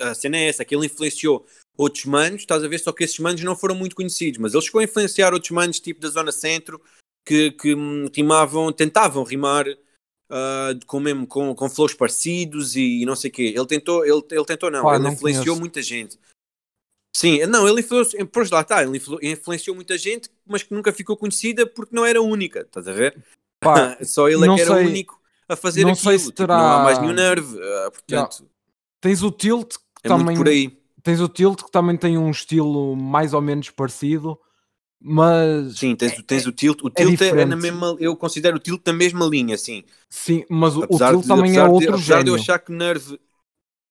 a 0.00 0.14
cena 0.14 0.36
é 0.36 0.48
essa, 0.48 0.64
que 0.64 0.74
ele 0.74 0.86
influenciou 0.86 1.46
outros 1.76 2.04
manos, 2.04 2.40
estás 2.40 2.64
a 2.64 2.68
ver? 2.68 2.78
Só 2.78 2.92
que 2.92 3.04
esses 3.04 3.18
manos 3.18 3.42
não 3.42 3.56
foram 3.56 3.74
muito 3.74 3.96
conhecidos, 3.96 4.38
mas 4.38 4.54
ele 4.54 4.62
chegou 4.62 4.80
a 4.80 4.84
influenciar 4.84 5.32
outros 5.32 5.50
manos, 5.50 5.80
tipo 5.80 6.00
da 6.00 6.08
Zona 6.08 6.32
Centro, 6.32 6.80
que, 7.26 7.50
que 7.52 7.74
rimavam, 8.14 8.72
tentavam 8.72 9.24
rimar 9.24 9.66
ah, 10.30 10.70
com, 10.86 11.00
mesmo, 11.00 11.26
com, 11.26 11.54
com 11.54 11.68
flows 11.68 11.94
parecidos 11.94 12.76
e 12.76 13.04
não 13.04 13.16
sei 13.16 13.30
o 13.30 13.32
quê. 13.32 13.54
Ele 13.56 13.66
tentou, 13.66 14.04
ele, 14.04 14.22
ele 14.30 14.44
tentou 14.44 14.70
não, 14.70 14.82
Pá, 14.82 14.94
ele 14.94 15.04
não 15.04 15.12
influenciou 15.12 15.44
conheço. 15.44 15.60
muita 15.60 15.82
gente. 15.82 16.18
Sim, 17.14 17.46
não, 17.46 17.66
ele 17.66 17.80
influenciou, 17.80 18.26
pois 18.26 18.50
lá 18.50 18.60
está, 18.60 18.82
ele 18.82 18.98
influ- 18.98 19.18
influenciou 19.22 19.74
muita 19.74 19.96
gente, 19.96 20.30
mas 20.46 20.62
que 20.62 20.74
nunca 20.74 20.92
ficou 20.92 21.16
conhecida 21.16 21.66
porque 21.66 21.94
não 21.96 22.04
era 22.04 22.20
única, 22.20 22.60
estás 22.60 22.86
a 22.86 22.92
ver? 22.92 23.24
Pá, 23.60 23.96
Só 24.04 24.28
ele 24.28 24.44
é 24.50 24.54
que 24.54 24.60
era 24.60 24.74
sei- 24.74 24.84
o 24.84 24.86
único 24.86 25.15
a 25.48 25.56
fazer 25.56 25.88
não 25.88 25.94
aquilo. 25.94 26.14
sei 26.14 26.18
se 26.18 26.32
tipo, 26.32 26.32
terá- 26.32 26.56
Não 26.56 26.72
há 26.72 26.78
mais 26.78 26.98
nenhum 26.98 27.12
nerve, 27.12 27.58
ah, 27.86 27.90
portanto, 27.90 28.48
tens 29.00 29.22
o 29.22 29.30
Tilt, 29.30 29.76
que 30.02 30.02
é 30.08 30.10
também 30.10 30.36
por 30.36 30.48
aí. 30.48 30.82
tens 31.02 31.20
o 31.20 31.28
Tilt 31.28 31.62
que 31.64 31.70
também 31.70 31.96
tem 31.96 32.18
um 32.18 32.30
estilo 32.30 32.96
mais 32.96 33.34
ou 33.34 33.40
menos 33.42 33.70
parecido, 33.70 34.38
mas 35.00 35.80
Sim, 35.80 35.94
tens, 35.96 36.12
é- 36.12 36.22
tens 36.22 36.46
o 36.46 36.52
tilt. 36.52 36.82
O 36.82 36.90
é 36.96 37.04
tilt 37.04 37.20
é, 37.22 37.44
na 37.44 37.56
diferente. 37.56 37.56
mesma. 37.56 37.96
Eu 38.00 38.16
considero 38.16 38.56
o 38.56 38.60
tilt 38.60 38.82
na 38.86 38.92
mesma 38.92 39.26
linha, 39.26 39.56
sim. 39.58 39.84
sim, 40.10 40.44
mas 40.50 40.76
o, 40.76 40.84
o 40.88 40.98
Apesar, 40.98 41.00
Tilt 41.00 41.24
de, 41.24 41.26
também 41.26 41.56
é 41.56 41.62
apesar, 41.62 41.72
de, 41.72 41.88
outro 41.88 41.96
apesar 41.96 42.22
de 42.24 42.30
eu 42.30 42.34
gênio. 42.34 42.36
achar 42.36 42.58
que 42.58 42.72
Nerve. 42.72 43.20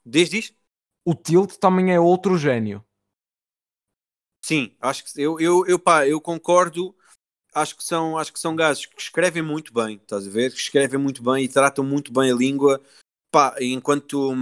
Desde 0.06 0.40
isto? 0.40 0.58
O 1.04 1.16
Tilt 1.16 1.58
também 1.58 1.92
é 1.92 2.00
outro 2.00 2.38
gênio. 2.38 2.86
Sim, 4.42 4.76
acho 4.80 5.04
que 5.04 5.22
eu, 5.22 5.40
eu, 5.40 5.66
eu, 5.68 5.80
pá, 5.80 6.08
eu 6.08 6.22
concordo. 6.22 6.96
Acho 7.56 7.78
que, 7.78 7.86
são, 7.86 8.18
acho 8.18 8.34
que 8.34 8.40
são 8.40 8.54
gajos 8.54 8.86
que 8.86 9.02
escrevem 9.02 9.42
muito 9.42 9.74
bem, 9.74 9.96
estás 9.96 10.28
a 10.28 10.30
ver? 10.30 10.52
Que 10.52 10.60
escrevem 10.60 11.00
muito 11.00 11.24
bem 11.24 11.46
e 11.46 11.48
tratam 11.48 11.86
muito 11.86 12.12
bem 12.12 12.30
a 12.30 12.36
língua. 12.36 12.82
Pá, 13.32 13.56
enquanto, 13.62 14.34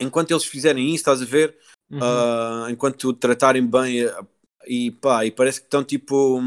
enquanto 0.00 0.30
eles 0.30 0.46
fizerem 0.46 0.86
isso, 0.86 1.02
estás 1.02 1.20
a 1.20 1.26
ver? 1.26 1.58
Uhum. 1.90 2.00
Ah, 2.02 2.66
enquanto 2.70 3.12
tratarem 3.12 3.66
bem 3.66 4.06
e 4.66 4.90
pá, 4.90 5.26
e 5.26 5.30
parece 5.30 5.60
que 5.60 5.66
estão 5.66 5.84
tipo 5.84 6.40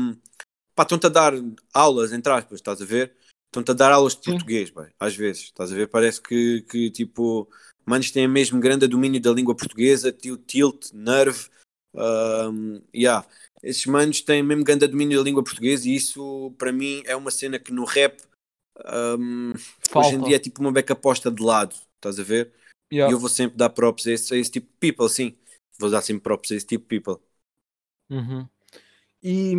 pá, 0.74 0.82
estão-te 0.82 1.06
a 1.06 1.10
dar 1.10 1.34
aulas, 1.72 2.12
entre 2.12 2.34
aspas, 2.34 2.60
estás 2.60 2.82
a 2.82 2.86
ver? 2.86 3.14
Estão-te 3.48 3.70
a 3.70 3.76
dar 3.76 3.92
aulas 3.92 4.16
de 4.16 4.24
Sim. 4.24 4.32
português, 4.32 4.72
bem, 4.72 4.88
às 5.00 5.16
vezes, 5.16 5.44
estás 5.44 5.72
a 5.72 5.76
ver? 5.76 5.88
Parece 5.90 6.20
que, 6.22 6.64
que 6.64 6.90
tipo, 6.90 7.48
manos 7.86 8.10
têm 8.10 8.28
mesmo 8.28 8.60
grande 8.60 8.88
domínio 8.88 9.22
da 9.22 9.32
língua 9.32 9.56
portuguesa, 9.56 10.12
tio 10.12 10.38
tilt, 10.38 10.92
nerve, 10.92 11.50
um, 11.94 12.82
yeah. 12.96 13.28
Esses 13.64 13.86
manos 13.86 14.22
têm 14.22 14.44
mesmo 14.44 14.64
grande 14.64 14.88
domínio 14.88 15.20
da 15.20 15.24
língua 15.24 15.44
portuguesa 15.44 15.88
e 15.88 15.96
isso 15.96 16.54
para 16.58 16.72
mim 16.72 17.04
é 17.06 17.16
uma 17.16 17.32
cena 17.32 17.60
que 17.60 17.72
no 17.72 17.86
rap 17.86 18.22
um, 19.20 19.54
hoje 19.96 20.16
em 20.16 20.22
dia 20.22 20.36
é 20.38 20.40
tipo 20.40 20.62
uma 20.62 20.72
beca 20.72 20.96
posta 20.96 21.32
de 21.32 21.44
lado, 21.44 21.76
estás 21.96 22.20
a 22.20 22.24
ver? 22.24 22.52
Yeah. 22.92 23.12
E 23.12 23.16
eu 23.16 23.20
vou 23.20 23.30
sempre 23.30 23.58
dar 23.58 23.70
props 23.70 24.08
a 24.08 24.12
esse, 24.12 24.34
a 24.34 24.38
esse 24.38 24.52
tipo 24.52 24.68
de 24.68 24.78
people, 24.80 25.10
sim. 25.10 25.36
Vou 25.80 25.90
dar 25.90 26.02
sempre 26.02 26.24
props 26.24 26.52
a 26.52 26.56
esse 26.56 26.66
tipo 26.66 26.84
de 26.84 27.00
people. 27.00 27.24
Uhum. 28.10 28.48
E 29.24 29.54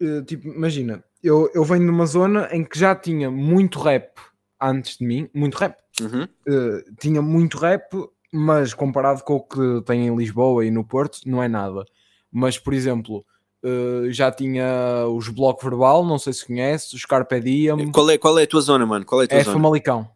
eh, 0.00 0.22
tipo, 0.22 0.48
imagina, 0.48 1.02
eu, 1.22 1.50
eu 1.54 1.64
venho 1.64 1.84
de 1.84 1.90
uma 1.90 2.06
zona 2.06 2.48
em 2.52 2.64
que 2.64 2.78
já 2.78 2.94
tinha 2.94 3.30
muito 3.30 3.78
rap 3.78 4.20
antes 4.60 4.98
de 4.98 5.06
mim, 5.06 5.28
muito 5.34 5.56
rap, 5.56 5.76
Uhum. 6.00 6.26
eh, 6.46 6.84
tinha 6.98 7.20
muito 7.20 7.58
rap, 7.58 7.84
mas 8.32 8.74
comparado 8.74 9.22
com 9.24 9.34
o 9.34 9.42
que 9.42 9.82
tem 9.84 10.06
em 10.06 10.16
Lisboa 10.16 10.64
e 10.64 10.70
no 10.70 10.84
Porto, 10.84 11.20
não 11.26 11.42
é 11.42 11.48
nada. 11.48 11.84
Mas, 12.32 12.58
por 12.58 12.72
exemplo, 12.72 13.24
eh, 13.62 14.10
já 14.10 14.32
tinha 14.32 15.06
os 15.06 15.28
Bloco 15.28 15.62
Verbal, 15.62 16.04
não 16.04 16.18
sei 16.18 16.32
se 16.32 16.46
conheces, 16.46 16.92
os 16.92 17.04
Carpe 17.04 17.40
Diem, 17.40 17.92
Qual, 17.92 18.10
é, 18.10 18.18
qual 18.18 18.38
é 18.38 18.42
a 18.42 18.46
tua 18.46 18.60
zona, 18.60 18.84
mano? 18.84 19.04
Qual 19.04 19.20
é 19.20 19.26
a 19.26 19.28
tua 19.28 19.38
é 19.38 19.44
zona? 19.44 19.54
Famalicão. 19.54 20.10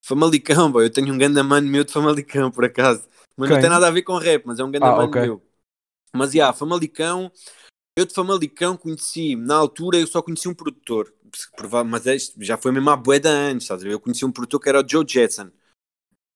Famalicão, 0.00 0.72
boy. 0.72 0.86
eu 0.86 0.90
tenho 0.90 1.12
um 1.12 1.18
ganda 1.18 1.42
mano 1.44 1.68
meu 1.68 1.84
de 1.84 1.92
Famalicão, 1.92 2.50
por 2.50 2.64
acaso. 2.64 3.06
Mas 3.36 3.48
não 3.48 3.56
Quem? 3.56 3.62
tem 3.62 3.70
nada 3.70 3.86
a 3.86 3.90
ver 3.90 4.02
com 4.02 4.16
rap, 4.16 4.44
mas 4.46 4.58
é 4.58 4.64
um 4.64 4.70
ganda 4.70 4.86
Ah, 4.86 4.96
mano 4.96 5.08
ok. 5.08 5.20
meu. 5.20 5.42
Mas, 6.14 6.32
já, 6.32 6.52
Famalicão, 6.52 7.30
eu 7.96 8.06
de 8.06 8.14
Famalicão 8.14 8.76
conheci, 8.76 9.36
na 9.36 9.56
altura 9.56 9.98
eu 9.98 10.06
só 10.06 10.22
conheci 10.22 10.48
um 10.48 10.54
produtor, 10.54 11.12
mas 11.86 12.06
este 12.06 12.34
já 12.44 12.56
foi 12.56 12.72
mesmo 12.72 12.90
há 12.90 12.96
bué 12.96 13.18
de 13.18 13.28
anos, 13.28 13.64
estás 13.64 13.82
a 13.82 13.84
ver? 13.84 13.92
Eu 13.92 14.00
conheci 14.00 14.24
um 14.24 14.32
produtor 14.32 14.60
que 14.60 14.68
era 14.68 14.80
o 14.80 14.88
Joe 14.88 15.04
Jetson. 15.06 15.50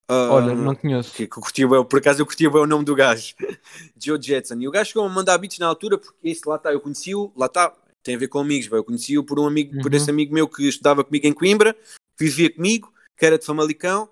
Ah, 0.09 0.29
Olha, 0.31 0.55
não 0.55 0.75
conheço. 0.75 1.11
que, 1.13 1.27
que 1.27 1.41
curtia 1.41 1.67
bem, 1.67 1.85
por 1.85 1.99
acaso 1.99 2.21
eu 2.23 2.27
curtia 2.27 2.49
bem 2.51 2.61
o 2.63 2.67
nome 2.67 2.85
do 2.85 2.95
gajo, 2.95 3.35
Joe 4.01 4.21
Jetson. 4.23 4.55
E 4.61 4.69
o 4.69 4.71
gajo 4.71 4.91
chegou 4.91 5.05
a 5.05 5.09
mandar 5.09 5.37
beats 5.39 5.59
na 5.59 5.67
altura, 5.67 5.99
porque 5.99 6.17
esse 6.23 6.49
lá 6.49 6.57
está, 6.57 6.73
eu 6.73 6.81
conheci-o, 6.81 7.33
lá 7.37 7.47
está, 7.47 7.75
tem 8.05 8.15
a 8.15 8.19
ver 8.19 8.29
com 8.29 8.39
amigos, 8.39 8.69
bem, 8.69 8.79
eu 8.79 8.85
conheci-o 8.85 9.25
por 9.25 9.41
um 9.41 9.47
amigo, 9.47 9.81
por 9.83 9.91
Uhum. 9.91 9.97
esse 9.97 10.09
amigo 10.11 10.33
meu 10.33 10.49
que 10.49 10.69
estudava 10.69 11.03
comigo 11.03 11.27
em 11.27 11.33
Coimbra, 11.33 11.75
que 11.75 12.25
vivia 12.25 12.53
comigo, 12.55 12.93
que 13.17 13.27
era 13.27 13.37
de 13.39 13.45
Famalicão, 13.45 14.09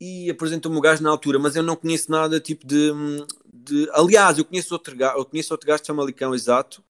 e 0.00 0.30
apresentou-me 0.30 0.78
o 0.78 0.80
gajo 0.80 1.02
na 1.02 1.10
altura, 1.10 1.38
mas 1.38 1.56
eu 1.56 1.62
não 1.62 1.74
conheço 1.76 2.10
nada 2.10 2.38
tipo 2.40 2.64
de. 2.66 2.92
de... 3.52 3.88
Aliás, 3.94 4.38
eu 4.38 4.44
conheço 4.44 4.72
outro 4.74 4.96
gajo, 4.96 5.18
eu 5.18 5.24
conheço 5.24 5.52
outro 5.54 5.66
gajo 5.66 5.82
de 5.82 5.86
Famalicão, 5.88 6.34
exato, 6.34 6.84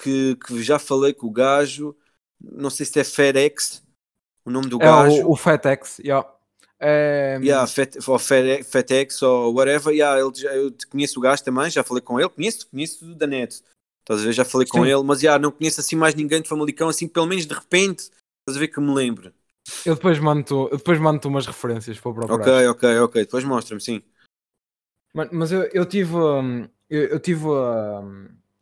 que, 0.00 0.36
que 0.44 0.60
já 0.62 0.78
falei 0.78 1.12
com 1.14 1.26
o 1.28 1.32
gajo, 1.32 1.94
não 2.40 2.68
sei 2.70 2.84
se 2.84 2.98
é 3.00 3.04
FedEx, 3.04 3.82
o 4.44 4.50
nome 4.50 4.68
do 4.68 4.76
É 4.76 4.80
gajo. 4.86 5.22
o, 5.26 5.32
o 5.32 5.36
FatX, 5.36 5.98
yeah. 6.00 6.28
É, 6.78 7.38
Yeah, 7.42 7.66
Fet, 7.66 7.98
ou 8.08 8.18
Fede- 8.18 8.62
FedEx 8.64 9.22
ou 9.22 9.54
whatever, 9.54 9.94
yeah, 9.94 10.20
ele 10.20 10.30
eu 10.66 10.74
conheço 10.90 11.18
o 11.18 11.22
gajo 11.22 11.42
também, 11.42 11.70
já 11.70 11.82
falei 11.82 12.02
com 12.02 12.20
ele, 12.20 12.28
conheço, 12.28 12.68
conheço 12.68 13.14
da 13.14 13.26
net, 13.26 13.62
estás 14.00 14.20
a 14.20 14.24
ver, 14.24 14.32
já 14.32 14.44
falei 14.44 14.66
com 14.66 14.84
Sim. 14.84 14.90
ele, 14.90 15.02
mas 15.02 15.22
yeah, 15.22 15.40
não 15.42 15.50
conheço 15.50 15.80
assim 15.80 15.96
mais 15.96 16.14
ninguém 16.14 16.42
de 16.42 16.48
Famalicão, 16.48 16.88
assim, 16.88 17.08
pelo 17.08 17.26
menos 17.26 17.46
de 17.46 17.54
repente, 17.54 18.10
estás 18.40 18.56
a 18.56 18.60
ver 18.60 18.68
que 18.68 18.80
me 18.80 18.92
lembro. 18.92 19.32
Eu 19.86 19.94
depois 19.94 20.18
mando, 20.18 20.68
eu 20.70 20.76
depois 20.76 20.98
mando 20.98 21.26
umas 21.28 21.46
referências 21.46 21.98
para 21.98 22.12
procurar. 22.12 22.46
Ok, 22.46 22.68
ok, 22.68 22.98
ok, 23.00 23.24
depois 23.24 23.44
mostra-me, 23.44 23.80
sim. 23.80 24.02
Mas, 25.14 25.30
mas 25.32 25.52
eu, 25.52 25.62
eu 25.72 25.86
tive, 25.86 26.14
hum, 26.14 26.68
eu, 26.90 27.04
eu 27.04 27.20
tive 27.20 27.46
a- 27.48 28.02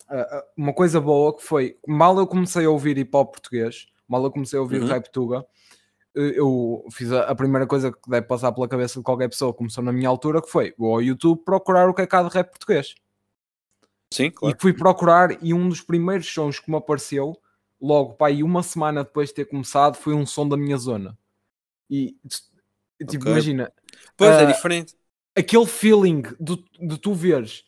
a- 0.08 0.44
uma 0.56 0.72
coisa 0.72 1.00
boa 1.00 1.36
que 1.36 1.42
foi 1.42 1.76
mal 1.86 2.16
eu 2.18 2.26
comecei 2.26 2.64
a 2.64 2.70
ouvir 2.70 2.96
hip 2.98 3.10
hop 3.16 3.32
português, 3.32 3.86
mal 4.08 4.22
eu 4.24 4.30
comecei 4.30 4.58
a 4.58 4.62
ouvir 4.62 4.80
Uhum. 4.82 4.88
rap 4.88 5.10
tuga, 5.10 5.44
eu 6.14 6.84
fiz 6.92 7.10
a, 7.12 7.22
a 7.24 7.34
primeira 7.34 7.66
coisa 7.66 7.90
que 7.92 8.08
deve 8.08 8.26
passar 8.26 8.52
pela 8.52 8.68
cabeça 8.68 8.98
de 8.98 9.04
qualquer 9.04 9.28
pessoa 9.28 9.52
que 9.52 9.58
começou 9.58 9.82
na 9.82 9.92
minha 9.92 10.08
altura, 10.08 10.40
que 10.40 10.48
foi 10.48 10.74
vou 10.78 10.94
ao 10.94 11.02
YouTube 11.02 11.42
procurar 11.44 11.88
o 11.88 11.94
que 11.94 12.02
é 12.02 12.06
que 12.06 12.14
há 12.16 12.22
de 12.22 12.28
rap 12.34 12.50
português. 12.50 12.94
Sim, 14.12 14.30
claro. 14.30 14.56
E 14.56 14.60
fui 14.60 14.72
procurar 14.72 15.42
e 15.42 15.52
um 15.52 15.68
dos 15.68 15.80
primeiros 15.80 16.32
sons 16.32 16.60
que 16.60 16.70
me 16.70 16.76
apareceu, 16.76 17.36
logo 17.80 18.14
pá, 18.14 18.30
uma 18.30 18.62
semana 18.62 19.02
depois 19.02 19.30
de 19.30 19.34
ter 19.34 19.46
começado, 19.46 19.96
foi 19.96 20.14
um 20.14 20.24
som 20.24 20.48
da 20.48 20.56
minha 20.56 20.76
zona. 20.76 21.18
E 21.90 22.16
tipo, 23.00 23.24
Ok. 23.24 23.32
imagina, 23.32 23.72
Pois, 24.16 24.30
é 24.30 24.42
ah, 24.42 24.44
diferente. 24.44 24.94
aquele 25.36 25.66
feeling 25.66 26.22
de, 26.40 26.64
de 26.80 26.98
tu 26.98 27.12
veres. 27.12 27.64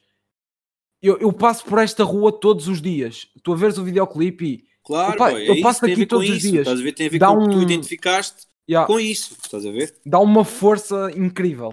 Eu, 1.02 1.18
eu 1.18 1.32
passo 1.32 1.64
por 1.64 1.78
esta 1.78 2.04
rua 2.04 2.32
todos 2.32 2.68
os 2.68 2.80
dias. 2.80 3.28
Tu 3.42 3.52
a 3.52 3.56
veres 3.56 3.76
o 3.78 3.84
videoclipe 3.84 4.44
e 4.44 4.68
Claro, 4.86 5.20
Opa, 5.20 5.24
boy, 5.24 5.42
eu 5.44 5.54
é 5.54 5.56
passo 5.56 5.80
isso, 5.80 5.82
tem 5.82 5.94
a 5.94 5.98
aqui 5.98 6.06
todos 6.06 6.28
os 6.30 6.38
isso, 6.38 6.40
dias. 6.40 6.68
estás 6.68 6.80
a 6.80 6.82
ver, 6.82 6.92
tem 6.92 7.06
a 7.08 7.10
ver 7.10 7.20
Dá 7.20 7.26
com 7.26 7.32
o 7.34 7.38
que 7.38 7.48
tu 7.48 7.60
um- 7.60 7.60
identificaste 7.60 8.46
yeah, 8.68 8.86
com 8.86 9.00
isso, 9.00 9.36
estás 9.42 9.66
a 9.66 9.70
ver? 9.72 9.94
dá 10.06 10.18
uma 10.20 10.44
força 10.44 11.10
incrível. 11.16 11.72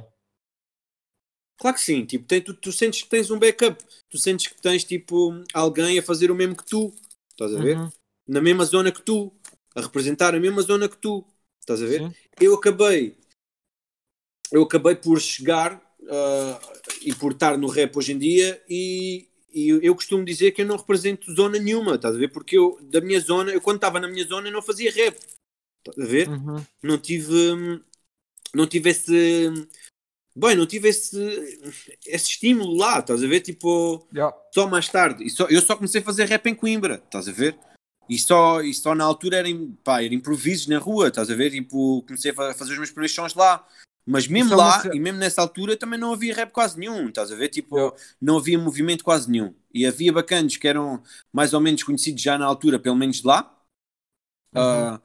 Claro 1.58 1.76
que 1.78 1.82
sim, 1.84 2.06
tipo, 2.06 2.26
tem- 2.26 2.42
tu, 2.42 2.54
tu 2.54 2.72
sentes 2.72 3.04
que 3.04 3.10
tens 3.10 3.32
um 3.32 3.40
backup, 3.40 3.82
tu 4.10 4.18
sentes 4.18 4.48
que 4.48 4.62
tens 4.62 4.84
tipo 4.84 5.32
alguém 5.54 5.98
a 6.00 6.04
fazer 6.04 6.30
o 6.32 6.36
mesmo 6.36 6.56
que 6.58 6.66
tu, 6.66 6.94
estás 7.32 7.54
a 7.56 7.60
ver? 7.60 7.78
Uhum, 7.78 7.92
Na 8.28 8.42
mesma 8.42 8.66
zona 8.66 8.92
que 8.92 9.02
tu, 9.02 9.32
a 9.76 9.82
representar 9.82 10.36
a 10.36 10.40
mesma 10.40 10.62
zona 10.62 10.90
que 10.90 10.98
tu, 10.98 11.26
estás 11.60 11.82
a 11.82 11.86
ver? 11.86 12.06
sim. 12.06 12.16
Eu 12.42 12.56
acabei, 12.56 13.16
eu 14.52 14.64
acabei 14.64 14.96
por 14.96 15.20
chegar 15.20 15.82
ah, 16.10 16.60
e 17.02 17.14
por 17.14 17.32
estar 17.34 17.58
no 17.58 17.68
rap 17.68 17.98
hoje 17.98 18.14
em 18.14 18.18
dia 18.18 18.62
e, 18.70 19.28
e 19.54 19.70
eu 19.70 19.94
costumo 19.96 20.26
dizer 20.26 20.52
que 20.52 20.62
eu 20.62 20.66
não 20.66 20.78
represento 20.78 21.34
zona 21.34 21.60
nenhuma, 21.60 21.96
estás 21.96 22.16
a 22.16 22.18
ver? 22.18 22.30
Porque 22.30 22.58
eu, 22.58 22.78
da 22.82 23.00
minha 23.02 23.20
zona, 23.20 23.52
eu 23.52 23.62
quando 23.62 23.76
estava 23.78 24.00
na 24.00 24.08
minha 24.08 24.26
zona 24.26 24.48
eu 24.48 24.52
não 24.54 24.62
fazia 24.62 24.92
rap, 24.92 25.16
estás 25.86 25.98
a 26.08 26.12
ver? 26.12 26.28
Uhum. 26.28 26.66
não 26.82 26.98
tive 26.98 27.34
hum, 27.54 27.80
não 28.54 28.68
tive 28.68 28.90
esse 28.90 29.52
bem, 30.36 30.56
não 30.56 30.66
tive 30.66 30.90
esse 30.90 31.18
esse 32.06 32.30
estímulo 32.32 32.76
lá, 32.76 33.00
estás 33.00 33.24
a 33.24 33.28
ver? 33.28 33.42
Tipo, 33.42 34.08
Yeah. 34.14 34.36
só 34.54 34.68
mais 34.68 34.90
tarde. 34.90 35.24
E 35.24 35.30
só, 35.30 35.46
eu 35.48 35.62
só 35.62 35.76
comecei 35.76 36.02
a 36.02 36.04
fazer 36.04 36.26
rap 36.26 36.46
em 36.48 36.56
Coimbra, 36.56 36.96
estás 36.96 37.28
a 37.28 37.32
ver? 37.32 37.58
E 38.10 38.18
só, 38.20 38.62
e 38.62 38.74
só 38.74 38.94
na 38.94 39.06
altura 39.06 39.38
era, 39.38 39.48
pá, 39.84 40.04
era 40.04 40.14
improvisos 40.14 40.68
na 40.68 40.78
rua, 40.78 41.08
estás 41.08 41.30
a 41.32 41.36
ver? 41.36 41.52
Tipo, 41.52 42.04
comecei 42.04 42.32
a 42.32 42.34
fa- 42.34 42.54
fazer 42.54 42.74
os 42.74 42.78
meus 42.78 42.92
primeiros 42.92 43.16
sons 43.16 43.34
lá. 43.34 43.66
Mas 44.06 44.28
mesmo 44.28 44.54
é 44.54 44.56
lá, 44.58 44.84
e 44.94 45.00
mesmo 45.00 45.18
nessa 45.20 45.42
altura, 45.42 45.78
também 45.78 45.98
não 45.98 46.12
havia 46.12 46.36
rap 46.36 46.52
quase 46.52 46.78
nenhum, 46.78 47.08
estás 47.08 47.32
a 47.32 47.36
ver? 47.36 47.48
Tipo, 47.50 47.78
Yeah. 47.78 47.98
não 48.22 48.38
havia 48.38 48.60
movimento 48.60 49.04
quase 49.04 49.32
nenhum. 49.32 49.56
E 49.74 49.86
havia 49.86 50.12
bacanos 50.12 50.58
que 50.58 50.68
eram 50.68 51.02
mais 51.32 51.54
ou 51.54 51.62
menos 51.62 51.84
conhecidos 51.84 52.22
já 52.22 52.38
na 52.38 52.46
altura, 52.46 52.78
pelo 52.78 52.96
menos 52.98 53.22
de 53.22 53.28
lá. 53.28 53.58
Uhum. 54.54 54.62
Ah, 54.62 55.02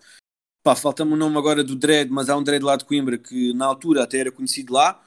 pá, 0.63 0.75
falta-me 0.75 1.13
o 1.13 1.17
nome 1.17 1.39
agora 1.39 1.63
do 1.63 1.77
Dread, 1.77 2.11
mas 2.11 2.29
há 2.29 2.37
um 2.37 2.43
Dread 2.43 2.65
lá 2.65 2.77
de 2.77 2.85
Coimbra 2.85 3.17
que 3.17 3.55
na 3.55 3.67
altura 3.67 4.03
até 4.03 4.19
era 4.19 4.33
conhecido 4.33 4.73
lá. 4.73 5.01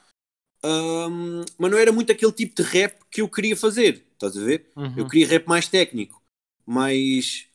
Mas 1.58 1.70
não 1.70 1.76
era 1.78 1.92
muito 1.92 2.10
aquele 2.10 2.32
tipo 2.32 2.54
de 2.54 2.62
rap 2.62 2.98
que 3.10 3.20
eu 3.20 3.28
queria 3.28 3.56
fazer, 3.56 4.06
estás 4.12 4.36
a 4.36 4.40
ver? 4.40 4.70
Uhum. 4.74 4.94
Eu 4.96 5.08
queria 5.08 5.26
rap 5.26 5.46
mais 5.46 5.68
técnico, 5.68 6.22
mais, 6.64 7.46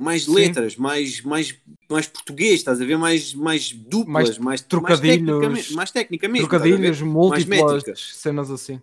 mais 0.00 0.24
Sim. 0.24 0.34
letras, 0.34 0.76
mais, 0.76 1.20
mais, 1.20 1.54
mais 1.88 2.06
português, 2.06 2.54
estás 2.54 2.80
a 2.80 2.84
ver? 2.84 2.96
Mais, 2.96 3.34
mais 3.34 3.70
duplas, 3.72 4.06
Mais 4.06 4.38
mais, 4.38 4.60
trocadilhos, 4.62 5.70
mais 5.72 5.90
tecnicamente? 5.90 6.48
Trocadilhos, 6.48 7.02
múltiplas 7.02 7.84
cenas 8.14 8.50
assim. 8.50 8.80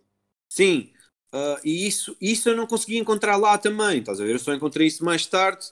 Sim, 0.48 0.92
ah, 1.32 1.60
e 1.64 1.88
isso, 1.88 2.16
isso 2.22 2.50
eu 2.50 2.56
não 2.56 2.68
consegui 2.68 2.98
encontrar 2.98 3.36
lá 3.36 3.58
também, 3.58 4.00
estás 4.00 4.22
a 4.22 4.24
ver? 4.24 4.34
Eu 4.34 4.40
só 4.40 4.54
encontrei 4.54 4.88
isso 4.88 5.04
mais 5.04 5.26
tarde, 5.26 5.68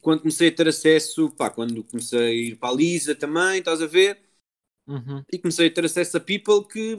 quando 0.00 0.20
comecei 0.20 0.48
a 0.48 0.54
ter 0.54 0.68
acesso, 0.68 1.30
pá, 1.30 1.50
quando 1.50 1.84
comecei 1.84 2.18
a 2.18 2.30
ir 2.30 2.56
para 2.56 2.70
a 2.70 2.76
Lisa 2.76 3.14
também, 3.14 3.58
estás 3.58 3.82
a 3.82 3.86
ver? 3.86 4.20
Uhum. 4.86 5.24
E 5.32 5.38
comecei 5.38 5.68
a 5.68 5.70
ter 5.70 5.84
acesso 5.84 6.16
a 6.16 6.20
people 6.20 6.66
que, 6.66 6.96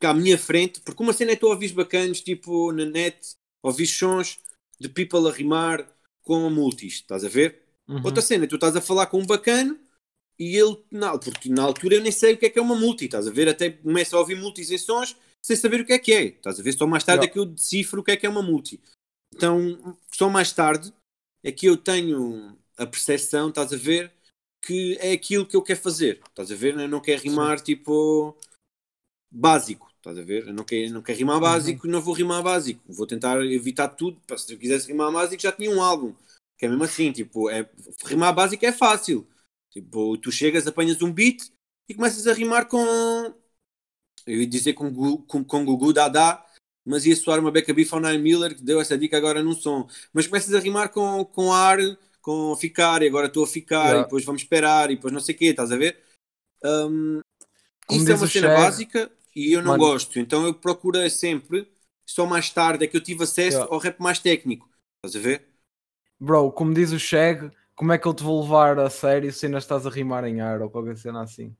que 0.00 0.06
à 0.06 0.14
minha 0.14 0.36
frente, 0.36 0.80
porque 0.80 1.02
uma 1.02 1.12
cena 1.12 1.32
é 1.32 1.36
tu 1.36 1.46
ouvires 1.46 1.74
bacanos, 1.74 2.20
tipo 2.20 2.72
na 2.72 2.84
net, 2.84 3.36
ouvires 3.62 3.96
sons 3.96 4.40
de 4.80 4.88
people 4.88 5.28
a 5.28 5.32
rimar 5.32 5.88
com 6.22 6.48
multis, 6.50 6.94
estás 6.94 7.24
a 7.24 7.28
ver? 7.28 7.62
Uhum. 7.86 8.02
Outra 8.04 8.22
cena, 8.22 8.46
tu 8.46 8.54
estás 8.54 8.74
a 8.76 8.80
falar 8.80 9.06
com 9.06 9.18
um 9.18 9.26
bacano 9.26 9.78
e 10.38 10.56
ele, 10.56 10.82
não, 10.90 11.18
porque 11.18 11.48
na 11.48 11.62
altura 11.62 11.96
eu 11.96 12.02
nem 12.02 12.10
sei 12.10 12.34
o 12.34 12.38
que 12.38 12.46
é 12.46 12.50
que 12.50 12.58
é 12.58 12.62
uma 12.62 12.74
multi, 12.74 13.04
estás 13.04 13.28
a 13.28 13.30
ver? 13.30 13.48
Até 13.48 13.70
começo 13.70 14.16
a 14.16 14.20
ouvir 14.20 14.36
multis 14.36 14.70
em 14.70 14.78
sons 14.78 15.16
sem 15.42 15.56
saber 15.56 15.82
o 15.82 15.84
que 15.84 15.92
é 15.92 15.98
que 15.98 16.12
é, 16.12 16.24
estás 16.24 16.58
a 16.58 16.62
ver? 16.62 16.72
Só 16.72 16.86
mais 16.86 17.04
tarde 17.04 17.24
Yeah. 17.24 17.30
é 17.30 17.32
que 17.32 17.38
eu 17.38 17.44
decifro 17.44 18.00
o 18.00 18.04
que 18.04 18.12
é 18.12 18.16
que 18.16 18.26
é 18.26 18.28
uma 18.28 18.42
multi. 18.42 18.80
Então, 19.34 19.96
só 20.12 20.28
mais 20.30 20.52
tarde 20.52 20.92
é 21.42 21.52
que 21.52 21.66
eu 21.66 21.76
tenho 21.76 22.56
a 22.78 22.86
percepção, 22.86 23.50
estás 23.50 23.72
a 23.72 23.76
ver? 23.76 24.10
Que 24.62 24.96
é 24.98 25.12
aquilo 25.12 25.46
que 25.46 25.54
eu 25.54 25.62
quero 25.62 25.80
fazer, 25.80 26.22
estás 26.26 26.50
a 26.50 26.54
ver? 26.54 26.78
Eu 26.78 26.88
não 26.88 27.00
quero 27.00 27.22
rimar 27.22 27.60
tipo 27.60 28.34
básico, 29.30 29.83
estás 30.04 30.18
a 30.18 30.22
ver? 30.22 30.46
Eu 30.46 30.54
não 30.54 30.64
quero, 30.64 30.92
não 30.92 31.02
quero 31.02 31.18
rimar 31.18 31.40
básico, 31.40 31.88
não 31.88 32.00
vou 32.00 32.14
rimar 32.14 32.42
básico, 32.42 32.80
vou 32.86 33.06
tentar 33.06 33.42
evitar 33.44 33.88
tudo. 33.88 34.20
Pá, 34.26 34.36
Se 34.36 34.52
eu 34.52 34.58
quisesse 34.58 34.86
rimar 34.86 35.10
básico, 35.10 35.42
já 35.42 35.50
tinha 35.50 35.70
um 35.70 35.82
álbum. 35.82 36.14
Que 36.58 36.66
é 36.66 36.68
mesmo 36.68 36.84
assim, 36.84 37.10
tipo, 37.10 37.48
é, 37.50 37.68
rimar 38.04 38.34
básico 38.34 38.64
é 38.64 38.72
fácil. 38.72 39.26
Tipo, 39.70 40.16
tu 40.18 40.30
chegas, 40.30 40.66
apanhas 40.66 41.00
um 41.02 41.10
beat 41.10 41.50
e 41.88 41.94
começas 41.94 42.26
a 42.26 42.34
rimar 42.34 42.66
com. 42.66 43.34
Eu 44.26 44.40
ia 44.40 44.46
dizer 44.46 44.74
com, 44.74 45.16
com, 45.22 45.42
com 45.44 45.64
Gugu 45.64 45.92
Dada, 45.92 46.44
mas 46.84 47.04
ia 47.06 47.16
soar 47.16 47.40
uma 47.40 47.50
Becca 47.50 47.74
Beef 47.74 47.92
ao 47.92 48.00
Nine 48.00 48.18
Miller, 48.22 48.54
que 48.54 48.62
deu 48.62 48.80
essa 48.80 48.96
dica 48.96 49.16
agora 49.16 49.42
num 49.42 49.54
som. 49.54 49.88
Mas 50.12 50.26
começas 50.26 50.54
a 50.54 50.60
rimar 50.60 50.90
com, 50.90 51.24
com 51.24 51.52
ar, 51.52 51.78
com 52.22 52.54
ficar, 52.56 53.02
e 53.02 53.08
agora 53.08 53.26
estou 53.26 53.44
a 53.44 53.46
ficar, 53.46 53.84
Yeah. 53.84 54.00
e 54.00 54.04
depois 54.04 54.24
vamos 54.24 54.42
esperar, 54.42 54.90
e 54.90 54.96
depois 54.96 55.12
não 55.12 55.20
sei 55.20 55.34
o 55.34 55.38
quê, 55.38 55.46
estás 55.46 55.72
a 55.72 55.76
ver? 55.76 55.98
Um, 56.64 57.20
isso 57.90 58.10
é 58.10 58.14
uma 58.14 58.26
cena 58.26 58.48
Cher, 58.48 58.56
básica 58.56 59.12
e 59.34 59.52
eu 59.56 59.62
não 59.62 59.76
Mano. 59.76 59.78
gosto. 59.78 60.18
Então 60.18 60.46
eu 60.46 60.54
procurei 60.54 61.10
sempre, 61.10 61.68
só 62.06 62.26
mais 62.26 62.50
tarde 62.50 62.84
é 62.84 62.88
que 62.88 62.96
eu 62.96 63.02
tive 63.02 63.24
acesso 63.24 63.60
Yeah. 63.60 63.66
ao 63.70 63.78
rap 63.78 64.00
mais 64.00 64.18
técnico. 64.18 64.68
Estás 65.04 65.16
a 65.22 65.26
ver? 65.28 65.46
Bro, 66.18 66.50
como 66.52 66.74
diz 66.74 66.90
o 66.92 66.98
Shag, 66.98 67.52
como 67.76 67.92
é 67.92 67.98
que 67.98 68.06
eu 68.08 68.12
te 68.14 68.22
vou 68.24 68.42
levar 68.42 68.78
a 68.80 68.90
sério 68.90 69.32
se 69.32 69.46
ainda 69.46 69.58
estás 69.58 69.86
a 69.86 69.90
rimar 69.90 70.24
em 70.24 70.40
ar 70.40 70.60
ou 70.62 70.68
qualquer 70.70 70.96
cena 70.96 71.22
assim? 71.22 71.56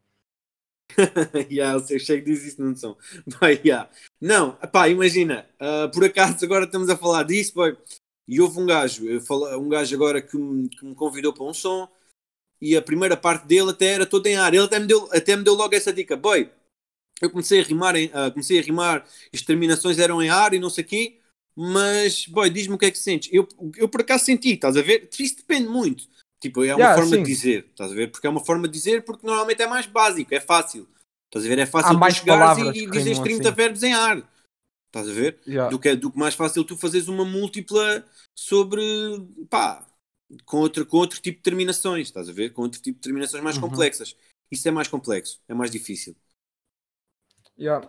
yeah, 1.50 1.74
eu 1.90 1.98
chego 1.98 2.24
diz 2.26 2.44
isso 2.44 2.62
não 2.62 2.74
são. 2.76 2.96
Yeah. 3.64 3.88
Não, 4.20 4.52
pá, 4.72 4.88
imagina, 4.88 5.46
ah, 5.58 5.88
por 5.92 6.04
acaso 6.04 6.44
agora 6.44 6.64
estamos 6.64 6.88
a 6.90 6.96
falar 6.96 7.24
disso, 7.24 7.54
boy, 7.54 7.76
e 8.28 8.40
houve 8.40 8.58
um 8.60 8.66
gajo, 8.66 9.20
falo- 9.22 9.58
um 9.58 9.68
gajo 9.68 9.94
agora 9.94 10.22
que 10.22 10.36
me, 10.36 10.68
que 10.68 10.84
me 10.84 10.94
convidou 10.94 11.32
para 11.32 11.44
um 11.44 11.54
som 11.54 11.88
e 12.60 12.76
a 12.76 12.82
primeira 12.82 13.16
parte 13.16 13.46
dele 13.46 13.70
até 13.70 13.88
era 13.88 14.06
toda 14.06 14.28
em 14.30 14.36
ar. 14.36 14.54
Ele 14.54 14.64
até 14.64 14.78
me 14.80 14.86
deu, 14.86 15.08
até 15.12 15.36
me 15.36 15.44
deu 15.44 15.54
logo 15.54 15.74
essa 15.74 15.92
dica, 15.92 16.16
boy. 16.16 16.50
Eu 17.20 17.30
comecei 17.30 17.60
a 17.60 17.62
rimar, 17.62 17.96
em, 17.96 18.10
ah, 18.12 18.30
comecei 18.30 18.58
a 18.58 18.62
rimar, 18.62 19.06
as 19.32 19.42
terminações 19.42 19.98
eram 19.98 20.22
em 20.22 20.28
ar 20.28 20.52
e 20.54 20.58
não 20.58 20.68
sei 20.70 20.84
o 20.84 20.86
quê, 20.86 21.18
mas, 21.56 22.26
boy, 22.26 22.50
diz-me 22.50 22.74
o 22.74 22.78
que 22.78 22.86
é 22.86 22.90
que 22.90 22.98
sentes. 22.98 23.28
Eu, 23.32 23.46
eu 23.76 23.88
por 23.88 24.00
acaso 24.00 24.24
senti, 24.24 24.50
estás 24.54 24.76
a 24.76 24.82
ver? 24.82 25.08
Isso 25.18 25.36
depende 25.36 25.68
muito. 25.68 26.04
Tipo, 26.40 26.62
é 26.64 26.74
uma 26.74 26.80
Yeah, 26.84 26.94
forma 27.00 27.16
sim. 27.16 27.22
de 27.22 27.28
dizer, 27.28 27.66
estás 27.70 27.92
a 27.92 27.94
ver? 27.94 28.10
Porque 28.10 28.26
é 28.26 28.30
uma 28.30 28.44
forma 28.44 28.66
de 28.68 28.74
dizer 28.74 29.04
porque 29.04 29.26
normalmente 29.26 29.62
é 29.62 29.66
mais 29.66 29.86
básico, 29.86 30.34
é 30.34 30.40
fácil. 30.40 30.86
Estás 31.26 31.46
a 31.46 31.48
ver? 31.48 31.58
É 31.58 31.66
fácil 31.66 31.90
Há 31.90 31.94
tu 31.94 31.98
mais 32.00 32.16
chegares 32.16 32.40
palavras 32.40 32.76
e, 32.76 32.80
e 32.80 32.90
dizes 32.90 33.04
rimam 33.06 33.22
30 33.22 33.48
assim. 33.48 33.56
verbos 33.56 33.82
em 33.82 33.94
ar. 33.94 34.30
Estás 34.88 35.08
a 35.08 35.12
ver? 35.12 35.38
Yeah. 35.46 35.70
Do, 35.70 35.78
que, 35.78 35.94
do 35.96 36.10
que 36.12 36.18
mais 36.18 36.34
fácil 36.34 36.62
tu 36.64 36.76
fazeres 36.76 37.08
uma 37.08 37.24
múltipla 37.24 38.04
sobre, 38.38 38.82
pá, 39.48 39.86
com 40.44 40.58
outro, 40.58 40.84
com 40.86 40.98
outro 40.98 41.20
tipo 41.20 41.38
de 41.38 41.42
terminações, 41.42 42.08
estás 42.08 42.28
a 42.28 42.32
ver? 42.32 42.52
Com 42.52 42.62
outro 42.62 42.80
tipo 42.80 42.96
de 42.98 43.02
terminações 43.02 43.42
mais 43.42 43.56
Uhum. 43.56 43.62
complexas. 43.62 44.14
Isso 44.50 44.68
é 44.68 44.70
mais 44.70 44.86
complexo, 44.88 45.40
é 45.48 45.54
mais 45.54 45.70
difícil. 45.70 46.14
Yeah. 47.58 47.86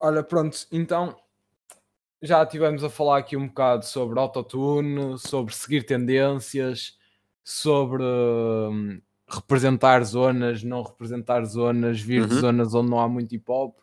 Olha, 0.00 0.22
pronto, 0.22 0.66
então 0.70 1.16
já 2.22 2.44
tivemos 2.44 2.82
a 2.82 2.90
falar 2.90 3.18
aqui 3.18 3.36
um 3.36 3.48
bocado 3.48 3.84
sobre 3.84 4.18
autotune, 4.18 5.18
sobre 5.18 5.54
seguir 5.54 5.84
tendências, 5.84 6.98
sobre 7.44 8.02
hum, 8.02 9.00
representar 9.28 10.02
zonas, 10.04 10.62
não 10.62 10.82
representar 10.82 11.44
zonas, 11.44 12.00
vir 12.00 12.26
de 12.26 12.34
Uhum. 12.34 12.40
zonas 12.40 12.74
onde 12.74 12.90
não 12.90 13.00
há 13.00 13.08
muito 13.08 13.34
hip 13.34 13.44
hop. 13.50 13.76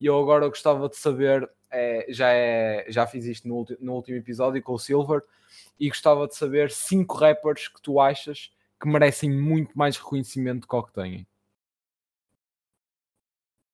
E 0.00 0.06
eu 0.06 0.18
agora 0.18 0.48
gostava 0.48 0.88
de 0.88 0.96
saber, 0.96 1.48
é, 1.70 2.06
já, 2.08 2.28
é, 2.32 2.86
já 2.88 3.06
fiz 3.06 3.24
isto 3.26 3.46
no, 3.48 3.66
no 3.80 3.94
último 3.94 4.16
episódio 4.18 4.62
com 4.62 4.72
o 4.74 4.78
Silver, 4.78 5.22
e 5.78 5.88
gostava 5.88 6.26
de 6.28 6.36
saber 6.36 6.70
cinco 6.70 7.16
rappers 7.16 7.68
que 7.68 7.82
tu 7.82 8.00
achas 8.00 8.52
que 8.80 8.88
merecem 8.88 9.30
muito 9.30 9.76
mais 9.76 9.96
reconhecimento 9.96 10.60
do 10.62 10.68
que 10.68 10.76
o 10.76 10.82
que 10.82 10.92
têm. 10.92 11.26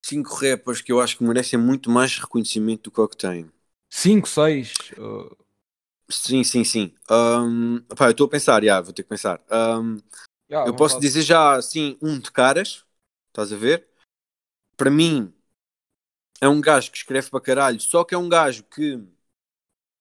Cinco 0.08 0.36
rappers 0.36 0.80
que 0.80 0.92
eu 0.92 1.00
acho 1.00 1.18
que 1.18 1.24
merecem 1.24 1.58
muito 1.58 1.90
mais 1.90 2.16
reconhecimento 2.16 2.84
do 2.84 2.90
que 2.92 3.00
o 3.00 3.08
que 3.08 3.16
têm. 3.16 3.50
Cinco, 3.90 4.28
seis? 4.28 4.72
uh, 4.96 5.36
Sim, 6.08 6.44
sim, 6.44 6.62
sim. 6.62 6.94
Ahm, 7.10 7.80
pá, 7.96 8.06
eu 8.06 8.10
estou 8.12 8.28
a 8.28 8.30
pensar, 8.30 8.62
já, 8.62 8.80
vou 8.80 8.92
ter 8.92 9.02
que 9.02 9.08
pensar. 9.08 9.42
Ahm, 9.50 9.96
yeah, 10.48 10.68
eu 10.68 10.76
posso 10.76 11.00
dizer 11.00 11.22
já 11.22 11.56
assim 11.56 11.98
um 12.00 12.20
de 12.20 12.30
caras, 12.30 12.84
estás 13.30 13.52
a 13.52 13.56
ver? 13.56 13.88
Para 14.76 14.92
mim 14.92 15.34
é 16.40 16.46
um 16.46 16.60
gajo 16.60 16.92
que 16.92 16.98
escreve 16.98 17.28
para 17.28 17.40
caralho, 17.40 17.80
só 17.80 18.04
que 18.04 18.14
é 18.14 18.18
um 18.18 18.28
gajo 18.28 18.62
que 18.62 19.02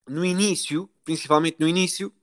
no 0.06 0.24
início, 0.24 0.88
principalmente 1.04 1.56
no 1.58 1.66
início, 1.66 2.14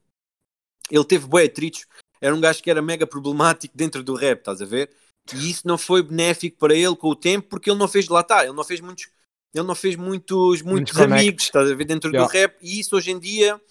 ele 0.90 1.04
teve 1.04 1.28
bué 1.28 1.48
atritos, 1.48 1.86
era 2.22 2.34
um 2.34 2.40
gajo 2.40 2.64
que 2.64 2.72
era 2.72 2.82
mega 2.82 3.06
problemático 3.06 3.76
dentro 3.76 4.02
do 4.02 4.16
rap, 4.16 4.40
estás 4.40 4.62
a 4.62 4.66
ver? 4.66 4.96
E 5.32 5.50
isso 5.50 5.66
não 5.66 5.78
foi 5.78 6.04
benéfico 6.04 6.58
para 6.58 6.76
ele 6.76 6.96
com 6.96 7.08
o 7.10 7.16
tempo, 7.16 7.48
porque 7.50 7.70
ele 7.70 7.80
não 7.80 7.88
fez 7.88 8.08
lá 8.08 8.22
está, 8.22 8.44
ele 8.44 8.54
não 8.54 8.64
fez 8.64 8.82
muitos, 8.82 9.10
ele 9.54 9.66
não 9.66 9.76
fez 9.76 9.96
muitos, 9.96 10.62
muitos 10.62 10.92
connects. 10.92 11.20
amigos, 11.20 11.44
estás 11.44 11.72
a 11.72 11.76
ver, 11.76 11.86
dentro 11.86 12.12
Yeah. 12.12 12.28
do 12.28 12.32
rap, 12.34 12.58
e 12.62 12.80
isso 12.80 12.96
hoje 12.96 13.12
em 13.12 13.20
dia 13.20 13.62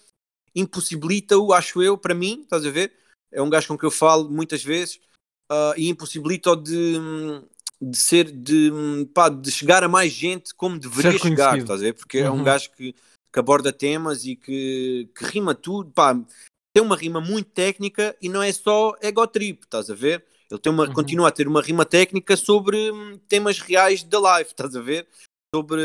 impossibilita-o, 0.54 1.52
acho 1.52 1.82
eu, 1.82 1.96
para 1.98 2.14
mim, 2.14 2.40
estás 2.42 2.64
a 2.64 2.70
ver? 2.70 2.92
É 3.30 3.40
um 3.42 3.50
gajo 3.50 3.68
com 3.68 3.78
que 3.78 3.84
eu 3.84 3.90
falo 3.90 4.30
muitas 4.30 4.62
vezes 4.62 5.00
ah, 5.50 5.74
e 5.76 5.88
impossibilita-o 5.88 6.56
de, 6.56 6.98
de 7.80 7.96
ser, 7.98 8.30
de, 8.30 8.70
pá, 9.14 9.28
de 9.28 9.50
chegar 9.50 9.82
a 9.82 9.88
mais 9.88 10.12
gente 10.12 10.54
como 10.54 10.78
deveria 10.78 11.18
chegar, 11.18 11.58
estás 11.58 11.80
a 11.80 11.84
ver? 11.84 11.94
Porque 11.94 12.18
é 12.18 12.30
um 12.30 12.38
Uhum. 12.38 12.44
gajo 12.44 12.70
que, 12.72 12.94
que 13.32 13.38
aborda 13.38 13.72
temas 13.72 14.24
e 14.24 14.36
que, 14.36 15.08
que 15.16 15.24
rima 15.24 15.54
tudo, 15.54 15.90
pá, 15.90 16.14
tem 16.74 16.82
uma 16.82 16.96
rima 16.96 17.20
muito 17.20 17.50
técnica 17.50 18.16
e 18.20 18.28
não 18.28 18.42
é 18.42 18.52
só 18.52 18.94
ego 19.00 19.26
trip, 19.26 19.64
estás 19.64 19.90
a 19.90 19.94
ver? 19.94 20.24
Ele 20.52 20.60
tem 20.60 20.70
uma, 20.70 20.86
Uhum. 20.86 20.92
continua 20.92 21.28
a 21.28 21.32
ter 21.32 21.48
uma 21.48 21.62
rima 21.62 21.86
técnica 21.86 22.36
sobre 22.36 22.92
hum, 22.92 23.18
temas 23.26 23.58
reais 23.58 24.02
da 24.02 24.18
life, 24.38 24.50
estás 24.50 24.76
a 24.76 24.82
ver? 24.82 25.08
Sobre, 25.54 25.82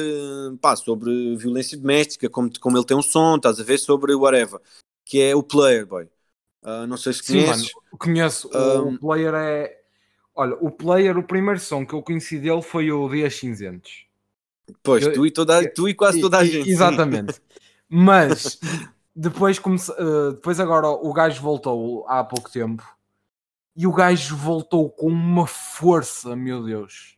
pá, 0.62 0.75
sobre 0.75 1.38
violência 1.38 1.77
doméstica, 1.77 2.30
como, 2.30 2.49
como 2.60 2.77
ele 2.77 2.86
tem 2.86 2.97
um 2.97 3.01
som, 3.01 3.38
estás 3.38 3.62
a 3.62 3.63
ver? 3.63 3.77
Sobre 3.77 4.13
whatever, 4.13 4.60
que 5.06 5.22
é 5.22 5.34
o 5.34 5.41
player, 5.41 5.86
boy. 5.86 6.09
Ah, 6.61 6.86
não 6.86 6.97
sei 6.97 7.13
se 7.13 7.24
Sim, 7.24 7.45
conheces. 7.45 7.72
mano, 7.74 7.97
conheço. 7.97 8.49
Um, 8.53 8.95
O 8.95 8.99
player 8.99 9.34
é. 9.36 9.78
Olha, 10.36 10.55
o 10.59 10.70
player, 10.70 11.18
o 11.18 11.24
primeiro 11.24 11.59
som 11.61 11.86
que 11.86 11.93
eu 11.93 12.03
conheci 12.03 12.38
dele 12.38 12.61
foi 12.61 12.91
o 12.91 13.07
Dias 13.07 13.36
Cinzentos. 13.36 14.05
Pois, 14.84 15.05
eu- 15.05 15.13
tu 15.13 15.26
e, 15.26 15.32
toda, 15.32 15.65
tu 15.72 15.88
e 15.88 15.93
quase 15.93 16.20
toda 16.20 16.39
a 16.39 16.43
gente. 16.43 16.70
Exatamente. 16.70 17.39
Mas 17.89 18.59
depois, 19.15 19.59
comece... 19.59 19.93
eh, 19.93 20.32
depois 20.32 20.59
agora 20.59 20.89
o 20.89 21.13
gajo 21.13 21.41
voltou 21.41 22.05
há 22.09 22.22
pouco 22.22 22.51
tempo 22.51 22.84
e 23.78 23.86
o 23.86 23.93
gajo 23.93 24.36
voltou 24.36 24.89
com 24.89 25.07
uma 25.07 25.45
força, 25.45 26.36
meu 26.36 26.63
Deus. 26.63 27.15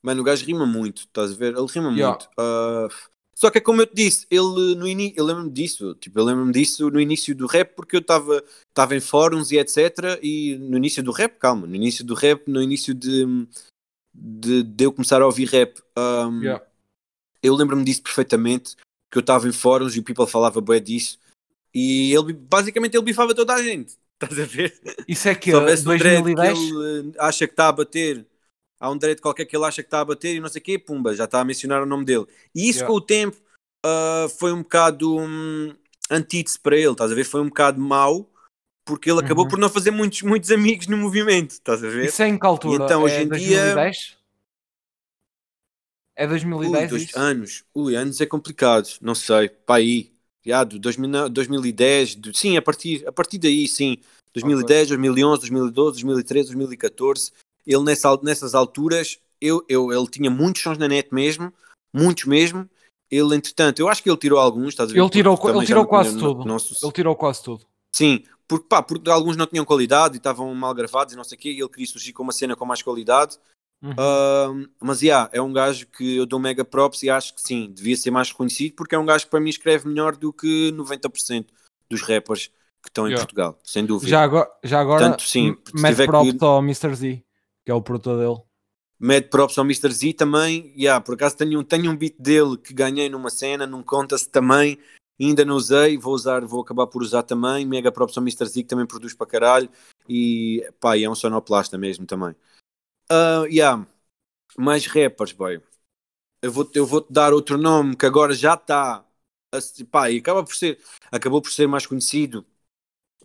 Mano, 0.00 0.20
o 0.20 0.24
gajo 0.24 0.46
rima 0.46 0.64
muito, 0.64 0.98
estás 0.98 1.32
a 1.32 1.34
ver? 1.34 1.56
Ele 1.56 1.66
rima 1.66 1.90
Yeah. 1.90 2.10
muito. 2.10 2.30
Ah, 2.38 2.88
Só 3.34 3.50
que 3.50 3.58
é 3.58 3.60
como 3.60 3.82
eu 3.82 3.86
te 3.86 3.94
disse, 3.96 4.26
ele 4.30 4.76
no 4.76 4.86
início, 4.86 5.18
eu 5.18 5.24
lembro-me 5.24 5.50
disso, 5.50 5.92
tipo, 5.96 6.20
eu 6.20 6.24
lembro-me 6.24 6.52
disso 6.52 6.88
no 6.88 7.00
início 7.00 7.34
do 7.34 7.46
rap, 7.48 7.74
porque 7.74 7.96
eu 7.96 8.00
estava 8.00 8.44
estava 8.68 8.94
em 8.94 9.00
fóruns 9.00 9.50
e 9.50 9.58
etc. 9.58 10.20
E 10.22 10.56
no 10.56 10.76
início 10.76 11.02
do 11.02 11.10
rap, 11.10 11.36
calma, 11.38 11.66
no 11.66 11.74
início 11.74 12.04
do 12.04 12.14
rap, 12.14 12.46
no 12.46 12.62
início 12.62 12.94
de, 12.94 13.26
de, 14.14 14.62
de 14.62 14.84
eu 14.84 14.92
começar 14.92 15.20
a 15.20 15.26
ouvir 15.26 15.46
rap, 15.48 15.82
um, 15.98 16.42
Yeah. 16.42 16.64
eu 17.42 17.56
lembro-me 17.56 17.82
disso 17.84 18.02
perfeitamente, 18.04 18.76
que 19.10 19.18
eu 19.18 19.20
estava 19.20 19.48
em 19.48 19.52
fóruns 19.52 19.96
e 19.96 19.98
o 19.98 20.04
people 20.04 20.28
falava 20.28 20.60
bué 20.60 20.78
disso, 20.78 21.18
e 21.74 22.14
ele 22.14 22.32
basicamente 22.34 22.94
ele 22.96 23.04
bifava 23.04 23.34
toda 23.34 23.52
a 23.52 23.62
gente, 23.62 23.96
estás 24.24 24.40
a 24.40 24.44
ver? 24.44 24.80
Isso 25.08 25.28
é 25.28 25.34
que 25.34 25.50
Se 25.50 25.56
houvesse 25.56 25.82
um 25.88 25.96
dread 25.96 26.22
que 26.24 26.30
2010? 26.34 26.58
ele 26.58 27.10
eh, 27.10 27.12
acha 27.18 27.46
que 27.46 27.52
está 27.52 27.68
a 27.68 27.72
bater, 27.72 28.26
há 28.80 28.90
um 28.90 28.96
dread 28.98 29.20
qualquer 29.20 29.44
que 29.44 29.56
ele 29.56 29.64
acha 29.64 29.82
que 29.82 29.86
está 29.86 30.00
a 30.00 30.04
bater 30.04 30.34
e 30.34 30.40
não 30.40 30.48
sei 30.48 30.60
o 30.60 30.64
quê, 30.64 30.78
pumba, 30.78 31.14
já 31.14 31.24
está 31.24 31.40
a 31.40 31.44
mencionar 31.44 31.82
o 31.82 31.86
nome 31.86 32.04
dele. 32.04 32.26
E 32.54 32.68
isso 32.68 32.78
Yeah. 32.80 32.86
com 32.86 32.94
o 32.94 33.00
tempo 33.00 33.36
ah, 33.84 34.26
foi 34.38 34.52
um 34.52 34.62
bocado 34.62 35.16
um, 35.18 35.74
antítese 36.10 36.58
para 36.58 36.76
ele, 36.76 36.92
estás 36.92 37.12
a 37.12 37.14
ver? 37.14 37.24
Foi 37.24 37.40
um 37.40 37.48
bocado 37.48 37.80
mau, 37.80 38.30
porque 38.86 39.10
ele 39.10 39.20
acabou 39.20 39.44
Uhum. 39.44 39.50
por 39.50 39.58
não 39.58 39.68
fazer 39.68 39.90
muitos, 39.90 40.22
muitos 40.22 40.50
amigos 40.50 40.86
no 40.86 40.96
movimento, 40.96 41.52
estás 41.52 41.82
a 41.84 41.88
ver? 41.88 42.06
Isso 42.06 42.22
é 42.22 42.28
em 42.28 42.38
que 42.38 42.46
altura? 42.46 42.84
Então, 42.84 43.02
hoje 43.02 43.16
é 43.16 43.22
em 43.22 43.28
dia- 43.28 43.74
2010? 43.74 44.16
É 46.16 46.26
Ui, 46.26 46.28
2010 46.28 46.90
dois 46.90 47.02
isso? 47.04 47.18
anos, 47.18 47.64
ui, 47.74 47.96
anos 47.96 48.20
é 48.20 48.26
complicado, 48.26 48.88
não 49.02 49.14
sei, 49.14 49.48
para 49.48 49.76
aí, 49.80 50.13
já, 50.44 50.62
do 50.64 50.78
2000, 50.78 51.08
não, 51.08 51.30
2010, 51.30 52.14
do- 52.16 52.34
sim, 52.36 52.56
a 52.56 52.62
partir, 52.62 53.06
a 53.06 53.12
partir 53.12 53.38
daí, 53.38 53.66
sim, 53.66 53.96
2010, 54.34 54.88
2011, 54.88 55.40
2012, 55.40 55.92
2013, 56.02 56.46
2014, 56.48 57.32
ele 57.66 57.82
nessa, 57.82 58.16
nessas 58.22 58.54
alturas, 58.54 59.18
eu, 59.40 59.64
eu, 59.68 59.92
ele 59.92 60.06
tinha 60.08 60.30
muitos 60.30 60.62
sons 60.62 60.76
na 60.78 60.86
net 60.88 61.08
mesmo, 61.12 61.52
muitos 61.92 62.24
mesmo, 62.24 62.68
ele 63.10 63.34
entretanto, 63.36 63.78
eu 63.78 63.88
acho 63.88 64.02
que 64.02 64.10
ele 64.10 64.16
tirou 64.18 64.38
alguns, 64.38 64.68
estás 64.68 64.90
a 64.90 64.92
ver? 64.92 64.98
Ele 65.00 65.10
tirou, 65.10 65.34
ele 65.58 65.66
tirou 65.66 65.86
quase 65.86 66.10
tudo. 66.18 66.38
não- 66.40 66.44
não 66.46 66.58
suce- 66.58 66.84
Ele 66.84 66.92
tirou 66.92 67.16
quase 67.16 67.42
tudo. 67.42 67.64
Sim, 67.94 68.24
porque, 68.48 68.66
pá, 68.68 68.82
porque 68.82 69.08
alguns 69.08 69.36
não 69.36 69.46
tinham 69.46 69.64
qualidade 69.64 70.16
e 70.16 70.18
estavam 70.18 70.52
mal 70.54 70.74
gravados 70.74 71.14
e 71.14 71.16
não 71.16 71.24
sei 71.24 71.38
o 71.38 71.40
quê, 71.40 71.50
e 71.52 71.60
ele 71.60 71.68
queria 71.68 71.86
surgir 71.86 72.12
com 72.12 72.22
uma 72.22 72.32
cena 72.32 72.56
com 72.56 72.66
mais 72.66 72.82
qualidade, 72.82 73.38
Uhum. 73.84 73.92
Ahm, 73.98 74.66
mas 74.80 75.02
yeah, 75.02 75.28
é 75.30 75.42
um 75.42 75.52
gajo 75.52 75.86
que 75.88 76.16
eu 76.16 76.24
dou 76.24 76.40
mega 76.40 76.64
props 76.64 77.02
e 77.02 77.10
acho 77.10 77.34
que 77.34 77.42
sim, 77.42 77.70
devia 77.70 77.94
ser 77.96 78.10
mais 78.10 78.30
reconhecido 78.30 78.74
porque 78.74 78.94
é 78.94 78.98
um 78.98 79.04
gajo 79.04 79.26
que 79.26 79.30
para 79.30 79.40
mim 79.40 79.50
escreve 79.50 79.86
melhor 79.86 80.16
do 80.16 80.32
que 80.32 80.72
90% 80.72 81.46
dos 81.90 82.00
rappers 82.00 82.46
que 82.82 82.88
estão 82.88 83.06
em 83.06 83.10
Yeah. 83.10 83.22
Portugal, 83.24 83.58
sem 83.62 83.84
dúvida. 83.84 84.10
Já 84.10 84.22
agora, 84.22 84.50
já 84.62 84.80
agora 84.80 85.10
Tanto, 85.10 85.22
sim, 85.22 85.48
m- 85.48 85.58
se 85.66 85.82
mete 85.82 85.92
tiver 85.92 86.06
props 86.06 86.32
que- 86.32 86.44
ao 86.44 86.58
Mr. 86.60 86.94
Z, 86.94 87.22
que 87.64 87.70
é 87.70 87.74
o 87.74 87.82
produtor 87.82 88.18
dele. 88.18 88.42
Mad 88.98 89.24
props 89.28 89.58
ao 89.58 89.64
Mr. 89.64 89.90
Z 89.92 90.12
também. 90.14 90.72
Yeah, 90.76 90.98
por 91.04 91.14
acaso 91.14 91.36
tenho, 91.36 91.60
um- 91.60 91.64
tenho 91.64 91.90
um 91.90 91.96
beat 91.96 92.14
dele 92.18 92.56
que 92.56 92.72
ganhei 92.72 93.08
numa 93.10 93.28
cena, 93.28 93.66
num 93.66 93.82
contest 93.82 94.30
também. 94.30 94.78
Ainda 95.20 95.44
não 95.44 95.56
usei, 95.56 95.96
vou 95.98 96.14
usar, 96.14 96.44
vou 96.44 96.62
acabar 96.62 96.86
por 96.86 97.02
usar 97.02 97.22
também. 97.22 97.66
Mega 97.66 97.92
props 97.92 98.16
ao 98.16 98.22
Mr. 98.24 98.46
Z 98.46 98.62
que 98.62 98.68
também 98.68 98.86
produz 98.86 99.12
para 99.14 99.26
caralho. 99.26 99.68
E 100.08 100.66
pá, 100.80 100.96
é 100.98 101.08
um 101.08 101.14
sonoplasta 101.14 101.76
mesmo 101.78 102.06
também. 102.06 102.34
Ah, 103.10 103.44
yeah. 103.48 103.86
Mais 104.56 104.86
rappers, 104.86 105.32
boy. 105.32 105.60
Eu 106.42 106.52
vou-te 106.52 106.78
eu 106.78 106.86
vou 106.86 107.06
dar 107.08 107.32
outro 107.32 107.56
nome 107.56 107.96
que 107.96 108.06
agora 108.06 108.34
já 108.34 108.54
está. 108.54 109.04
Pá, 109.90 110.10
e 110.10 110.18
acaba 110.18 110.42
por 110.42 110.54
ser, 110.54 110.82
acabou 111.12 111.40
por 111.40 111.50
ser 111.52 111.66
mais 111.68 111.86
conhecido 111.86 112.44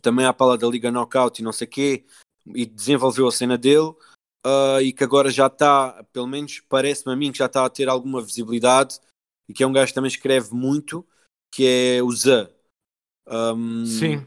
também 0.02 0.26
à 0.26 0.34
pala 0.34 0.58
da 0.58 0.68
Liga 0.68 0.92
Knockout 0.92 1.42
e 1.42 1.44
não 1.44 1.52
sei 1.52 1.68
quê, 1.68 2.06
e 2.46 2.66
desenvolveu 2.66 3.28
a 3.28 3.32
cena 3.32 3.58
dele. 3.58 3.94
Uh, 4.46 4.80
e 4.82 4.94
que 4.94 5.04
agora 5.04 5.30
já 5.30 5.48
está, 5.48 6.02
pelo 6.14 6.26
menos 6.26 6.62
parece-me 6.62 7.12
a 7.12 7.16
mim 7.16 7.30
que 7.30 7.40
já 7.40 7.48
está 7.48 7.66
a 7.66 7.70
ter 7.70 7.90
alguma 7.90 8.22
visibilidade 8.22 8.98
e 9.50 9.54
que 9.54 9.64
é 9.64 9.68
um 9.68 9.74
gajo 9.74 9.88
que 9.88 9.96
também 9.96 10.08
escreve 10.08 10.56
muito, 10.56 11.06
que 11.52 11.66
é 11.68 12.02
o 12.02 12.10
Zé. 12.12 12.50
Um, 13.28 13.86
Sim. 13.86 14.26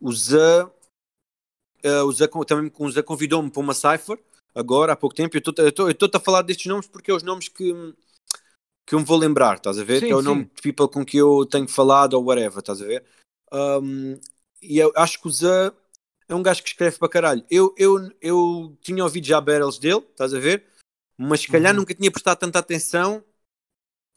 O 0.00 0.12
Zé, 0.12 0.64
uh, 0.64 2.04
o 2.04 2.12
Zé 2.12 2.26
con- 2.26 2.42
também 2.42 2.72
o 2.76 2.90
Zé 2.90 3.00
convidou-me 3.00 3.48
para 3.48 3.60
uma 3.60 3.74
cipher 3.74 4.20
agora 4.58 4.92
há 4.92 4.96
pouco 4.96 5.14
tempo. 5.14 5.36
Eu 5.36 5.38
estou- 5.38 5.86
Eu 5.86 5.90
estou-te 5.90 6.16
a 6.16 6.20
falar 6.20 6.42
destes 6.42 6.66
nomes 6.66 6.86
porque 6.86 7.10
é 7.10 7.14
os 7.14 7.22
nomes 7.22 7.48
que, 7.48 7.72
que 8.86 8.94
eu 8.94 8.98
me 8.98 9.04
vou 9.04 9.16
lembrar, 9.16 9.56
estás 9.56 9.78
a 9.78 9.84
ver? 9.84 10.00
Sim, 10.00 10.06
que 10.06 10.12
é 10.12 10.16
o 10.16 10.18
sim. 10.20 10.24
nome 10.24 10.44
de 10.54 10.62
people 10.62 10.88
com 10.88 11.04
que 11.04 11.16
eu 11.16 11.46
tenho 11.46 11.68
falado 11.68 12.14
ou 12.14 12.24
whatever, 12.24 12.58
estás 12.58 12.82
a 12.82 12.86
ver? 12.86 13.04
Um, 13.52 14.18
e 14.60 14.78
eu 14.78 14.92
acho 14.96 15.20
que 15.20 15.28
o 15.28 15.30
Zé 15.30 15.72
é 16.28 16.34
um 16.34 16.42
gajo 16.42 16.62
que 16.62 16.68
escreve 16.68 16.98
para 16.98 17.08
caralho. 17.08 17.44
Eu, 17.50 17.74
eu, 17.78 18.10
eu 18.20 18.76
tinha 18.82 19.02
ouvido 19.04 19.26
já 19.26 19.40
battles 19.40 19.78
dele, 19.78 20.04
estás 20.10 20.34
a 20.34 20.38
ver? 20.40 20.66
Mas 21.16 21.40
se 21.40 21.48
calhar 21.48 21.72
Uhum. 21.72 21.80
nunca 21.80 21.94
tinha 21.94 22.10
prestado 22.10 22.38
tanta 22.38 22.58
atenção. 22.58 23.24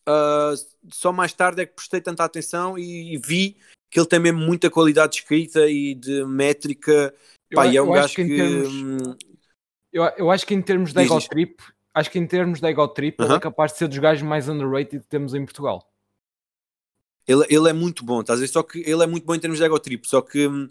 Ah, 0.05 0.53
só 0.91 1.11
mais 1.13 1.31
tarde 1.33 1.61
é 1.61 1.65
que 1.65 1.73
prestei 1.75 2.01
tanta 2.01 2.23
atenção 2.23 2.77
e, 2.77 3.17
vi 3.17 3.57
que 3.89 3.99
ele 3.99 4.07
tem 4.07 4.19
mesmo 4.19 4.39
muita 4.39 4.69
qualidade 4.69 5.13
de 5.13 5.19
escrita 5.19 5.67
e 5.69 5.93
de 5.93 6.25
métrica. 6.25 7.13
Eu, 7.49 7.55
Pá, 7.55 7.67
e 7.67 7.75
é 7.75 7.79
eu 7.79 7.89
um 7.89 7.91
gajo 7.91 8.15
que 8.15 8.25
que. 8.25 8.35
termos, 8.35 8.67
hum, 8.69 9.15
eu, 9.91 10.03
eu 10.17 10.31
acho 10.31 10.45
que 10.45 10.53
em 10.53 10.61
termos 10.61 10.93
de 10.93 10.99
ego 11.01 11.19
trip, 11.21 11.61
acho 11.93 12.09
que 12.11 12.19
em 12.19 12.27
termos 12.27 12.59
de 12.59 12.67
ego 12.67 12.87
trip, 12.87 13.23
ele 13.23 13.33
é 13.33 13.37
capaz 13.39 13.71
de 13.73 13.79
ser 13.79 13.87
dos 13.87 13.97
gajos 13.97 14.23
mais 14.23 14.47
underrated 14.49 15.01
que 15.03 15.09
temos 15.09 15.33
em 15.33 15.43
Portugal. 15.45 15.87
ele, 17.27 17.45
ele 17.49 17.69
é 17.69 17.73
muito 17.73 18.03
bom, 18.03 18.21
estás 18.21 18.39
a 18.39 18.41
ver? 18.41 18.47
Só 18.47 18.63
que 18.63 18.79
ele 18.79 19.03
é 19.03 19.07
muito 19.07 19.25
bom 19.25 19.35
em 19.35 19.39
termos 19.39 19.59
de 19.59 19.65
ego 19.65 19.79
trip, 19.79 20.07
só 20.07 20.21
que 20.21 20.47
hum, 20.47 20.67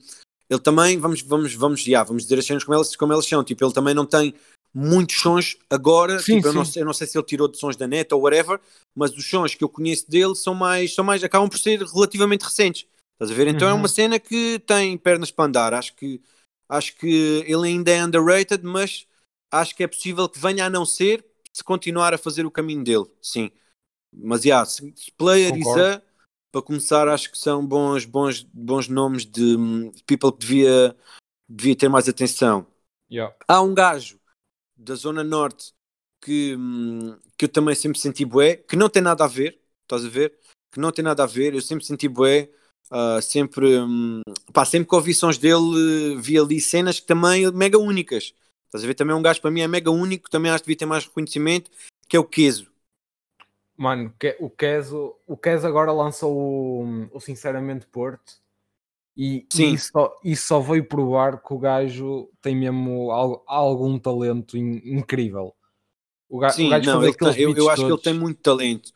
ele 0.49 0.61
também, 0.61 0.99
vamos, 0.99 1.23
vamos, 1.23 1.55
vamos, 1.55 1.81
já, 1.83 2.03
vamos 2.03 2.25
dizer 2.25 2.39
as 2.39 2.47
cenas 2.47 2.65
como 2.65 2.75
elas, 2.75 2.97
como 2.97 3.13
elas 3.13 3.27
são, 3.27 3.43
tipo, 3.45 3.65
ele 3.65 3.73
também 3.73 3.95
não 3.95 4.05
tem 4.05 4.35
muitos 4.75 5.17
sons 5.21 5.57
agora, 5.69 6.19
Sim, 6.19 6.37
tipo, 6.37 6.49
eu, 6.49 6.53
não 6.53 6.65
sim. 6.65 6.73
sei, 6.73 6.83
eu 6.83 6.87
não 6.87 6.93
sei 6.93 7.07
se 7.07 7.17
ele 7.19 7.25
tirou 7.27 7.49
de 7.49 7.59
sons 7.59 7.77
da 7.77 7.87
net 7.87 8.13
ou 8.15 8.21
whatever, 8.21 8.61
mas 8.95 9.13
os 9.13 9.29
sons 9.29 9.55
que 9.55 9.65
eu 9.65 9.69
conheço 9.69 10.09
dele 10.11 10.35
são 10.35 10.55
mais, 10.55 10.95
são 10.95 11.05
mais, 11.05 11.23
acabam 11.25 11.49
por 11.49 11.59
ser 11.59 11.83
relativamente 11.83 12.43
recentes, 12.43 12.87
estás 13.15 13.31
a 13.31 13.35
ver? 13.35 13.49
Então 13.49 13.69
é 13.69 13.73
Uhum. 13.73 13.79
uma 13.79 13.89
cena 13.89 14.19
que 14.19 14.59
tem 14.61 14.97
pernas 14.97 15.31
para 15.31 15.45
andar, 15.47 15.75
acho 15.75 15.95
que, 15.95 16.21
acho 16.69 16.97
que 16.97 17.45
ele 17.47 17.69
ainda 17.69 17.91
é 17.91 18.05
underrated, 18.05 18.65
mas 18.65 19.07
acho 19.51 19.75
que 19.75 19.83
é 19.83 19.89
possível 19.89 20.29
que 20.29 20.39
venha 20.39 20.67
a 20.67 20.71
não 20.71 20.85
ser 20.85 21.25
se 21.53 21.65
continuar 21.65 22.15
a 22.15 22.19
fazer 22.19 22.47
o 22.47 22.51
caminho 22.51 22.85
dele, 22.85 23.07
sim. 23.21 23.51
Mas, 24.13 24.43
já, 24.43 24.65
se- 24.65 24.93
se 24.97 25.13
Player 25.13 25.53
Concordo. 25.53 25.83
Zé, 25.83 26.03
para 26.53 26.63
começar, 26.63 27.09
acho 27.09 27.31
que 27.31 27.39
são 27.39 27.65
bons, 27.67 28.05
bons, 28.05 28.43
bons 28.53 28.89
nomes 28.89 29.25
de 29.27 29.57
hum, 29.57 29.93
people 30.07 30.33
que 30.33 30.39
devia, 30.39 30.97
devia 31.49 31.77
ter 31.77 31.89
mais 31.89 32.09
atenção. 32.09 32.67
Yeah. 33.11 33.35
Há 33.49 33.61
um 33.63 33.75
gajo 33.75 34.21
da 34.77 34.95
Zona 34.95 35.25
Norte 35.25 35.73
que, 36.21 36.57
hum, 36.57 37.17
que 37.37 37.45
eu 37.47 37.49
também 37.49 37.75
sempre 37.75 37.99
senti 37.99 38.25
bué, 38.25 38.57
que 38.57 38.77
não 38.77 38.89
tem 38.89 39.03
nada 39.03 39.25
a 39.25 39.29
ver, 39.29 39.61
estás 39.83 40.05
a 40.05 40.09
ver? 40.09 40.35
Que 40.73 40.81
não 40.81 40.93
tem 40.93 41.05
nada 41.05 41.25
a 41.25 41.27
ver, 41.27 41.55
eu 41.55 41.61
sempre 41.61 41.85
senti 41.85 42.09
bué, 42.09 42.51
ah, 42.91 43.21
sempre, 43.23 43.79
hum, 43.81 44.23
pá, 44.53 44.65
sempre 44.65 44.89
que 44.89 44.95
ouvi 44.95 45.15
sons 45.15 45.39
dele, 45.39 46.17
vi 46.21 46.39
ali 46.39 46.61
cenas 46.61 47.01
que 47.01 47.07
também 47.07 47.51
mega 47.53 47.79
únicas. 47.79 48.35
Estás 48.71 48.85
a 48.85 48.87
ver? 48.87 48.95
Também 48.95 49.13
é 49.13 49.19
um 49.19 49.23
gajo 49.23 49.41
para 49.41 49.51
mim 49.51 49.63
é 49.63 49.67
mega 49.67 49.91
único, 49.91 50.31
também 50.31 50.49
acho 50.53 50.63
que 50.63 50.69
devia 50.69 50.79
ter 50.79 50.87
mais 50.87 51.05
reconhecimento, 51.05 51.69
que 52.09 52.17
é 52.17 52.21
o 52.21 52.25
Queso. 52.25 52.71
Mano, 53.77 54.15
o 54.39 54.49
Keso, 54.49 55.17
o 55.27 55.37
Keso 55.37 55.67
agora 55.67 55.91
lançou 55.91 56.37
o, 56.37 57.09
o 57.13 57.19
Sinceramente 57.19 57.87
Porto 57.87 58.35
e, 59.17 59.39
e 59.39 59.47
Sim. 59.53 59.73
isso, 59.75 59.91
só, 59.91 60.21
isso 60.23 60.47
só 60.47 60.61
veio 60.61 60.85
provar 60.85 61.43
que 61.43 61.53
o 61.53 61.59
gajo 61.59 62.31
tem 62.41 62.55
mesmo 62.55 63.11
al- 63.11 63.43
algum 63.45 63.99
talento 63.99 64.57
in- 64.57 64.83
incrível. 64.85 65.53
O, 66.29 66.39
ga, 66.39 66.51
Sim, 66.51 66.69
o 66.69 66.71
gajo 66.71 66.87
não, 66.93 67.01
tem- 67.13 67.43
eu, 67.43 67.57
eu 67.57 67.69
acho 67.69 67.85
que 67.85 67.91
ele 67.93 68.01
tem 68.01 68.15
muito 68.15 68.41
talento. 68.41 68.93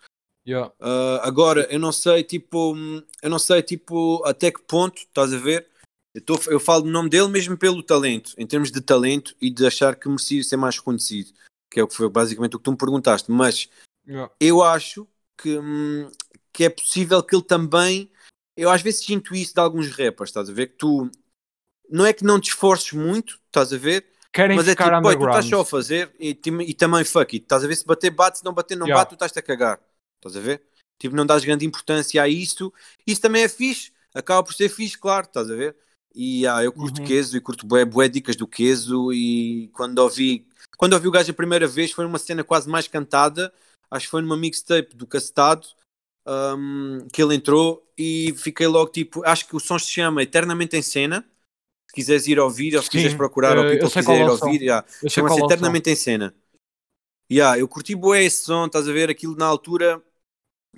Yeah. 0.46 0.72
Uh, 0.78 1.18
agora, 1.22 1.62
eu 1.72 1.80
não 1.80 1.90
sei, 1.90 2.22
tipo, 2.22 2.76
eu 3.22 3.30
não 3.30 3.38
sei, 3.40 3.60
tipo, 3.62 4.22
até 4.24 4.52
que 4.52 4.62
ponto, 4.62 4.98
estás 4.98 5.32
a 5.32 5.38
ver? 5.38 5.66
Eu, 6.14 6.20
tô, 6.20 6.38
eu 6.46 6.60
falo 6.60 6.82
do 6.82 6.90
nome 6.90 7.10
dele 7.10 7.26
mesmo 7.28 7.58
pelo 7.58 7.82
talento, 7.82 8.34
em 8.38 8.46
termos 8.46 8.70
de 8.70 8.80
talento 8.80 9.34
e 9.40 9.50
de 9.50 9.66
achar 9.66 9.96
que 9.96 10.08
merecia 10.08 10.44
ser 10.44 10.56
mais 10.56 10.76
reconhecido, 10.78 11.32
que 11.68 11.80
é 11.80 11.82
o 11.82 11.88
que 11.88 11.94
foi 11.96 12.08
basicamente 12.08 12.54
o 12.54 12.58
que 12.58 12.64
tu 12.64 12.70
me 12.70 12.78
perguntaste. 12.78 13.30
Mas 13.30 13.68
Yeah. 14.06 14.30
eu 14.38 14.62
acho 14.62 15.08
que, 15.36 15.58
hum, 15.58 16.10
que 16.52 16.64
é 16.64 16.68
possível 16.68 17.22
que 17.22 17.34
ele 17.34 17.42
também. 17.42 18.10
Eu 18.54 18.70
às 18.70 18.82
vezes 18.82 19.02
sinto 19.04 19.34
isso 19.34 19.54
de 19.54 19.60
alguns 19.60 19.88
rappers, 19.88 20.28
estás 20.28 20.50
a 20.50 20.52
ver? 20.52 20.68
Que 20.68 20.76
tu 20.76 21.10
não 21.88 22.04
é 22.04 22.12
que 22.12 22.22
não 22.22 22.38
te 22.38 22.50
esforces 22.50 22.92
muito, 22.92 23.40
estás 23.46 23.72
a 23.72 23.78
ver? 23.78 24.06
Querem 24.30 24.56
Mas 24.56 24.68
é 24.68 24.74
tipo, 24.74 24.90
tu 25.00 25.24
estás 25.24 25.46
só 25.46 25.60
a 25.60 25.64
fazer 25.64 26.14
e, 26.20 26.38
e 26.66 26.74
também 26.74 27.04
fuck 27.04 27.34
it. 27.34 27.44
Estás 27.44 27.64
a 27.64 27.66
ver 27.66 27.76
se 27.76 27.86
bater, 27.86 28.10
bate, 28.10 28.38
se 28.38 28.44
não 28.44 28.52
bater, 28.52 28.76
não 28.76 28.86
Yeah. 28.86 29.00
bate, 29.00 29.10
tu 29.10 29.14
estás-te 29.14 29.38
a 29.38 29.42
cagar. 29.42 29.80
Estás 30.16 30.36
a 30.36 30.40
ver? 30.40 30.62
Tipo, 30.98 31.16
não 31.16 31.24
dás 31.24 31.44
grande 31.44 31.64
importância 31.64 32.22
a 32.22 32.28
isso. 32.28 32.72
Isso 33.06 33.20
também 33.20 33.42
é 33.42 33.48
fixe. 33.48 33.92
Acaba 34.12 34.42
por 34.44 34.52
ser 34.54 34.68
fixe, 34.68 34.98
claro, 34.98 35.26
estás 35.26 35.50
a 35.50 35.54
ver? 35.54 35.76
E 36.14 36.46
ah, 36.46 36.62
eu 36.62 36.72
curto 36.72 37.00
Uhum. 37.00 37.06
queso 37.06 37.36
e 37.36 37.40
curto 37.40 37.66
bué, 37.66 37.84
bué 37.84 38.08
dicas 38.08 38.36
do 38.36 38.46
queso. 38.46 39.12
E 39.12 39.68
quando 39.72 39.98
ouvi, 39.98 40.46
quando 40.76 40.92
ouvi 40.92 41.08
o 41.08 41.10
gajo 41.10 41.30
a 41.30 41.34
primeira 41.34 41.66
vez, 41.66 41.90
foi 41.90 42.06
uma 42.06 42.18
cena 42.18 42.44
quase 42.44 42.68
mais 42.68 42.86
cantada. 42.86 43.52
Acho 43.90 44.06
que 44.06 44.10
foi 44.10 44.22
numa 44.22 44.36
mixtape 44.36 44.96
do 44.96 45.06
Castado 45.06 45.66
um, 46.26 47.06
que 47.12 47.22
ele 47.22 47.34
entrou 47.34 47.84
e 47.98 48.34
fiquei 48.36 48.66
logo 48.66 48.90
tipo. 48.90 49.24
Acho 49.24 49.46
que 49.46 49.56
o 49.56 49.60
som 49.60 49.78
se 49.78 49.90
chama 49.90 50.22
Eternamente 50.22 50.76
em 50.76 50.82
Cena. 50.82 51.24
Se 51.88 51.94
quiseres 51.94 52.26
ir 52.26 52.38
ouvir 52.38 52.76
ou 52.76 52.82
se 52.82 52.86
Sim, 52.86 52.92
quiseres 52.92 53.16
procurar 53.16 53.58
ou 53.58 53.64
people 53.64 53.90
sei 53.90 54.02
quiser 54.02 54.18
ir 54.18 54.22
é 54.22 54.30
ouvir, 54.30 54.62
yeah. 54.62 54.86
Chama-se 55.08 55.40
é. 55.40 55.44
Eternamente 55.44 55.90
em 55.90 55.96
Cena. 55.96 56.34
Yeah, 57.30 57.58
eu 57.58 57.66
curti 57.66 57.94
bué 57.94 58.22
esse 58.24 58.44
som, 58.44 58.66
estás 58.66 58.88
a 58.88 58.92
ver? 58.92 59.10
Aquilo 59.10 59.36
na 59.36 59.46
altura 59.46 60.02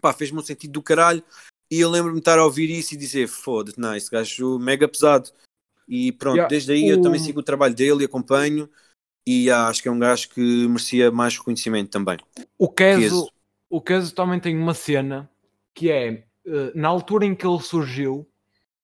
pá, 0.00 0.12
fez-me 0.12 0.38
um 0.38 0.42
sentido 0.42 0.72
do 0.72 0.82
caralho. 0.82 1.22
E 1.70 1.80
eu 1.80 1.90
lembro-me 1.90 2.16
de 2.16 2.20
estar 2.20 2.38
a 2.38 2.44
ouvir 2.44 2.70
isso 2.70 2.94
e 2.94 2.96
dizer: 2.96 3.28
foda-te, 3.28 3.78
não, 3.80 3.94
esse 3.94 4.10
gajo 4.10 4.58
mega 4.58 4.88
pesado. 4.88 5.30
E 5.88 6.12
pronto, 6.12 6.36
Yeah, 6.36 6.48
desde 6.48 6.72
aí 6.72 6.88
eu 6.88 6.98
o- 6.98 7.02
também 7.02 7.20
sigo 7.20 7.40
o 7.40 7.42
trabalho 7.42 7.74
dele 7.74 8.02
e 8.02 8.06
acompanho. 8.06 8.68
E 9.26 9.50
ah, 9.50 9.68
acho 9.68 9.82
que 9.82 9.88
é 9.88 9.92
um 9.92 9.98
gajo 9.98 10.28
que 10.30 10.40
merecia 10.68 11.10
mais 11.10 11.36
reconhecimento 11.36 11.90
também. 11.90 12.18
O 12.58 12.68
Keso, 12.68 13.24
Keso. 13.24 13.32
o 13.70 13.80
Keso 13.80 14.14
também 14.14 14.40
tem 14.40 14.56
uma 14.56 14.74
cena 14.74 15.28
que 15.74 15.90
é 15.90 16.24
eh, 16.46 16.72
na 16.74 16.88
altura 16.88 17.26
em 17.26 17.34
que 17.34 17.46
ele 17.46 17.60
surgiu, 17.60 18.26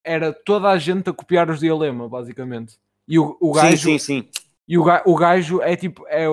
era 0.04 0.32
toda 0.32 0.68
a 0.70 0.78
gente 0.78 1.10
a 1.10 1.12
copiar 1.12 1.50
os 1.50 1.60
Dialema, 1.60 2.08
basicamente. 2.08 2.78
E 3.08 3.18
o, 3.18 3.36
o 3.40 3.52
gajo, 3.52 3.90
Sim, 3.90 3.98
sim, 3.98 4.22
sim. 4.22 4.28
E 4.68 4.78
o, 4.78 4.84
ga- 4.84 5.02
o 5.06 5.16
gajo 5.16 5.60
é 5.62 5.76
tipo, 5.76 6.06
é, 6.08 6.26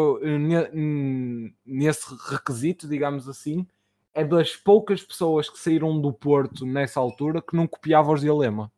nesse 1.66 2.06
requisito, 2.30 2.88
digamos 2.88 3.28
assim, 3.28 3.66
é 4.20 4.24
das 4.24 4.56
poucas 4.56 5.02
pessoas 5.02 5.50
que 5.50 5.58
saíram 5.58 6.00
do 6.00 6.12
Porto 6.12 6.66
nessa 6.66 7.00
altura 7.00 7.42
que 7.42 7.56
não 7.56 7.66
copiavam 7.68 8.14
os 8.14 8.22
Dialema. 8.22 8.70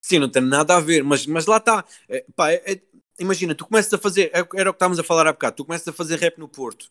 Sim, 0.00 0.20
não 0.20 0.28
tem 0.28 0.42
nada 0.42 0.76
a 0.76 0.80
ver, 0.80 1.02
mas, 1.02 1.26
mas 1.26 1.46
lá 1.46 1.56
está. 1.56 1.84
É, 2.08 2.24
é- 2.40 2.72
é- 2.74 2.82
imagina, 3.18 3.54
tu 3.54 3.66
começas 3.66 3.92
a 3.92 3.98
fazer, 3.98 4.30
é- 4.34 4.46
era 4.60 4.70
o 4.70 4.72
que 4.72 4.76
estávamos 4.76 4.98
a 4.98 5.04
falar 5.04 5.26
há 5.26 5.32
bocado, 5.32 5.56
tu 5.56 5.64
começas 5.64 5.86
a 5.88 5.92
fazer 5.92 6.18
rap 6.18 6.38
no 6.38 6.48
Porto 6.48 6.90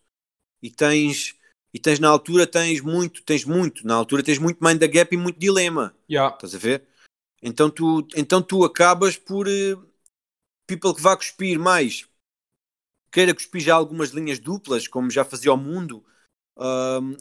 e 0.62 0.70
tens, 0.72 1.36
e 1.74 1.80
tens 1.80 2.00
na 2.00 2.10
altura, 2.10 2.48
tens 2.48 2.82
muito, 2.82 3.24
tens 3.24 3.46
muito, 3.46 3.86
na 3.88 3.96
altura 3.96 4.24
tens 4.24 4.40
muito 4.40 4.64
Mind 4.64 4.80
the 4.80 4.88
Gap 4.88 5.14
e 5.14 5.18
muito 5.18 5.40
dilema, 5.40 5.96
Yeah. 6.10 6.36
estás 6.36 6.56
a 6.56 6.58
ver? 6.58 6.88
Então 7.42 7.70
tu, 7.70 8.08
então 8.16 8.42
tu 8.42 8.64
acabas 8.66 9.18
por 9.18 9.48
eh, 9.48 9.76
people 10.68 10.94
que 10.96 11.02
vá 11.02 11.18
cuspir 11.18 11.60
mais, 11.60 12.08
queira 13.12 13.34
cuspir 13.34 13.62
já 13.62 13.76
algumas 13.76 14.10
linhas 14.10 14.40
duplas, 14.40 14.88
como 14.88 15.10
já 15.10 15.26
fazia 15.26 15.54
o 15.54 15.58
mundo, 15.58 16.06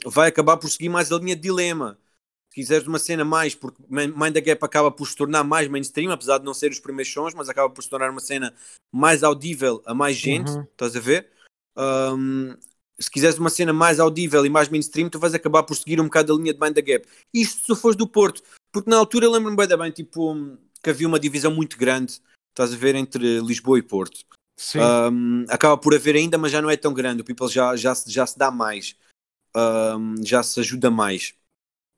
vai 0.07 0.29
acabar 0.29 0.57
por 0.57 0.69
seguir 0.71 0.89
mais 0.89 1.11
a 1.11 1.19
linha 1.19 1.37
de 1.37 1.43
dilema. 1.43 1.99
Se 2.51 2.55
quiseres 2.57 2.87
uma 2.87 2.99
cena 2.99 3.25
mais, 3.25 3.55
porque 3.55 3.81
Mind 3.89 4.35
the 4.35 4.41
Gap 4.41 4.65
acaba 4.65 4.91
por 4.91 5.07
se 5.07 5.15
tornar 5.15 5.45
mais 5.45 5.69
mainstream, 5.69 6.11
apesar 6.11 6.39
de 6.39 6.45
não 6.45 6.53
ser 6.53 6.71
os 6.73 6.81
primeiros 6.81 7.13
sons, 7.13 7.33
mas 7.33 7.49
acaba 7.49 7.71
por 7.71 7.83
se 7.83 7.89
tornar 7.89 8.11
uma 8.11 8.21
cena 8.21 8.53
mais 8.91 9.23
audível 9.23 9.81
a 9.87 9.95
mais 9.95 10.17
gente, 10.17 10.51
Uhum. 10.51 10.63
estás 10.63 10.97
a 10.97 11.01
ver? 11.01 11.29
Ahm, 11.77 12.57
se 12.99 13.11
quiseres 13.11 13.39
uma 13.39 13.51
cena 13.51 13.73
mais 13.73 14.01
audível 14.01 14.45
e 14.45 14.51
mais 14.51 14.69
mainstream, 14.69 15.09
tu 15.09 15.19
vais 15.19 15.33
acabar 15.33 15.63
por 15.63 15.77
seguir 15.77 16.01
um 16.01 16.05
bocado 16.05 16.35
a 16.35 16.37
linha 16.37 16.53
de 16.53 16.61
Mind 16.61 16.75
the 16.75 16.83
Gap. 16.83 17.09
Isto 17.33 17.75
se 17.75 17.81
fores 17.81 17.97
do 17.97 18.07
Porto, 18.07 18.43
porque 18.73 18.91
na 18.91 18.97
altura 18.97 19.31
lembro-me 19.31 19.57
bem, 19.57 19.79
bem, 19.79 19.91
tipo, 19.93 20.37
que 20.83 20.91
havia 20.91 21.07
uma 21.07 21.21
divisão 21.21 21.53
muito 21.55 21.79
grande, 21.79 22.21
estás 22.51 22.73
a 22.75 22.77
ver, 22.77 22.97
entre 22.97 23.41
Lisboa 23.41 23.79
e 23.79 23.83
Porto. 23.83 24.21
Um, 24.77 25.45
acaba 25.49 25.77
por 25.79 25.95
haver 25.95 26.17
ainda, 26.17 26.37
mas 26.37 26.53
já 26.53 26.61
não 26.61 26.69
é 26.69 26.77
tão 26.77 26.93
grande. 26.93 27.23
O 27.23 27.25
People 27.25 27.49
já, 27.49 27.75
já, 27.77 27.95
já 28.07 28.27
se 28.27 28.39
dá 28.39 28.51
mais, 28.51 28.97
Um, 29.57 30.15
já 30.25 30.43
se 30.43 30.61
ajuda 30.61 30.91
mais. 30.91 31.35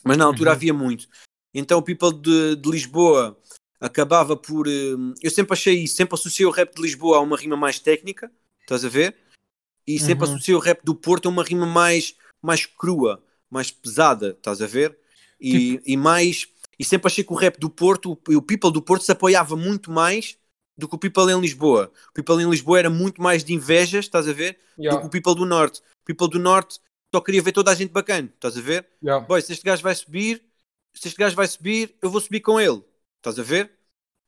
Mas 0.05 0.16
na 0.16 0.24
altura 0.24 0.50
Uhum. 0.50 0.57
havia 0.57 0.74
muito. 0.74 1.09
Então 1.55 1.78
o 1.78 1.82
People 1.82 2.12
de, 2.12 2.57
de 2.57 2.70
Lisboa 2.70 3.38
acabava 3.80 4.36
por. 4.36 4.66
um, 4.68 5.14
eu 5.22 5.30
sempre 5.30 5.53
achei 5.53 5.84
isso, 5.84 5.96
sempre 5.96 6.14
associei 6.14 6.46
o 6.46 6.50
rap 6.50 6.74
de 6.74 6.82
Lisboa 6.82 7.18
a 7.18 7.20
uma 7.20 7.36
rima 7.36 7.57
mais 7.57 7.78
técnica, 7.78 8.30
estás 8.62 8.84
a 8.84 8.88
ver? 8.88 9.16
E 9.86 9.98
sempre 9.98 10.24
Uhum. 10.26 10.32
associei 10.34 10.55
o 10.55 10.61
rap 10.61 10.80
do 10.84 10.94
Porto 10.94 11.26
a 11.26 11.30
uma 11.30 11.42
rima 11.42 11.66
mais, 11.66 12.14
mais 12.40 12.64
crua, 12.66 13.22
mais 13.50 13.70
pesada, 13.70 14.30
estás 14.30 14.62
a 14.62 14.66
ver? 14.66 14.96
E, 15.40 15.72
Tipo 15.72 15.82
e 15.90 15.96
mais. 15.96 16.48
E 16.78 16.84
sempre 16.84 17.07
achei 17.09 17.22
que 17.22 17.32
o 17.32 17.36
rap 17.36 17.59
do 17.59 17.68
Porto, 17.68 18.12
o, 18.12 18.36
o 18.36 18.42
People 18.42 18.72
do 18.72 18.80
Porto 18.82 19.05
se 19.05 19.12
apoiava 19.12 19.55
muito 19.57 19.90
mais 19.90 20.38
do 20.76 20.88
que 20.88 20.94
o 20.94 20.98
People 20.98 21.30
em 21.30 21.38
Lisboa. 21.40 21.92
O 22.11 22.12
People 22.12 22.42
em 22.42 22.48
Lisboa 22.48 22.78
era 22.78 22.90
muito 22.90 23.20
mais 23.20 23.44
de 23.44 23.53
invejas, 23.53 24.07
estás 24.07 24.26
a 24.26 24.32
ver? 24.32 24.53
do 24.53 24.76
que 24.76 24.82
Yeah, 24.84 25.07
o 25.07 25.11
People 25.11 25.34
do 25.34 25.44
Norte. 25.44 25.80
O 25.80 26.05
People 26.07 26.28
do 26.30 26.38
Norte 26.38 26.80
só 27.14 27.20
queria 27.20 27.42
ver 27.42 27.52
toda 27.52 27.70
a 27.70 27.74
gente 27.74 27.90
bacana, 27.90 28.30
estás 28.34 28.56
a 28.56 28.60
ver? 28.60 28.88
yeah. 29.02 29.24
Boy, 29.26 29.42
se 29.42 29.52
este 29.52 29.64
gajo 29.64 29.82
vai 29.82 29.94
subir, 29.94 30.42
se 30.94 31.08
este 31.08 31.18
gajo 31.18 31.36
vai 31.36 31.46
subir, 31.46 31.94
eu 32.00 32.10
vou 32.10 32.20
subir 32.20 32.40
com 32.40 32.58
ele, 32.58 32.82
estás 33.18 33.38
a 33.38 33.42
ver? 33.42 33.70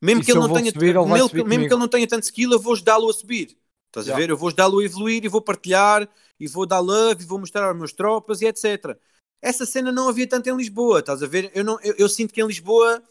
Mesmo 0.03 0.21
E 0.21 0.25
que 0.25 0.33
ele 0.33 0.41
não 0.41 0.53
tenha, 0.53 0.71
subir, 0.71 0.95
ele 0.97 1.05
mesmo, 1.09 1.31
que 1.31 1.41
ele 1.41 1.81
não 1.81 1.89
tenha 1.89 2.07
tanto 2.07 2.25
skill, 2.25 2.53
eu 2.53 2.59
vou 2.59 2.75
ajudá-lo 2.75 3.09
a 3.09 3.13
subir. 3.13 3.57
Estás 3.95 4.07
a 4.07 4.11
Yeah. 4.11 4.21
ver? 4.21 4.31
Eu 4.31 4.37
vou 4.37 4.49
ajudá-lo 4.49 4.81
a 4.81 4.85
evoluir 4.85 5.25
e 5.25 5.29
vou 5.29 5.41
partilhar 5.41 6.09
e 6.39 6.47
vou 6.49 6.67
dar 6.67 6.81
love 6.81 7.23
e 7.23 7.27
vou 7.27 7.39
mostrar 7.39 7.69
aos 7.69 7.77
meus 7.77 7.93
tropas 7.93 8.43
e 8.43 8.47
etc. 8.47 8.99
Essa 9.41 9.65
cena 9.65 9.93
não 9.93 10.09
havia 10.09 10.27
tanto 10.27 10.49
em 10.51 10.57
Lisboa, 10.57 10.99
estás 10.99 11.23
a 11.23 11.27
ver? 11.27 11.51
Eu, 11.55 11.65
não, 11.65 11.79
eu, 11.81 11.95
eu 11.97 12.09
sinto 12.09 12.35
que 12.35 12.43
em 12.43 12.47
Lisboa 12.47 13.03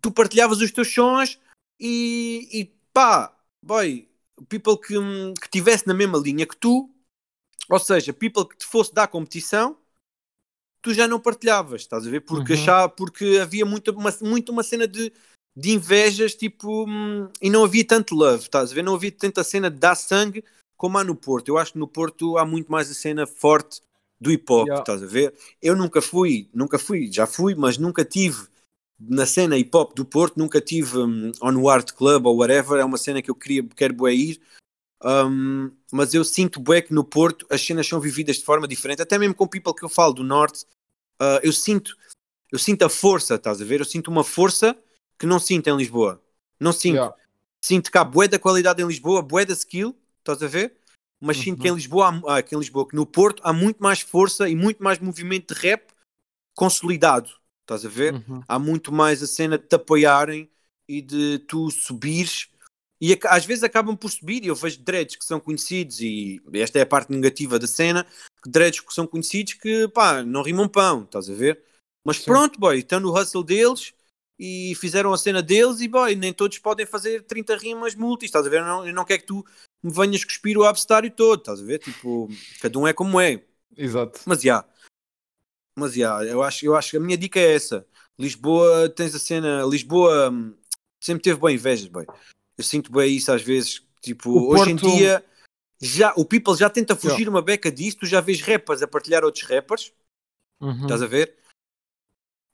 tu 0.00 0.12
partilhavas 0.12 0.60
os 0.60 0.70
teus 0.70 0.92
sons 0.92 1.38
e, 1.80 2.48
e 2.52 2.64
pá, 2.92 3.34
boy, 3.62 4.08
people 4.48 4.76
que, 4.78 4.94
que 5.40 5.48
tivesse 5.50 5.86
na 5.86 5.94
mesma 5.94 6.18
linha 6.18 6.46
que 6.46 6.56
tu, 6.56 6.93
ou 7.68 7.78
seja, 7.78 8.12
people 8.12 8.46
que 8.46 8.56
te 8.56 8.66
fosse 8.66 8.92
dar 8.92 9.08
competição, 9.08 9.76
tu 10.82 10.92
já 10.92 11.08
não 11.08 11.18
partilhavas, 11.18 11.80
estás 11.80 12.06
a 12.06 12.10
ver? 12.10 12.20
Porque, 12.20 12.52
Uhum. 12.52 12.58
achava, 12.58 12.88
porque 12.88 13.38
havia 13.40 13.64
muito 13.64 13.90
uma, 13.90 14.14
muito 14.20 14.52
uma 14.52 14.62
cena 14.62 14.86
de, 14.86 15.12
de 15.56 15.70
invejas, 15.70 16.34
tipo, 16.34 16.84
hum, 16.86 17.28
e 17.40 17.48
não 17.48 17.64
havia 17.64 17.84
tanto 17.86 18.14
love, 18.14 18.42
estás 18.42 18.70
a 18.70 18.74
ver? 18.74 18.82
Não 18.82 18.94
havia 18.94 19.10
tanta 19.10 19.42
cena 19.42 19.70
de 19.70 19.78
dar 19.78 19.94
sangue 19.94 20.44
como 20.76 20.98
há 20.98 21.04
no 21.04 21.14
Porto. 21.14 21.48
Eu 21.48 21.56
acho 21.56 21.72
que 21.72 21.78
no 21.78 21.88
Porto 21.88 22.36
há 22.36 22.44
muito 22.44 22.70
mais 22.70 22.90
a 22.90 22.94
cena 22.94 23.26
forte 23.26 23.80
do 24.20 24.30
hip 24.30 24.44
hop, 24.52 24.66
Yeah. 24.66 24.82
estás 24.82 25.02
a 25.02 25.06
ver? 25.06 25.34
Eu 25.62 25.74
nunca 25.74 26.02
fui, 26.02 26.48
nunca 26.52 26.78
fui, 26.78 27.10
já 27.10 27.26
fui, 27.26 27.54
mas 27.54 27.78
nunca 27.78 28.04
tive 28.04 28.46
na 28.98 29.26
cena 29.26 29.56
hip 29.56 29.74
hop 29.76 29.94
do 29.94 30.04
Porto, 30.04 30.38
nunca 30.38 30.60
tive 30.60 30.98
um, 30.98 31.32
on 31.42 31.68
Art 31.68 31.92
Club 31.92 32.26
ou 32.26 32.36
whatever, 32.36 32.78
é 32.78 32.84
uma 32.84 32.98
cena 32.98 33.20
que 33.22 33.30
eu 33.30 33.34
queria, 33.34 33.62
quero 33.74 33.94
bué 33.94 34.14
ir. 34.14 34.40
Um, 35.04 35.70
mas 35.92 36.14
eu 36.14 36.24
sinto 36.24 36.58
bué 36.58 36.80
que 36.80 36.94
no 36.94 37.04
Porto 37.04 37.46
as 37.50 37.60
cenas 37.60 37.86
são 37.86 38.00
vividas 38.00 38.36
de 38.36 38.44
forma 38.44 38.66
diferente, 38.66 39.02
até 39.02 39.18
mesmo 39.18 39.34
com 39.34 39.46
people 39.46 39.74
que 39.74 39.84
eu 39.84 39.88
falo 39.88 40.14
do 40.14 40.24
Norte, 40.24 40.64
uh, 41.20 41.38
eu 41.42 41.52
sinto 41.52 41.94
eu 42.54 42.58
sinto 42.58 42.84
a 42.84 42.88
força, 42.88 43.34
estás 43.34 43.60
a 43.60 43.64
ver? 43.64 43.80
Eu 43.80 43.84
sinto 43.84 44.12
uma 44.12 44.22
força 44.22 44.78
que 45.18 45.26
não 45.26 45.40
sinto 45.40 45.66
em 45.68 45.76
Lisboa. 45.76 46.22
Não 46.60 46.72
sinto. 46.72 46.94
Yeah. 46.94 47.16
Sinto 47.60 47.90
que 47.90 47.98
há 47.98 48.04
bué 48.04 48.28
da 48.28 48.38
qualidade 48.38 48.80
em 48.80 48.86
Lisboa, 48.86 49.22
bué 49.22 49.44
da 49.44 49.54
skill, 49.54 49.96
estás 50.20 50.40
a 50.40 50.46
ver? 50.46 50.76
Mas 51.20 51.38
sinto 51.38 51.56
Uhum. 51.56 51.62
que 51.62 51.68
em 51.68 51.74
Lisboa, 51.74 52.22
há, 52.28 52.36
ah, 52.36 52.42
que 52.42 52.54
em 52.54 52.58
Lisboa, 52.58 52.86
que 52.86 52.94
no 52.94 53.04
Porto 53.04 53.42
há 53.44 53.52
muito 53.52 53.82
mais 53.82 54.00
força 54.00 54.48
e 54.48 54.54
muito 54.54 54.84
mais 54.84 55.00
movimento 55.00 55.52
de 55.52 55.60
rap 55.60 55.90
consolidado, 56.54 57.28
estás 57.62 57.84
a 57.84 57.88
ver? 57.88 58.14
Uhum. 58.14 58.42
há 58.46 58.56
muito 58.56 58.92
mais 58.92 59.20
a 59.20 59.26
cena 59.26 59.58
de 59.58 59.66
te 59.66 59.74
apoiarem 59.74 60.48
e 60.88 61.02
de 61.02 61.40
tu 61.40 61.70
subires 61.72 62.48
e 63.06 63.18
às 63.26 63.44
vezes 63.44 63.62
acabam 63.62 63.94
por 63.94 64.10
subir 64.10 64.42
e 64.42 64.46
eu 64.46 64.54
vejo 64.54 64.80
dreads 64.80 65.16
que 65.16 65.24
são 65.26 65.38
conhecidos 65.38 66.00
e 66.00 66.40
esta 66.54 66.78
é 66.78 66.82
a 66.82 66.86
parte 66.86 67.12
negativa 67.12 67.58
da 67.58 67.66
cena 67.66 68.06
dreads 68.46 68.80
que 68.80 68.94
são 68.94 69.06
conhecidos 69.06 69.52
que 69.52 69.86
pá, 69.88 70.22
não 70.22 70.40
rimam 70.40 70.66
pão, 70.66 71.02
estás 71.02 71.28
a 71.28 71.34
ver? 71.34 71.62
Mas 72.02 72.16
Sim. 72.16 72.24
pronto, 72.24 72.58
boy, 72.58 72.78
estão 72.78 73.00
no 73.00 73.14
hustle 73.14 73.44
deles 73.44 73.92
e 74.38 74.74
fizeram 74.76 75.12
a 75.12 75.18
cena 75.18 75.42
deles 75.42 75.80
e 75.80 75.88
boy, 75.88 76.14
nem 76.14 76.32
todos 76.32 76.56
podem 76.58 76.86
fazer 76.86 77.22
30 77.24 77.56
rimas 77.58 77.94
multis, 77.94 78.28
estás 78.28 78.46
a 78.46 78.48
ver? 78.48 78.60
Eu 78.60 78.64
não, 78.64 78.86
eu 78.86 78.94
não 78.94 79.04
quero 79.04 79.20
que 79.20 79.26
tu 79.26 79.44
me 79.82 79.92
venhas 79.92 80.24
cuspir 80.24 80.56
o 80.56 80.64
abstário 80.64 81.10
todo, 81.10 81.40
estás 81.40 81.60
a 81.60 81.64
ver? 81.64 81.80
Tipo, 81.80 82.30
cada 82.62 82.78
um 82.78 82.88
é 82.88 82.94
como 82.94 83.20
é. 83.20 83.44
Exato. 83.76 84.18
Mas 84.24 84.40
já. 84.40 84.66
Mas 85.76 85.92
já, 85.92 86.24
eu 86.24 86.42
acho, 86.42 86.64
eu 86.64 86.74
acho 86.74 86.92
que 86.92 86.96
a 86.96 87.00
minha 87.00 87.18
dica 87.18 87.38
é 87.38 87.54
essa. 87.54 87.86
Lisboa, 88.18 88.88
tens 88.88 89.14
a 89.14 89.18
cena. 89.18 89.62
Lisboa 89.64 90.30
hum, 90.30 90.56
sempre 91.02 91.22
teve 91.22 91.38
boa 91.38 91.52
invejas, 91.52 91.88
boy. 91.88 92.06
Eu 92.56 92.64
sinto 92.64 92.90
bem 92.92 93.14
isso 93.16 93.32
às 93.32 93.42
vezes. 93.42 93.82
Tipo, 94.00 94.30
O 94.30 94.48
hoje 94.54 94.70
em 94.70 94.76
Porto- 94.76 94.96
dia, 94.96 95.24
já, 95.80 96.12
o 96.16 96.24
people 96.24 96.54
já 96.56 96.68
tenta 96.70 96.94
fugir 96.94 97.28
uma 97.28 97.42
beca 97.42 97.70
disso. 97.70 97.98
Tu 97.98 98.06
já 98.06 98.20
vês 98.20 98.40
rappers 98.40 98.82
a 98.82 98.86
partilhar 98.88 99.24
outros 99.24 99.44
rappers, 99.44 99.92
Uhum. 100.60 100.82
estás 100.82 101.02
a 101.02 101.06
ver? 101.06 101.36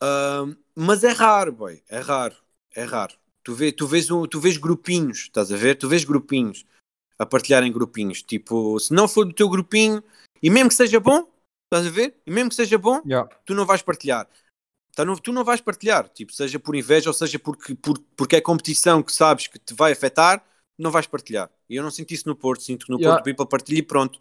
Hum, 0.03 0.57
mas 0.75 1.05
é 1.05 1.11
raro, 1.13 1.53
boy. 1.53 1.83
É 1.89 1.99
raro. 2.01 2.37
É 2.75 2.85
raro. 2.85 3.15
Tu, 3.43 3.55
vê, 3.55 3.73
tu, 3.73 3.87
vês 3.87 4.11
um, 4.11 4.27
tu 4.27 4.41
vês 4.41 4.57
grupinhos, 4.57 5.21
estás 5.23 5.51
a 5.53 5.57
ver? 5.57 5.77
Tu 5.77 5.89
vês 5.89 6.05
grupinhos 6.05 6.65
a 7.19 7.27
partilharem 7.27 7.73
grupinhos. 7.73 8.23
Tipo, 8.23 8.79
se 8.79 8.93
não 8.95 9.07
for 9.09 9.25
do 9.27 9.33
teu 9.35 9.49
grupinho, 9.49 10.03
e 10.43 10.49
mesmo 10.49 10.69
que 10.69 10.75
seja 10.75 11.01
bom, 11.01 11.29
estás 11.65 11.87
a 11.87 11.91
ver? 11.91 12.17
E 12.27 12.31
mesmo 12.31 12.49
que 12.51 12.55
seja 12.57 12.79
bom, 12.79 13.03
Yeah. 13.05 13.29
tu 13.45 13.55
não 13.55 13.67
vais 13.67 13.83
partilhar. 13.83 14.29
Tá 14.95 15.05
no- 15.05 15.19
tu 15.19 15.33
não 15.33 15.45
vais 15.45 15.61
partilhar, 15.61 16.09
tipo, 16.09 16.33
seja 16.33 16.59
por 16.59 16.75
inveja 16.75 17.11
ou 17.11 17.15
seja 17.15 17.39
porque, 17.39 17.75
por, 17.75 17.99
porque 18.17 18.37
é 18.37 18.41
competição 18.41 19.03
que 19.03 19.13
sabes 19.13 19.47
que 19.47 19.59
te 19.59 19.73
vai 19.75 19.93
afetar, 19.93 20.45
não 20.79 20.91
vais 20.91 21.07
partilhar. 21.07 21.51
E 21.69 21.77
eu 21.77 21.83
não 21.83 21.91
sinto 21.91 22.13
isso 22.13 22.29
no 22.29 22.35
Porto, 22.35 22.63
sinto 22.63 22.87
que 22.87 22.93
no 22.93 22.99
Yeah. 22.99 23.17
Porto 23.17 23.25
people 23.25 23.47
partilha 23.49 23.79
e 23.79 23.83
pronto. 23.83 24.21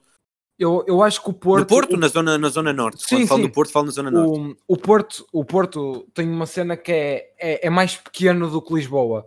Eu, 0.58 0.84
eu 0.88 1.02
acho 1.02 1.24
que 1.24 1.30
o 1.30 1.34
Porto. 1.34 1.62
no 1.62 1.66
Porto, 1.66 1.98
na, 1.98 2.08
zona, 2.10 2.38
na 2.38 2.50
zona 2.50 2.74
norte. 2.74 3.02
Sim, 3.02 3.16
Quando 3.20 3.28
falo 3.28 3.42
sim. 3.42 3.48
do 3.48 3.54
Porto, 3.54 3.72
falo 3.72 3.86
na 3.86 3.92
zona 3.94 4.12
norte. 4.12 4.58
o, 4.68 4.74
o, 4.74 4.78
Porto, 4.78 5.26
o 5.32 5.46
Porto 5.46 6.06
tem 6.14 6.30
uma 6.30 6.46
cena 6.46 6.76
que 6.76 6.92
é, 6.92 7.34
é, 7.40 7.68
é 7.68 7.70
mais 7.70 7.96
pequeno 7.96 8.50
do 8.50 8.62
que 8.62 8.74
Lisboa. 8.74 9.26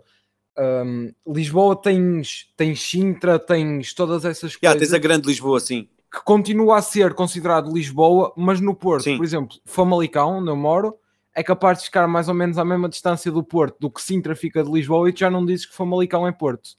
Um, 0.55 1.11
Lisboa 1.27 1.75
tens, 1.75 2.47
tens 2.55 2.79
Sintra, 2.81 3.39
tens 3.39 3.93
todas 3.95 4.23
essas 4.25 4.53
Yeah, 4.53 4.77
coisas 4.77 4.89
tens 4.89 4.93
a 4.93 4.99
grande 4.99 5.27
Lisboa, 5.27 5.59
sim. 5.59 5.89
que 6.13 6.21
continua 6.23 6.77
a 6.77 6.81
ser 6.83 7.15
considerado 7.15 7.73
Lisboa, 7.73 8.31
mas 8.37 8.61
no 8.61 8.75
Porto, 8.75 9.03
Sim. 9.05 9.17
por 9.17 9.25
exemplo, 9.25 9.57
Famalicão, 9.65 10.37
onde 10.37 10.49
eu 10.51 10.55
moro, 10.55 10.95
é 11.35 11.43
capaz 11.43 11.79
de 11.79 11.85
ficar 11.85 12.07
mais 12.07 12.27
ou 12.27 12.33
menos 12.33 12.57
à 12.57 12.65
mesma 12.65 12.87
distância 12.89 13.31
do 13.31 13.43
Porto 13.43 13.77
do 13.79 13.89
que 13.91 14.01
Sintra 14.01 14.35
fica 14.35 14.63
de 14.63 14.71
Lisboa 14.71 15.09
e 15.09 15.13
tu 15.13 15.19
já 15.19 15.29
não 15.29 15.45
dizes 15.45 15.65
que 15.65 15.75
Famalicão 15.75 16.27
é 16.27 16.31
Porto. 16.31 16.71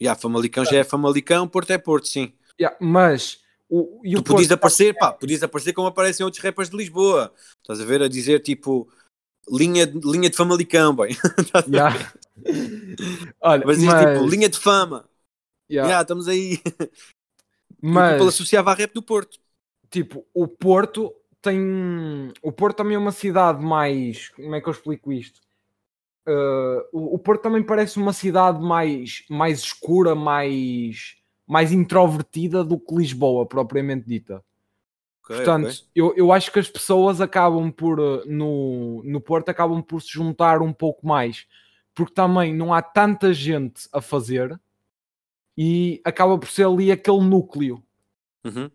Yeah, 0.00 0.20
Famalicão 0.20 0.64
já 0.64 0.76
é 0.78 0.84
Famalicão, 0.84 1.46
Porto 1.48 1.70
é 1.70 1.78
Porto, 1.78 2.08
sim. 2.08 2.32
Yeah, 2.60 2.76
mas 2.80 3.38
O, 3.68 4.02
tu 4.16 4.22
podias 4.22 4.50
aparecer, 4.50 4.94
pá, 4.94 5.12
podias 5.12 5.42
aparecer 5.42 5.72
como 5.72 5.88
aparecem 5.88 6.24
outros 6.24 6.42
rappers 6.42 6.68
de 6.68 6.76
Lisboa. 6.76 7.32
Estás 7.62 7.80
a 7.80 7.84
ver 7.84 8.02
a 8.02 8.08
dizer 8.08 8.40
tipo 8.40 8.88
linha, 9.50 9.84
linha 9.84 10.28
de 10.30 10.36
Famalicão, 10.36 10.94
bem. 10.94 11.16
Yeah. 11.68 12.12
Olha, 13.40 13.64
Mas 13.66 13.78
diz 13.78 13.88
tipo 13.88 14.26
linha 14.26 14.48
de 14.48 14.58
fama. 14.58 15.08
yeah, 15.70 15.88
Yeah, 15.88 16.02
estamos 16.02 16.28
aí. 16.28 16.60
mas- 17.80 18.12
Mas... 18.12 18.20
Ele 18.20 18.28
associava 18.28 18.70
a 18.70 18.74
rap 18.74 18.92
do 18.92 19.02
Porto. 19.02 19.38
tipo, 19.90 20.26
o 20.34 20.48
Porto 20.48 21.14
tem. 21.44 22.32
O 22.42 22.50
Porto 22.50 22.76
também 22.76 22.96
é 22.96 22.98
uma 22.98 23.12
cidade 23.12 23.64
mais. 23.64 24.28
Como 24.30 24.54
é 24.54 24.60
que 24.60 24.68
eu 24.68 24.72
explico 24.72 25.12
isto? 25.12 25.40
Uh, 26.26 26.82
o, 26.92 27.14
o 27.14 27.18
Porto 27.18 27.42
também 27.42 27.62
parece 27.62 27.98
uma 27.98 28.12
cidade 28.12 28.60
mais, 28.60 29.24
mais 29.28 29.60
escura, 29.60 30.14
mais, 30.14 31.16
mais 31.46 31.70
introvertida 31.70 32.64
do 32.64 32.78
que 32.78 32.94
Lisboa, 32.94 33.46
propriamente 33.46 34.06
dita. 34.06 34.42
Ok, 35.22 35.36
Portanto, 35.36 35.66
ok. 35.66 35.86
Eu, 35.94 36.14
eu 36.16 36.32
acho 36.32 36.50
que 36.50 36.58
as 36.58 36.68
pessoas 36.68 37.20
acabam 37.20 37.70
por, 37.70 38.00
uh, 38.00 38.22
no, 38.26 39.02
no 39.04 39.20
Porto, 39.20 39.50
acabam 39.50 39.82
por 39.82 40.00
se 40.00 40.10
juntar 40.10 40.62
um 40.62 40.72
pouco 40.72 41.06
mais, 41.06 41.46
porque 41.94 42.14
também 42.14 42.54
não 42.54 42.72
há 42.72 42.82
tanta 42.82 43.32
gente 43.32 43.88
a 43.92 44.00
fazer 44.00 44.58
e 45.56 46.00
acaba 46.04 46.38
por 46.38 46.48
ser 46.48 46.66
ali 46.66 46.90
aquele 46.90 47.20
núcleo 47.20 47.82
Uhum. 48.44 48.70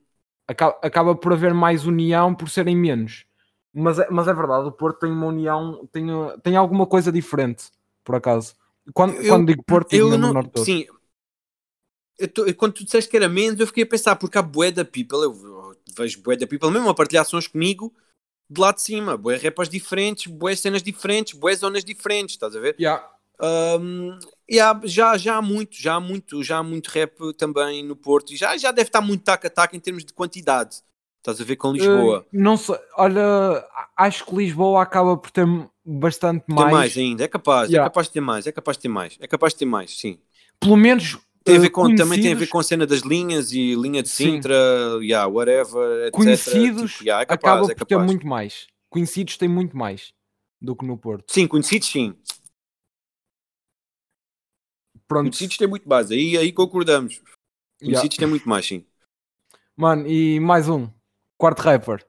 Acaba, 0.50 0.78
acaba 0.82 1.16
por 1.16 1.34
haver 1.34 1.54
mais 1.54 1.86
união 1.86 2.34
por 2.34 2.50
serem 2.50 2.76
menos. 2.76 3.26
Mas 3.74 4.00
é, 4.00 4.08
mas 4.10 4.28
é 4.28 4.34
verdade, 4.34 4.68
o 4.68 4.72
Porto 4.72 5.00
tem 5.02 5.12
uma 5.12 5.28
união, 5.28 5.88
tem, 5.92 6.08
tem 6.42 6.56
alguma 6.56 6.88
coisa 6.88 7.12
diferente, 7.12 7.66
por 8.04 8.16
acaso. 8.16 8.56
Quando, 8.94 9.14
Eu- 9.16 9.30
quando 9.36 9.48
digo 9.48 9.64
Porto, 9.64 9.94
Eu 9.94 10.18
não. 10.18 10.34
Norte 10.34 10.50
todo. 10.52 10.66
Sim. 10.66 10.86
Eu 12.18 12.28
tô- 12.28 12.54
quando 12.56 12.74
tu 12.74 12.84
disseste 12.84 13.10
que 13.10 13.16
era 13.16 13.30
menos, 13.30 13.60
eu 13.60 13.68
fiquei 13.68 13.84
a 13.84 13.88
pensar, 13.88 14.16
porque 14.16 14.38
há 14.38 14.42
bué 14.42 14.72
da 14.72 14.84
people, 14.84 15.20
eu, 15.24 15.76
vejo 15.96 16.22
bué 16.22 16.36
da 16.36 16.46
people 16.48 16.70
mesmo 16.72 16.90
a 16.90 16.94
partilhar 16.94 17.22
ações 17.22 17.48
comigo 17.48 17.94
de 18.50 18.60
lá 18.60 18.72
de 18.72 18.82
cima, 18.82 19.16
bué 19.16 19.38
repas 19.38 19.70
diferentes, 19.70 20.28
bué 20.32 20.56
cenas 20.56 20.84
diferentes, 20.84 21.38
bué 21.38 21.56
zonas 21.56 21.84
diferentes, 21.84 22.36
estás 22.36 22.56
a 22.56 22.60
ver? 22.60 22.76
Yeah. 22.80 23.08
Um, 23.42 24.18
e 24.50 24.60
há- 24.60 24.80
já, 24.84 25.18
já 25.18 25.36
há 25.38 25.42
muito, 25.42 25.80
já 25.80 25.96
há 25.96 26.00
muito, 26.00 26.42
já 26.44 26.58
há 26.58 26.64
muito 26.64 26.88
rap 26.88 27.34
também 27.38 27.84
no 27.84 27.96
Porto 27.96 28.34
e 28.34 28.36
já, 28.38 28.58
já 28.58 28.72
deve 28.72 28.88
estar 28.90 29.02
muito 29.02 29.24
tac 29.24 29.46
a 29.46 29.50
tac 29.50 29.76
em 29.76 29.80
termos 29.80 30.04
de 30.04 30.12
quantidade. 30.12 30.78
Estás 31.20 31.40
a 31.40 31.44
ver 31.44 31.58
com 31.58 31.72
Lisboa. 31.74 32.22
Uh, 32.22 32.26
não 32.32 32.58
sei, 32.58 32.78
olha, 32.98 33.64
acho 33.96 34.26
que 34.26 34.36
Lisboa 34.36 34.82
acaba 34.82 35.18
por 35.18 35.30
ter 35.30 35.46
bastante 35.86 36.46
tem 36.46 36.56
mais, 36.56 36.72
mais 36.72 36.98
ainda, 36.98 37.24
é 37.24 37.28
capaz, 37.28 37.70
Yeah. 37.70 37.86
é 37.86 37.90
capaz 37.90 38.08
de 38.08 38.14
ter 38.14 38.22
mais, 38.22 38.48
é 38.48 38.52
capaz 38.52 38.78
de 38.78 38.82
ter 38.82 38.88
mais, 38.88 39.18
é 39.20 39.28
capaz 39.28 39.54
de 39.54 39.60
ter 39.60 39.66
mais, 39.66 39.98
sim. 40.00 40.18
pelo 40.60 40.78
menos 40.78 41.18
Tem 41.44 41.56
a 41.56 41.60
uh, 41.60 41.62
ver 41.62 41.70
com, 41.70 41.94
também 41.96 42.22
tem 42.22 42.32
a 42.32 42.36
ver 42.36 42.48
com 42.48 42.58
a 42.60 42.64
cena 42.64 42.88
das 42.88 43.02
linhas 43.02 43.52
e 43.52 43.76
linha 43.76 44.02
de 44.02 44.10
Sim. 44.10 44.36
Sintra, 44.36 44.56
yeah, 45.02 45.28
whatever, 45.28 46.08
etc. 46.08 46.12
conhecidos 46.14 46.92
Tipo, 46.94 47.04
yeah, 47.04 47.22
é 47.22 47.34
acaba 47.34 47.38
capaz, 47.38 47.70
é 47.70 47.76
por 47.76 47.86
ter 47.86 47.98
muito 47.98 48.26
mais. 48.26 48.68
Conhecidos 48.90 49.38
têm 49.38 49.50
muito 49.50 49.76
mais 49.78 50.14
do 50.62 50.76
que 50.76 50.86
no 50.86 50.98
Porto. 50.98 51.32
Sim, 51.32 51.48
conhecidos 51.48 51.90
sim. 51.90 52.16
Pronto, 55.10 55.24
Conhecidos 55.24 55.58
tem 55.58 55.68
muito 55.68 55.90
mais, 55.90 56.12
aí, 56.12 56.38
aí 56.38 56.54
concordamos. 56.54 57.16
yeah. 57.16 58.00
Conhecidos 58.00 58.18
tem 58.18 58.28
muito 58.28 58.48
mais, 58.48 58.68
sim. 58.68 58.86
mano, 59.76 60.06
e 60.08 60.40
mais 60.40 60.70
um 60.70 60.88
quarto 61.36 61.62
rapper. 61.62 62.08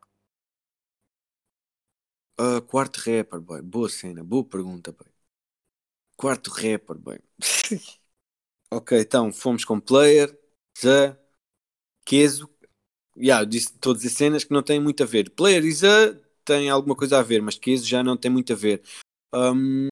Ah, 2.38 2.60
quarto 2.60 2.98
rapper, 2.98 3.40
boy. 3.40 3.62
Boa 3.62 3.88
cena, 3.88 4.22
boa 4.22 4.44
pergunta, 4.44 4.92
boy. 4.92 5.06
Quarto 6.14 6.50
rapper, 6.50 6.98
boy. 6.98 7.18
ok, 8.70 9.00
então 9.00 9.32
fomos 9.32 9.64
com 9.64 9.80
player, 9.80 10.38
Zé, 10.78 11.18
Queso. 12.04 12.50
Yeah, 13.16 13.46
disse 13.46 13.78
todas 13.78 14.04
as 14.04 14.12
cenas 14.12 14.44
que 14.44 14.52
não 14.52 14.62
têm 14.62 14.78
muito 14.78 15.02
a 15.02 15.06
ver. 15.06 15.30
Player 15.30 15.64
e 15.64 15.72
Zé 15.72 16.20
têm 16.44 16.68
alguma 16.68 16.94
coisa 16.94 17.18
a 17.18 17.22
ver, 17.22 17.40
mas 17.40 17.58
Queso 17.58 17.86
já 17.86 18.02
não 18.02 18.16
tem 18.16 18.30
muito 18.30 18.52
a 18.52 18.56
ver. 18.56 18.82
Ahm, 19.32 19.89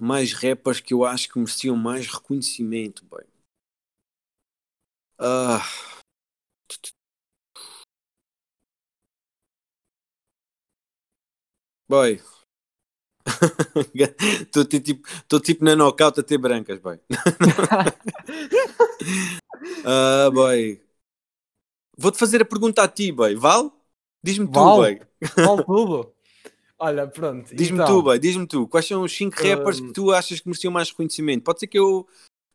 mais 0.00 0.32
rappers 0.32 0.80
que 0.80 0.94
eu 0.94 1.04
acho 1.04 1.28
que 1.28 1.38
mereciam 1.38 1.76
mais 1.76 2.06
reconhecimento, 2.06 3.04
boy. 3.04 3.24
Ah. 5.18 5.62
Boy. 11.88 12.20
Estou 14.40 14.64
tipo, 14.64 15.08
tô 15.26 15.40
tipo 15.40 15.64
na 15.64 15.74
knockout 15.74 16.20
a 16.20 16.22
ter 16.22 16.38
brancas, 16.38 16.78
boy. 16.80 17.00
Ah, 19.84 20.30
boy. 20.32 20.80
Vou-te 21.96 22.18
fazer 22.18 22.42
a 22.42 22.44
pergunta 22.44 22.82
a 22.82 22.88
ti, 22.88 23.10
boy. 23.10 23.34
Vale? 23.34 23.70
Diz-me 24.22 24.46
tu, 24.46 24.52
boy. 24.52 25.00
Vale 25.36 25.64
tudo. 25.64 26.14
Olha, 26.78 27.06
pronto. 27.08 27.54
Diz-me 27.54 27.78
então, 27.78 27.86
tu, 27.86 28.02
boy. 28.02 28.18
Diz-me 28.18 28.46
tu. 28.46 28.68
Quais 28.68 28.86
são 28.86 29.02
os 29.02 29.12
5 29.16 29.36
rappers 29.42 29.80
Hum. 29.80 29.88
que 29.88 29.92
tu 29.94 30.12
achas 30.12 30.38
que 30.40 30.46
mereciam 30.48 30.72
mais 30.72 30.90
reconhecimento? 30.90 31.42
Pode 31.42 31.58
ser 31.60 31.66
que 31.66 31.78
eu, 31.78 32.06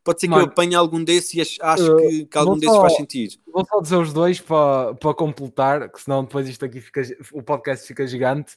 pode 0.02 0.20
ser 0.20 0.26
que 0.26 0.30
Mano, 0.30 0.44
eu 0.44 0.48
apanhe 0.48 0.74
algum 0.74 1.02
desses 1.04 1.34
e 1.34 1.40
ach- 1.42 1.58
acho 1.60 1.92
uh, 1.92 1.96
que, 1.98 2.24
que 2.26 2.38
algum 2.38 2.52
vou 2.52 2.60
desses 2.60 2.74
só- 2.74 2.80
faz 2.82 2.96
sentido. 2.96 3.34
Vou 3.52 3.66
só 3.66 3.80
dizer 3.80 3.96
os 3.96 4.12
dois 4.12 4.40
para 4.40 4.94
para 4.94 5.14
completar, 5.14 5.90
que 5.90 6.00
senão 6.00 6.24
depois 6.24 6.48
isto 6.48 6.64
aqui 6.64 6.80
fica, 6.80 7.02
o 7.32 7.42
podcast 7.42 7.86
fica 7.86 8.06
gigante. 8.06 8.56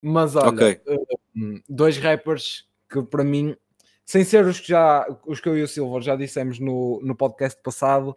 Mas 0.00 0.36
olha, 0.36 0.48
Ok. 0.48 0.80
hum, 1.36 1.60
dois 1.68 1.98
rappers 1.98 2.64
que 2.90 3.02
para 3.02 3.24
mim, 3.24 3.54
sem 4.06 4.22
ser 4.24 4.44
os 4.46 4.60
que 4.60 4.68
já 4.68 5.06
os 5.26 5.40
que 5.40 5.48
eu 5.48 5.56
e 5.56 5.62
o 5.62 5.68
Silva 5.68 6.00
já 6.00 6.14
dissemos 6.16 6.58
no, 6.58 7.00
no 7.02 7.14
podcast 7.16 7.60
passado, 7.62 8.14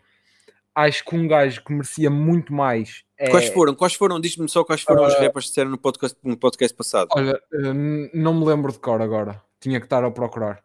acho 0.78 1.04
que 1.04 1.16
um 1.16 1.28
gajo 1.28 1.64
que 1.64 1.74
merecia 1.74 2.10
muito 2.10 2.54
mais 2.54 3.04
é. 3.20 3.30
Quais 3.32 3.48
foram? 3.48 3.74
Quais 3.74 3.96
foram? 3.96 4.20
Diz-me 4.20 4.48
só 4.48 4.64
quais 4.64 4.82
foram 4.82 5.06
os 5.08 5.14
Uh, 5.16 5.22
rappers 5.22 5.46
que 5.46 5.50
disseram 5.50 5.72
no 5.72 5.78
podcast, 5.78 6.16
no 6.24 6.38
podcast 6.38 6.78
passado. 6.78 7.10
Olha, 7.16 7.42
hum, 7.52 8.08
não 8.14 8.34
me 8.40 8.46
lembro 8.46 8.72
de 8.72 8.78
cor 8.78 9.02
agora. 9.02 9.42
Tinha 9.60 9.80
que 9.80 9.88
estar 9.88 10.04
a 10.04 10.12
procurar. 10.12 10.64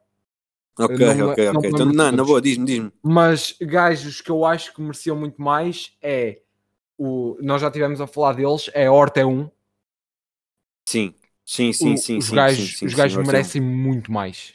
Ok, 0.79 0.99
não 0.99 1.31
ok, 1.31 1.47
não 1.47 1.59
ok. 1.61 1.71
Então, 1.71 1.87
não, 1.87 2.13
na 2.13 2.25
boa, 2.25 2.43
diz-me, 2.43 2.67
diz-me. 2.67 2.93
Mas 3.03 3.57
gajos 3.61 4.21
que 4.21 4.31
eu 4.31 4.45
acho 4.45 4.75
que 4.75 4.83
mereciam 4.83 5.17
muito 5.17 5.41
mais 5.41 5.97
é 6.03 6.41
o. 6.99 7.39
Nós 7.41 7.63
já 7.63 7.71
tivemos 7.71 8.03
a 8.03 8.07
falar 8.07 8.35
deles, 8.35 8.71
é 8.75 8.87
a 8.87 8.93
Horta 8.93 9.27
1. 9.27 9.51
Sim, 10.87 11.15
sim, 11.45 11.73
sim, 11.73 11.95
O- 11.95 11.99
sim. 11.99 12.19
os 12.19 12.27
sim, 12.27 12.35
gajos, 12.35 12.71
sim, 12.71 12.77
sim, 12.77 12.87
os 12.87 12.95
gajos 12.95 13.27
merecem 13.27 13.63
muito 13.63 14.13
mais. 14.13 14.53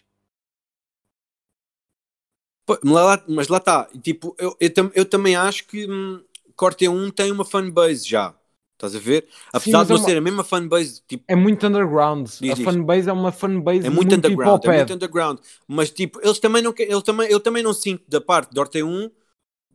Mas 3.27 3.47
lá- 3.47 3.57
está, 3.57 3.85
tipo, 4.03 4.35
eu, 4.37 4.55
eu, 4.59 4.73
tam- 4.73 4.91
eu 4.93 5.05
também 5.05 5.35
acho 5.35 5.65
que 5.67 5.89
hum, 5.89 6.21
Corte 6.55 6.87
1 6.87 7.09
tem 7.11 7.31
uma 7.31 7.45
fanbase 7.45 8.07
já. 8.07 8.33
Estás 8.73 8.95
a 8.95 8.99
ver? 8.99 9.27
Apesar 9.51 9.79
mas 9.79 9.87
de 9.87 9.93
é 9.93 9.95
não 9.95 10.01
uma- 10.01 10.05
ser 10.09 10.17
a 10.17 10.21
mesma 10.21 10.43
fanbase, 10.43 11.01
tipo, 11.07 11.23
É 11.27 11.35
muito 11.35 11.65
underground. 11.65 12.27
Diz, 12.27 12.51
a 12.51 12.53
diz. 12.55 12.63
fanbase 12.63 13.09
é 13.09 13.13
uma 13.13 13.31
fanbase 13.31 13.79
é 13.87 13.89
muito, 13.89 13.95
muito 13.95 14.15
underground, 14.15 14.63
é 14.65 14.67
muito 14.77 14.93
underground. 14.93 15.39
Mas 15.67 15.89
tipo, 15.89 16.19
eles 16.23 16.37
também 16.39 16.61
não 16.61 16.71
que- 16.73 16.83
ele 16.83 17.01
também, 17.01 17.27
eu 17.31 17.39
também 17.39 17.63
não 17.63 17.73
sinto 17.73 18.03
da 18.07 18.21
parte 18.21 18.53
de 18.53 18.59
Orte 18.59 18.83
1 18.83 19.09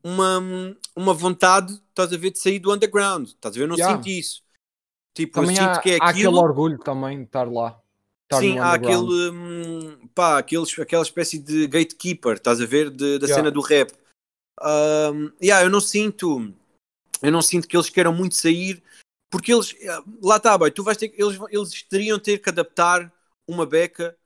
uma, 0.04 0.40
uma 0.96 1.14
vontade, 1.14 1.72
estás 1.90 2.12
a 2.12 2.16
ver, 2.16 2.30
de 2.30 2.38
sair 2.38 2.60
do 2.60 2.72
underground. 2.72 3.26
Estás 3.28 3.56
a 3.56 3.58
ver? 3.58 3.64
Eu 3.64 3.68
não 3.68 3.76
Yeah. 3.76 3.96
sinto 3.96 4.08
isso. 4.08 4.42
Tipo, 5.14 5.34
Também 5.34 5.56
eu 5.58 5.64
há, 5.64 5.74
sinto 5.74 5.82
que 5.82 5.90
é 5.92 5.98
há 6.00 6.10
aquele 6.10 6.26
aquilo. 6.28 6.38
orgulho 6.38 6.78
também 6.78 7.18
de 7.18 7.24
estar 7.24 7.50
lá. 7.50 7.81
Sim, 8.40 8.58
há 8.58 8.72
aquele, 8.72 9.30
hum, 9.30 10.08
pá, 10.14 10.38
aqueles, 10.38 10.78
aquela 10.78 11.02
espécie 11.02 11.38
de 11.38 11.66
gatekeeper, 11.66 12.34
estás 12.34 12.60
a 12.60 12.66
ver, 12.66 12.90
de- 12.90 13.18
da 13.18 13.26
Yeah. 13.26 13.34
cena 13.34 13.50
do 13.50 13.60
rap. 13.60 13.92
Um, 14.60 15.30
yeah, 15.42 15.64
eu 15.64 15.70
não 15.70 15.80
sinto, 15.80 16.52
eu 17.22 17.32
não 17.32 17.42
sinto 17.42 17.66
que 17.66 17.76
eles 17.76 17.90
queiram 17.90 18.12
muito 18.12 18.34
sair, 18.34 18.82
porque 19.30 19.52
eles, 19.52 19.74
lá 20.22 20.36
está, 20.36 20.56
bem, 20.58 20.70
tu 20.70 20.84
vais 20.84 20.96
ter, 20.96 21.12
eles, 21.16 21.38
eles 21.50 21.82
teriam 21.82 22.18
ter 22.18 22.38
que 22.38 22.48
adaptar 22.48 23.12
uma 23.48 23.66
beca 23.66 24.16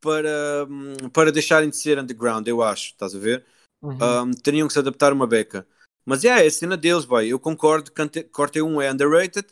para, 0.00 0.66
hum, 0.68 1.08
para 1.12 1.32
deixarem 1.32 1.68
de 1.68 1.76
ser 1.76 1.98
underground, 1.98 2.46
eu 2.48 2.62
acho, 2.62 2.92
estás 2.92 3.14
a 3.14 3.18
ver? 3.18 3.44
Uhum. 3.82 3.98
Um, 4.22 4.30
teriam 4.32 4.66
que 4.66 4.72
se 4.72 4.78
adaptar 4.78 5.12
uma 5.12 5.26
beca. 5.26 5.66
Mas 6.04 6.24
é, 6.24 6.28
é 6.28 6.46
a 6.46 6.50
cena 6.50 6.76
deles, 6.76 7.04
boy. 7.04 7.26
Eu 7.26 7.38
concordo 7.38 7.90
que 7.90 8.22
Corte 8.24 8.62
1 8.62 8.80
é 8.80 8.92
underrated. 8.92 9.46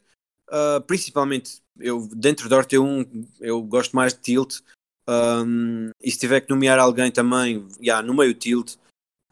Uh, 0.54 0.80
principalmente, 0.82 1.60
eu, 1.80 2.08
dentro 2.14 2.48
da 2.48 2.58
Orte 2.58 2.78
1, 2.78 3.26
eu 3.40 3.60
gosto 3.60 3.96
mais 3.96 4.14
de 4.14 4.20
Tilt. 4.20 4.60
Um, 5.08 5.90
e 6.00 6.10
se 6.12 6.18
tiver 6.18 6.40
que 6.42 6.50
nomear 6.50 6.78
alguém 6.78 7.10
também, 7.10 7.66
yeah, 7.80 8.06
no 8.06 8.14
meio 8.14 8.34
Tilt. 8.34 8.76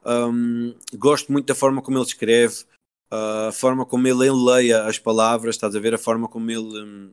Um, 0.04 0.74
gosto 0.94 1.30
muito 1.30 1.46
da 1.46 1.54
forma 1.54 1.80
como 1.80 1.96
ele 1.96 2.04
escreve, 2.04 2.64
uh, 3.12 3.48
a 3.48 3.52
forma 3.52 3.86
como 3.86 4.08
ele 4.08 4.26
enleia 4.26 4.84
as 4.84 4.98
palavras, 4.98 5.54
estás 5.54 5.76
a 5.76 5.80
ver? 5.80 5.94
A 5.94 5.98
forma 5.98 6.26
como 6.26 6.50
ele 6.50 6.82
hum, 6.82 7.12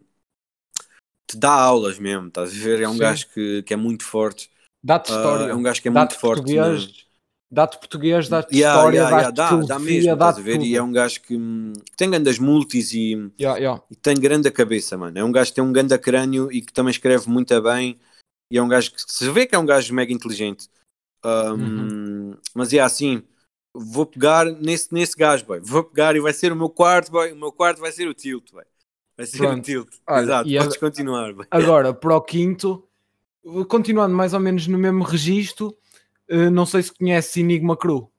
te 1.27 1.37
dá 1.37 1.51
aulas 1.51 1.99
mesmo, 1.99 2.29
estás 2.29 2.51
a 2.51 2.63
ver? 2.63 2.81
É 2.81 2.89
um 2.89 2.93
Sim. 2.93 2.99
gajo 2.99 3.29
que, 3.29 3.61
que 3.61 3.73
é 3.75 3.77
muito 3.77 4.03
forte. 4.03 4.49
Dá-te 4.83 5.11
Uh, 5.11 5.15
história. 5.15 5.51
é 5.51 5.55
um 5.55 5.61
gajo 5.61 5.81
que 5.83 5.87
é 5.87 5.91
muito 5.91 6.17
forte. 6.17 6.41
português, 6.41 7.05
dá-te 7.51 7.77
português, 7.77 8.27
dá-te 8.29 8.55
Yeah, 8.55 8.75
história, 8.77 8.97
yeah, 8.99 9.09
yeah, 9.17 9.31
dá-te 9.31 9.37
dá, 9.37 9.49
filosofia, 9.49 9.67
dá 9.67 9.79
mesmo, 9.79 10.13
estás 10.13 10.19
dá-te 10.19 10.39
a 10.39 10.43
ver? 10.43 10.53
tudo. 10.53 10.65
E 10.65 10.75
é 10.75 10.83
um 10.83 10.91
gajo 10.91 11.21
que, 11.21 11.35
hum, 11.35 11.73
que 11.73 11.95
tem 11.97 12.09
grandes 12.09 12.39
multis 12.39 12.93
e, 12.93 13.31
Yeah, 13.39 13.59
yeah. 13.59 13.83
e 13.89 13.95
tem 13.95 14.15
grande 14.19 14.51
cabeça, 14.51 14.97
mano. 14.97 15.17
É 15.17 15.23
um 15.23 15.31
gajo 15.31 15.51
que 15.51 15.55
tem 15.55 15.63
um 15.63 15.71
grande 15.73 15.97
crânio 15.97 16.51
e 16.51 16.61
que 16.61 16.71
também 16.73 16.91
escreve 16.91 17.29
muito 17.29 17.59
bem. 17.61 17.99
E 18.51 18.57
é 18.57 18.61
um 18.63 18.67
gajo 18.67 18.91
que 18.91 19.01
se 19.01 19.29
vê 19.31 19.45
que 19.45 19.55
é 19.55 19.59
um 19.59 19.65
gajo 19.65 19.93
mega 19.93 20.11
inteligente. 20.13 20.67
Um, 21.23 21.87
Uhum. 21.87 22.37
Mas 22.55 22.73
é 22.73 22.79
assim, 22.79 23.21
vou 23.75 24.05
pegar 24.05 24.45
nesse, 24.45 24.93
nesse 24.93 25.15
gajo, 25.15 25.45
boy. 25.45 25.59
Vou 25.59 25.83
pegar 25.83 26.15
e 26.15 26.19
vai 26.19 26.33
ser 26.33 26.51
o 26.51 26.55
meu 26.55 26.69
quarto, 26.69 27.11
boy. 27.11 27.31
O 27.31 27.35
meu 27.35 27.51
quarto 27.51 27.79
vai 27.79 27.91
ser 27.91 28.07
o 28.07 28.13
tilt, 28.13 28.51
boy. 28.51 28.63
Vai 29.17 29.25
ser 29.25 29.37
Pronto. 29.37 29.59
o 29.59 29.61
tilt. 29.61 29.89
Olha, 30.07 30.23
Exato, 30.23 30.49
podes 30.49 30.77
a- 30.77 30.79
continuar, 30.79 31.33
boy. 31.33 31.45
Agora, 31.51 31.93
para 31.93 32.15
o 32.15 32.21
quinto, 32.21 32.87
continuando 33.67 34.15
mais 34.15 34.33
ou 34.33 34.39
menos 34.39 34.65
no 34.67 34.77
mesmo 34.77 35.03
registro, 35.03 35.75
não 36.29 36.65
sei 36.65 36.83
se 36.83 36.93
conhece 36.93 37.39
Enigma 37.39 37.75
Cru. 37.75 38.11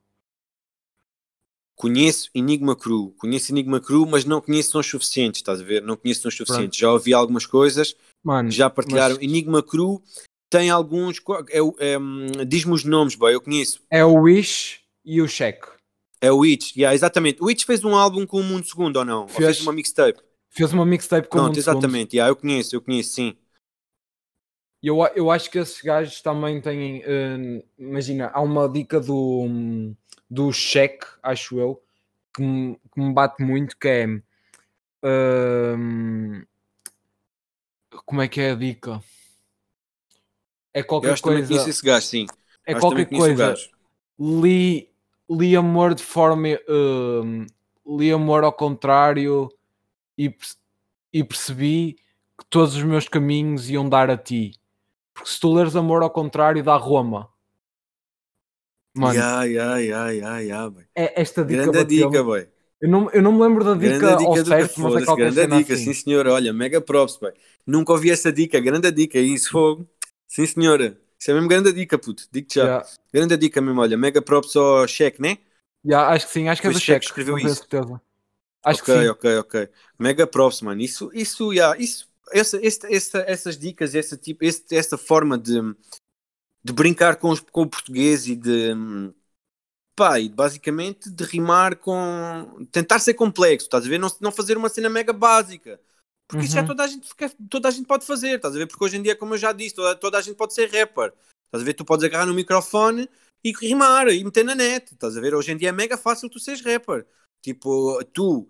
Conheço 1.74 2.28
Enigma 2.34 2.76
Cru, 2.76 3.12
conheço 3.16 3.52
Enigma 3.52 3.80
Cru, 3.80 4.06
mas 4.06 4.24
não 4.26 4.40
conheço 4.40 4.70
sons 4.72 4.86
suficientes, 4.86 5.40
estás 5.40 5.60
a 5.62 5.64
ver? 5.64 5.80
Não 5.82 5.96
conheço 5.96 6.22
sons 6.22 6.36
suficientes. 6.36 6.78
Já 6.78 6.92
ouvi 6.92 7.14
algumas 7.14 7.46
coisas, 7.46 7.96
Mano, 8.22 8.50
já 8.50 8.68
partilharam. 8.68 9.14
mas 9.14 9.24
Enigma 9.24 9.62
Cru 9.62 10.02
tem 10.50 10.68
alguns. 10.68 11.22
É, 11.48 11.62
o- 11.62 11.74
é, 11.78 11.98
hum, 11.98 12.26
Diz-me 12.46 12.74
os 12.74 12.84
nomes, 12.84 13.14
boy, 13.14 13.32
eu 13.34 13.40
conheço. 13.40 13.80
é 13.90 14.04
o 14.04 14.12
Wish 14.14 14.80
e 15.04 15.22
o 15.22 15.26
Check. 15.28 15.64
É 16.20 16.30
o 16.30 16.36
Witch, 16.40 16.76
yeah, 16.76 16.94
exatamente. 16.94 17.40
O 17.42 17.46
Witch 17.46 17.64
fez 17.64 17.82
um 17.82 17.96
álbum 17.96 18.26
com 18.26 18.38
o 18.38 18.44
Mundo 18.44 18.66
Segundo 18.66 18.96
ou 18.96 19.04
não? 19.06 19.22
Ou 19.22 19.28
Fez. 19.28 19.56
fez 19.56 19.60
uma 19.62 19.72
mixtape? 19.72 20.20
Fez 20.50 20.70
uma 20.74 20.84
mixtape 20.84 21.28
com 21.28 21.38
Pronto, 21.38 21.58
um 21.58 21.62
segundo. 21.62 21.78
exatamente. 21.78 22.14
Yeah, 22.16 22.30
eu 22.30 22.36
conheço, 22.36 22.76
eu 22.76 22.82
conheço, 22.82 23.12
sim. 23.14 23.34
Eu, 24.82 24.98
eu 25.14 25.30
acho 25.30 25.50
que 25.50 25.58
esses 25.58 25.80
gajos 25.82 26.22
também 26.22 26.60
têm. 26.60 27.02
eh, 27.04 27.64
imagina, 27.78 28.30
há 28.32 28.40
uma 28.40 28.68
dica 28.68 28.98
do, 29.00 29.46
do 30.30 30.52
cheque, 30.52 31.06
acho 31.22 31.58
eu, 31.60 31.82
que 32.34 32.42
me, 32.42 32.76
que 32.94 33.00
me 33.00 33.12
bate 33.14 33.42
muito, 33.44 33.76
que 33.78 33.88
é. 33.88 34.06
ehm, 35.02 36.44
como 38.04 38.22
é 38.22 38.28
que 38.28 38.40
é 38.40 38.50
a 38.50 38.54
dica? 38.54 39.00
É 40.72 40.82
Eu 41.00 41.14
qualquer 41.14 41.16
que 41.16 41.22
também 41.22 41.42
coisa. 41.42 41.46
conheço 41.46 41.68
esse 41.70 41.82
gajo, 41.84 42.06
sim. 42.06 42.26
É 42.66 42.74
Acho 42.74 42.86
que 42.86 42.94
qualquer 42.96 43.06
coisa. 43.06 43.54
Li, 44.18 44.88
li 45.30 45.56
amor 45.56 45.94
de 45.94 46.02
forma. 46.02 46.48
ehm, 46.48 47.46
li 47.86 48.12
amor 48.12 48.44
ao 48.44 48.52
contrário 48.52 49.48
e, 50.18 50.34
e 51.12 51.24
percebi 51.24 51.94
que 52.38 52.46
todos 52.50 52.76
os 52.76 52.84
meus 52.84 53.08
caminhos 53.08 53.70
iam 53.70 53.88
dar 53.88 54.10
a 54.10 54.18
ti. 54.18 54.59
Porque 55.20 55.30
se 55.32 55.38
tu 55.40 55.52
leres 55.52 55.76
amor 55.76 56.02
ao 56.02 56.10
contrário, 56.10 56.62
dá 56.64 56.76
Roma. 56.76 57.28
Mano, 58.96 59.14
Yeah, 59.14 59.44
yeah, 59.44 59.76
yeah, 59.78 60.10
yeah, 60.10 60.38
yeah, 60.40 60.68
boy. 60.70 60.84
é 60.96 61.20
esta 61.20 61.44
dica. 61.44 61.70
Grande 61.70 61.84
dica, 61.96 62.22
boy. 62.24 62.48
Eu 62.80 62.88
não, 62.88 63.10
eu 63.10 63.22
não 63.22 63.32
me 63.32 63.42
lembro 63.42 63.62
da 63.62 63.74
dica 63.74 64.12
ao 64.12 64.18
dica 64.18 64.42
do 64.42 64.48
certo, 64.48 64.80
mas 64.80 65.02
é 65.02 65.04
qualquer 65.04 65.32
grande 65.32 65.58
dica, 65.58 65.74
assim. 65.74 65.84
sim 65.84 65.94
senhora. 65.94 66.32
Olha, 66.32 66.52
mega 66.52 66.80
props, 66.80 67.16
boy. 67.18 67.32
Nunca 67.66 67.92
ouvi 67.92 68.10
essa 68.10 68.32
dica, 68.32 68.58
grande 68.58 68.90
dica, 68.90 69.18
isso 69.18 69.50
fogo. 69.50 69.86
Sim 70.26 70.46
senhora. 70.46 70.98
Isso 71.18 71.30
é 71.30 71.34
mesmo 71.34 71.48
grande 71.48 71.72
dica, 71.72 71.98
puto. 71.98 72.26
Digo-te 72.32 72.54
já. 72.54 72.64
Yeah. 72.64 72.86
Grande 73.12 73.36
dica 73.36 73.60
mesmo, 73.60 73.80
olha. 73.80 73.96
Mega 73.98 74.22
props 74.22 74.56
ao 74.56 74.88
cheque, 74.88 75.20
né? 75.20 75.38
Yeah, 75.84 76.08
acho 76.08 76.26
que 76.26 76.32
sim, 76.32 76.48
acho 76.48 76.60
que 76.60 76.66
é 76.68 76.70
Foi 76.70 76.74
do 76.74 76.78
o 76.78 76.80
Cheque 76.80 77.04
cheque. 77.04 77.04
que 77.04 77.10
escreveu 77.20 77.38
isso. 77.38 77.56
certeza. 77.56 78.00
Acho 78.64 78.82
ok, 78.82 78.94
que 78.94 79.02
sim. 79.02 79.08
ok, 79.08 79.38
ok. 79.38 79.68
Mega 79.98 80.26
props, 80.26 80.62
mano. 80.62 80.80
Isso, 80.80 81.10
isso, 81.14 81.52
yeah, 81.52 81.78
isso, 81.78 82.08
essa, 82.32 82.64
essa, 82.64 82.86
essa, 82.94 83.18
essas 83.26 83.58
dicas, 83.58 83.94
essa, 83.94 84.16
tipo, 84.16 84.44
esse, 84.44 84.64
essa 84.74 84.96
forma 84.98 85.36
de, 85.38 85.60
de 86.64 86.72
brincar 86.72 87.16
com, 87.16 87.30
os- 87.30 87.40
com 87.40 87.62
o 87.62 87.68
português 87.70 88.26
e 88.26 88.36
de, 88.36 88.74
pá, 89.94 90.18
e 90.18 90.28
basicamente 90.28 91.10
de 91.10 91.24
rimar 91.24 91.76
com, 91.76 92.66
tentar 92.72 92.98
ser 92.98 93.14
complexo, 93.14 93.66
estás 93.66 93.84
a 93.84 93.88
ver? 93.88 93.98
Não, 93.98 94.08
não 94.20 94.32
fazer 94.32 94.56
uma 94.56 94.68
cena 94.68 94.88
mega 94.88 95.12
básica. 95.12 95.80
Porque 96.26 96.46
isso 96.46 96.54
já 96.54 96.60
Uhum. 96.60 96.68
toda 96.68 96.84
a, 96.84 96.86
gente, 96.86 97.08
toda 97.50 97.68
a 97.68 97.70
gente 97.72 97.86
pode 97.86 98.06
fazer, 98.06 98.36
estás 98.36 98.54
a 98.54 98.58
ver? 98.58 98.66
Porque 98.66 98.84
hoje 98.84 98.96
em 98.96 99.02
dia, 99.02 99.16
como 99.16 99.34
eu 99.34 99.38
já 99.38 99.52
disse, 99.52 99.74
toda, 99.74 99.96
toda 99.96 100.16
a 100.18 100.22
gente 100.22 100.36
pode 100.36 100.54
ser 100.54 100.70
rapper. 100.70 101.12
Estás 101.46 101.62
a 101.62 101.64
ver? 101.64 101.74
Tu 101.74 101.84
podes 101.84 102.04
agarrar 102.04 102.26
no 102.26 102.34
microfone 102.34 103.10
e 103.42 103.52
rimar 103.52 104.06
e 104.08 104.22
meter 104.22 104.44
na 104.44 104.54
net. 104.54 104.92
Estás 104.94 105.16
a 105.16 105.20
ver? 105.20 105.34
Hoje 105.34 105.50
em 105.50 105.56
dia 105.56 105.70
é 105.70 105.72
mega 105.72 105.96
fácil 105.98 106.30
tu 106.30 106.38
seres 106.38 106.60
rapper. 106.62 107.04
Tipo, 107.42 108.02
tu, 108.04 108.48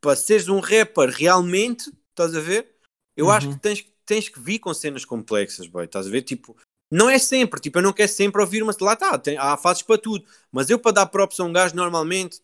para 0.00 0.14
seres 0.14 0.48
um 0.48 0.60
rapper 0.60 1.10
realmente, 1.10 1.90
estás 2.10 2.36
a 2.36 2.40
ver? 2.40 2.77
Eu 3.18 3.30
acho 3.30 3.48
Uhum. 3.48 3.54
que 3.54 3.60
tens, 3.60 3.84
tens 4.06 4.28
que 4.28 4.38
vir 4.40 4.58
com 4.60 4.72
cenas 4.72 5.04
complexas, 5.04 5.66
boy. 5.66 5.84
Estás 5.84 6.06
a 6.06 6.10
ver? 6.10 6.22
Tipo, 6.22 6.56
não 6.90 7.10
é 7.10 7.18
sempre, 7.18 7.60
tipo, 7.60 7.78
eu 7.78 7.82
não 7.82 7.92
quero 7.92 8.10
sempre 8.10 8.40
ouvir 8.40 8.62
uma. 8.62 8.74
Lá 8.80 8.92
está, 8.94 9.18
tem, 9.18 9.36
há 9.36 9.56
fases 9.56 9.82
para 9.82 9.98
tudo. 9.98 10.24
Mas 10.52 10.70
eu, 10.70 10.78
para 10.78 10.92
dar 10.92 11.06
props 11.06 11.38
a 11.40 11.44
um 11.44 11.52
gajo, 11.52 11.74
normalmente, 11.76 12.40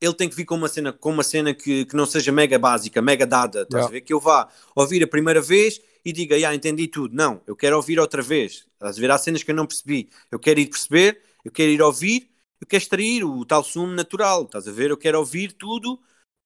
ele 0.00 0.12
tem 0.12 0.28
que 0.28 0.34
vir 0.36 0.44
com 0.44 0.56
uma 0.56 0.68
cena, 0.68 0.92
com 0.92 1.10
uma 1.10 1.22
cena 1.22 1.54
que, 1.54 1.84
que 1.86 1.96
não 1.96 2.04
seja 2.04 2.30
mega 2.32 2.58
básica, 2.58 3.00
mega 3.00 3.26
dada. 3.26 3.62
Estás 3.62 3.74
Yeah. 3.84 3.88
a 3.88 3.92
ver? 3.92 4.00
Que 4.02 4.12
eu 4.12 4.20
vá 4.20 4.48
ouvir 4.74 5.02
a 5.02 5.06
primeira 5.06 5.40
vez 5.40 5.80
e 6.04 6.12
diga, 6.12 6.38
já 6.38 6.54
entendi 6.54 6.86
tudo. 6.88 7.14
Não, 7.16 7.40
eu 7.46 7.56
quero 7.56 7.76
ouvir 7.76 7.98
outra 7.98 8.20
vez. 8.20 8.66
Estás 8.74 8.98
a 8.98 9.00
ver? 9.00 9.10
Há 9.10 9.16
cenas 9.18 9.42
que 9.42 9.50
eu 9.50 9.54
não 9.54 9.66
percebi. 9.66 10.10
Eu 10.30 10.38
quero 10.38 10.60
ir 10.60 10.66
perceber, 10.66 11.22
eu 11.44 11.50
quero 11.50 11.70
ir 11.70 11.80
ouvir, 11.80 12.28
eu 12.60 12.66
quero 12.66 12.82
extrair 12.82 13.24
o 13.24 13.44
tal 13.46 13.64
sumo 13.64 13.92
natural. 13.94 14.42
Estás 14.42 14.68
a 14.68 14.72
ver? 14.72 14.90
Eu 14.90 14.96
quero 14.98 15.18
ouvir 15.18 15.52
tudo, 15.52 15.98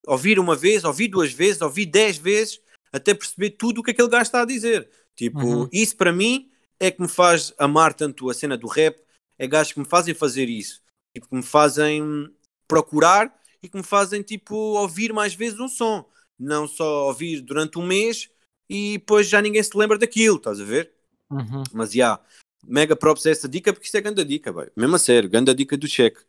ouvir 0.06 0.38
uma 0.38 0.54
vez, 0.54 0.84
ouvir 0.84 1.08
duas 1.08 1.32
vezes, 1.32 1.60
ouvir 1.60 1.86
dez 1.86 2.16
vezes, 2.18 2.60
até 2.92 3.14
perceber 3.14 3.50
tudo 3.50 3.80
o 3.80 3.82
que 3.82 3.90
aquele 3.92 4.08
gajo 4.08 4.22
está 4.22 4.42
a 4.42 4.46
dizer. 4.46 4.90
Tipo, 5.14 5.40
Uhum. 5.40 5.68
isso 5.72 5.96
para 5.96 6.12
mim 6.12 6.50
é 6.78 6.90
que 6.90 7.00
me 7.00 7.08
faz 7.08 7.52
amar 7.58 7.94
tanto 7.94 8.30
a 8.30 8.34
cena 8.34 8.56
do 8.56 8.66
rap. 8.66 9.00
É 9.38 9.46
gajos 9.46 9.72
que 9.72 9.80
me 9.80 9.86
fazem 9.86 10.14
fazer 10.14 10.48
isso. 10.48 10.82
Tipo, 11.14 11.28
que 11.28 11.34
me 11.36 11.42
fazem 11.42 12.30
procurar 12.68 13.34
e 13.62 13.68
que 13.68 13.76
me 13.76 13.82
fazem, 13.82 14.22
tipo, 14.22 14.54
ouvir 14.54 15.12
mais 15.12 15.34
vezes 15.34 15.58
um 15.58 15.68
som. 15.68 16.08
Não 16.38 16.66
só 16.66 17.06
ouvir 17.08 17.40
durante 17.40 17.78
um 17.78 17.86
mês 17.86 18.30
e 18.68 18.98
depois 18.98 19.28
já 19.28 19.42
ninguém 19.42 19.62
se 19.62 19.76
lembra 19.76 19.98
daquilo, 19.98 20.36
estás 20.36 20.60
a 20.60 20.64
ver? 20.64 20.92
Uhum. 21.30 21.62
Mas 21.72 21.92
já, 21.92 22.18
mega 22.64 22.96
props 22.96 23.26
a 23.26 23.30
essa 23.30 23.48
dica 23.48 23.72
porque 23.72 23.86
isto 23.86 23.96
é 23.96 24.00
grande 24.00 24.24
dica, 24.24 24.52
velho. 24.52 24.72
Mesmo 24.76 24.96
a 24.96 24.98
sério, 24.98 25.28
grande 25.28 25.52
dica 25.54 25.76
do 25.76 25.86
cheque. 25.86 26.20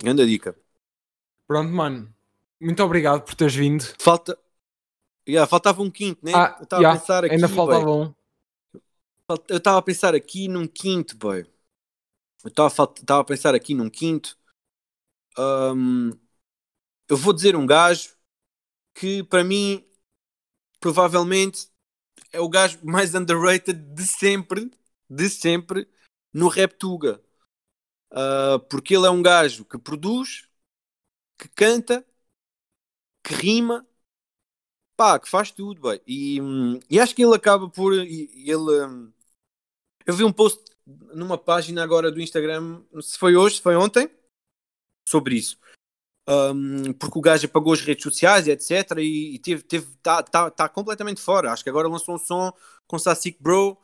Grande 0.00 0.26
dica. 0.26 0.56
Pronto, 1.46 1.70
mano. 1.72 2.12
Muito 2.60 2.82
obrigado 2.82 3.22
por 3.22 3.34
teres 3.34 3.54
vindo. 3.54 3.84
Falta. 3.98 4.38
Yeah, 5.28 5.46
faltava 5.48 5.82
um 5.82 5.90
quinto, 5.90 6.24
né? 6.24 6.32
Ah, 6.34 6.56
eu 6.58 6.64
estava 6.64 6.82
yeah, 6.82 6.96
a 6.96 7.00
pensar 7.00 7.24
aqui. 7.24 7.34
ainda 7.34 7.48
boy. 7.48 7.56
faltava 7.56 7.90
um. 7.90 8.14
Falta- 9.26 9.52
Eu 9.52 9.58
estava 9.58 9.78
a 9.78 9.82
pensar 9.82 10.14
aqui 10.14 10.48
num 10.48 10.66
quinto, 10.68 11.16
boy. 11.16 11.44
Eu 12.44 12.48
estava 12.48 13.20
a 13.20 13.24
pensar 13.24 13.54
aqui 13.54 13.74
num 13.74 13.90
quinto. 13.90 14.38
Ahm, 15.36 16.12
eu 17.08 17.16
vou 17.16 17.32
dizer 17.32 17.56
um 17.56 17.66
gajo 17.66 18.16
que 18.94 19.22
para 19.24 19.44
mim 19.44 19.84
provavelmente 20.80 21.68
é 22.32 22.40
o 22.40 22.48
gajo 22.48 22.78
mais 22.84 23.14
underrated 23.14 23.74
de 23.94 24.06
sempre, 24.06 24.70
de 25.10 25.28
sempre, 25.30 25.88
no 26.32 26.48
Rap 26.48 26.74
Tuga. 26.78 27.22
Ah, 28.10 28.58
porque 28.70 28.96
ele 28.96 29.06
é 29.06 29.10
um 29.10 29.22
gajo 29.22 29.64
que 29.64 29.78
produz, 29.78 30.48
que 31.38 31.48
canta, 31.48 32.04
que 33.22 33.34
rima, 33.34 33.86
pá, 34.96 35.18
que 35.18 35.28
faz 35.28 35.50
tudo, 35.50 35.82
bem. 35.82 36.00
E, 36.06 36.38
e 36.88 36.98
acho 36.98 37.14
que 37.14 37.22
ele 37.22 37.34
acaba 37.34 37.68
por. 37.68 37.92
ele, 37.92 38.56
hum, 38.56 39.12
eu 40.06 40.14
vi 40.14 40.24
um 40.24 40.32
post 40.32 40.62
numa 41.14 41.36
página 41.36 41.82
agora 41.82 42.10
do 42.10 42.20
Instagram, 42.20 42.82
se 43.00 43.18
foi 43.18 43.36
hoje, 43.36 43.56
se 43.56 43.62
foi 43.62 43.76
ontem, 43.76 44.08
sobre 45.06 45.36
isso. 45.36 45.58
Um, 46.28 46.92
porque 46.94 47.18
o 47.18 47.22
gajo 47.22 47.46
apagou 47.46 47.72
as 47.72 47.80
redes 47.80 48.02
sociais 48.02 48.46
e 48.46 48.50
etc. 48.50 48.98
E, 48.98 49.34
e 49.34 49.38
teve, 49.38 49.62
teve, 49.62 49.86
tá, 50.02 50.22
tá, 50.22 50.50
tá 50.50 50.68
completamente 50.68 51.20
fora. 51.20 51.52
Acho 51.52 51.62
que 51.62 51.70
agora 51.70 51.88
lançou 51.88 52.14
um 52.16 52.18
som 52.18 52.52
com 52.86 52.98
Sassic 52.98 53.36
Bro. 53.40 53.78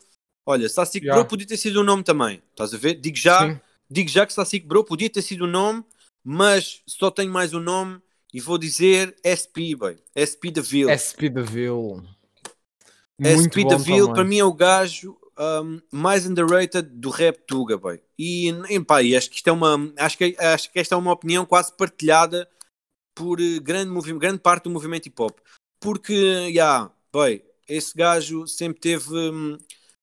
Olha, 0.44 0.68
Sassic 0.68 1.04
Yeah. 1.04 1.20
Bro 1.20 1.30
podia 1.30 1.46
ter 1.46 1.56
sido 1.56 1.80
o 1.80 1.84
nome 1.84 2.02
também. 2.02 2.42
Estás 2.50 2.74
a 2.74 2.78
ver? 2.78 2.94
Digo 2.96 3.16
já, 3.16 3.46
Sim. 3.46 3.60
digo 3.88 4.08
já 4.08 4.26
que 4.26 4.32
Sassic 4.32 4.66
Bro 4.66 4.84
podia 4.84 5.08
ter 5.08 5.22
sido 5.22 5.44
o 5.44 5.48
nome, 5.48 5.84
mas 6.24 6.82
só 6.86 7.10
tenho 7.10 7.32
mais 7.32 7.54
um 7.54 7.60
nome 7.60 8.00
e 8.32 8.40
vou 8.40 8.58
dizer 8.58 9.14
SP, 9.22 9.76
boy. 9.76 9.98
SP 10.16 10.50
Deville. 10.50 10.90
SP 10.90 11.28
Deville. 11.28 12.02
Muito 13.18 13.60
SP 13.60 13.62
bom 13.62 13.68
Deville 13.68 14.12
para 14.12 14.24
mim 14.24 14.38
é 14.38 14.44
o 14.44 14.52
gajo 14.52 15.16
um, 15.38 15.80
mais 15.90 16.26
underrated 16.26 16.88
do 16.88 17.10
rap 17.10 17.38
Tuga, 17.46 17.76
boy. 17.76 18.00
E, 18.18 18.52
pá, 18.86 19.02
e 19.02 19.16
acho 19.16 19.30
que 19.30 19.36
isto 19.36 19.48
é 19.48 19.52
uma 19.52 19.92
acho 19.98 20.18
que, 20.18 20.36
acho 20.38 20.72
que 20.72 20.78
esta 20.78 20.94
é 20.94 20.98
uma 20.98 21.12
opinião 21.12 21.44
quase 21.44 21.76
partilhada 21.76 22.48
por 23.14 23.40
eh, 23.40 23.58
grande, 23.58 24.12
grande 24.14 24.38
parte 24.38 24.64
do 24.64 24.70
movimento 24.70 25.06
hip 25.06 25.20
hop. 25.20 25.38
Porque, 25.80 26.52
já, 26.52 26.90
boy, 27.12 27.44
esse 27.68 27.96
gajo 27.96 28.46
sempre 28.46 28.80
teve 28.80 29.12
hum, 29.12 29.58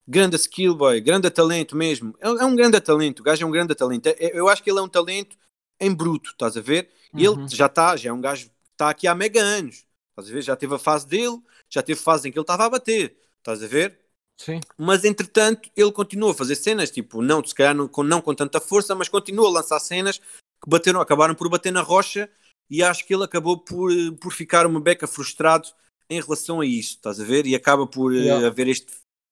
grande 0.07 0.35
skill, 0.35 0.75
boy, 0.75 0.99
grande 1.01 1.29
talento 1.29 1.75
mesmo. 1.75 2.15
É, 2.19 2.27
é 2.27 2.45
um 2.45 2.55
grande 2.55 2.79
talento, 2.79 3.21
o 3.21 3.23
gajo 3.23 3.43
é 3.43 3.47
um 3.47 3.51
grande 3.51 3.75
talento. 3.75 4.07
É- 4.07 4.15
é- 4.19 4.31
eu 4.37 4.47
acho 4.47 4.63
que 4.63 4.69
ele 4.69 4.79
é 4.79 4.81
um 4.81 4.89
talento 4.89 5.37
em 5.79 5.93
bruto, 5.93 6.31
estás 6.31 6.57
a 6.57 6.61
ver? 6.61 6.89
E 7.15 7.27
Uhum. 7.27 7.43
ele 7.43 7.47
já 7.49 7.65
está, 7.67 7.95
já 7.95 8.09
é 8.09 8.13
um 8.13 8.21
gajo 8.21 8.47
que 8.47 8.53
está 8.71 8.89
aqui 8.89 9.07
há 9.07 9.15
mega 9.15 9.41
anos. 9.41 9.85
Estás 10.11 10.29
a 10.29 10.33
ver? 10.33 10.41
Já 10.41 10.55
teve 10.55 10.75
a 10.75 10.79
fase 10.79 11.07
dele, 11.07 11.37
já 11.69 11.81
teve 11.81 11.99
fase 11.99 12.27
em 12.27 12.31
que 12.31 12.37
ele 12.37 12.43
estava 12.43 12.65
a 12.65 12.69
bater. 12.69 13.17
Estás 13.39 13.63
a 13.63 13.67
ver? 13.67 13.99
Sim. 14.41 14.61
mas 14.77 15.03
entretanto 15.03 15.69
ele 15.75 15.91
continua 15.91 16.31
a 16.31 16.33
fazer 16.33 16.55
cenas, 16.55 16.89
tipo, 16.89 17.21
não, 17.21 17.43
se 17.43 17.53
calhar 17.53 17.75
não 17.75 17.89
com, 17.89 18.03
não 18.03 18.21
com 18.21 18.33
tanta 18.33 18.61
força, 18.61 18.95
mas 18.95 19.09
continua 19.09 19.47
a 19.49 19.51
lançar 19.51 19.77
cenas 19.81 20.17
que 20.17 20.69
bateram, 20.69 21.01
acabaram 21.01 21.35
por 21.35 21.49
bater 21.49 21.73
na 21.73 21.81
rocha 21.81 22.29
e 22.69 22.81
acho 22.81 23.05
que 23.05 23.13
ele 23.13 23.25
acabou 23.25 23.57
por, 23.57 23.91
eh, 23.91 24.11
por 24.21 24.31
ficar 24.31 24.65
uma 24.65 24.79
beca 24.79 25.05
frustrado 25.07 25.67
em 26.09 26.21
relação 26.21 26.61
a 26.61 26.65
isso, 26.65 26.91
estás 26.95 27.19
a 27.19 27.25
ver? 27.25 27.45
E 27.47 27.53
acaba 27.53 27.85
por 27.85 28.15
eh, 28.15 28.19
Yeah. 28.19 28.47
haver 28.47 28.69
este, 28.69 28.87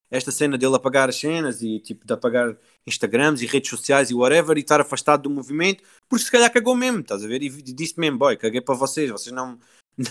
esta 0.10 0.32
cena 0.32 0.58
dele 0.58 0.76
apagar 0.76 1.10
as 1.10 1.16
cenas 1.16 1.62
e 1.62 1.80
tipo 1.80 2.06
de 2.06 2.14
apagar 2.14 2.58
Instagrams 2.86 3.42
e 3.42 3.46
redes 3.46 3.70
sociais 3.70 4.10
e 4.10 4.14
whatever 4.14 4.58
e 4.58 4.62
estar 4.62 4.80
afastado 4.80 5.24
do 5.24 5.30
movimento, 5.30 5.84
porque 6.08 6.26
se 6.26 6.32
calhar 6.32 6.52
cagou 6.52 6.76
mesmo, 6.76 7.00
estás 7.00 7.24
a 7.24 7.28
ver? 7.28 7.42
E 7.44 7.50
disse 7.50 8.00
mesmo, 8.00 8.18
boy, 8.18 8.38
caguei 8.38 8.62
para 8.62 8.76
vocês, 8.76 9.10
vocês 9.12 9.36
não, 9.36 9.60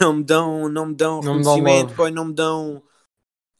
não 0.01 0.15
me 0.15 0.25
dão, 0.25 0.69
não 0.69 0.87
me 0.87 0.95
dão 0.95 1.21
Não 1.23 1.35
me 1.37 1.43
dão 1.43 1.55
reconhecimento, 1.55 1.95
boy, 1.95 2.11
não 2.11 2.25
me 2.27 2.35
dão, 2.35 2.83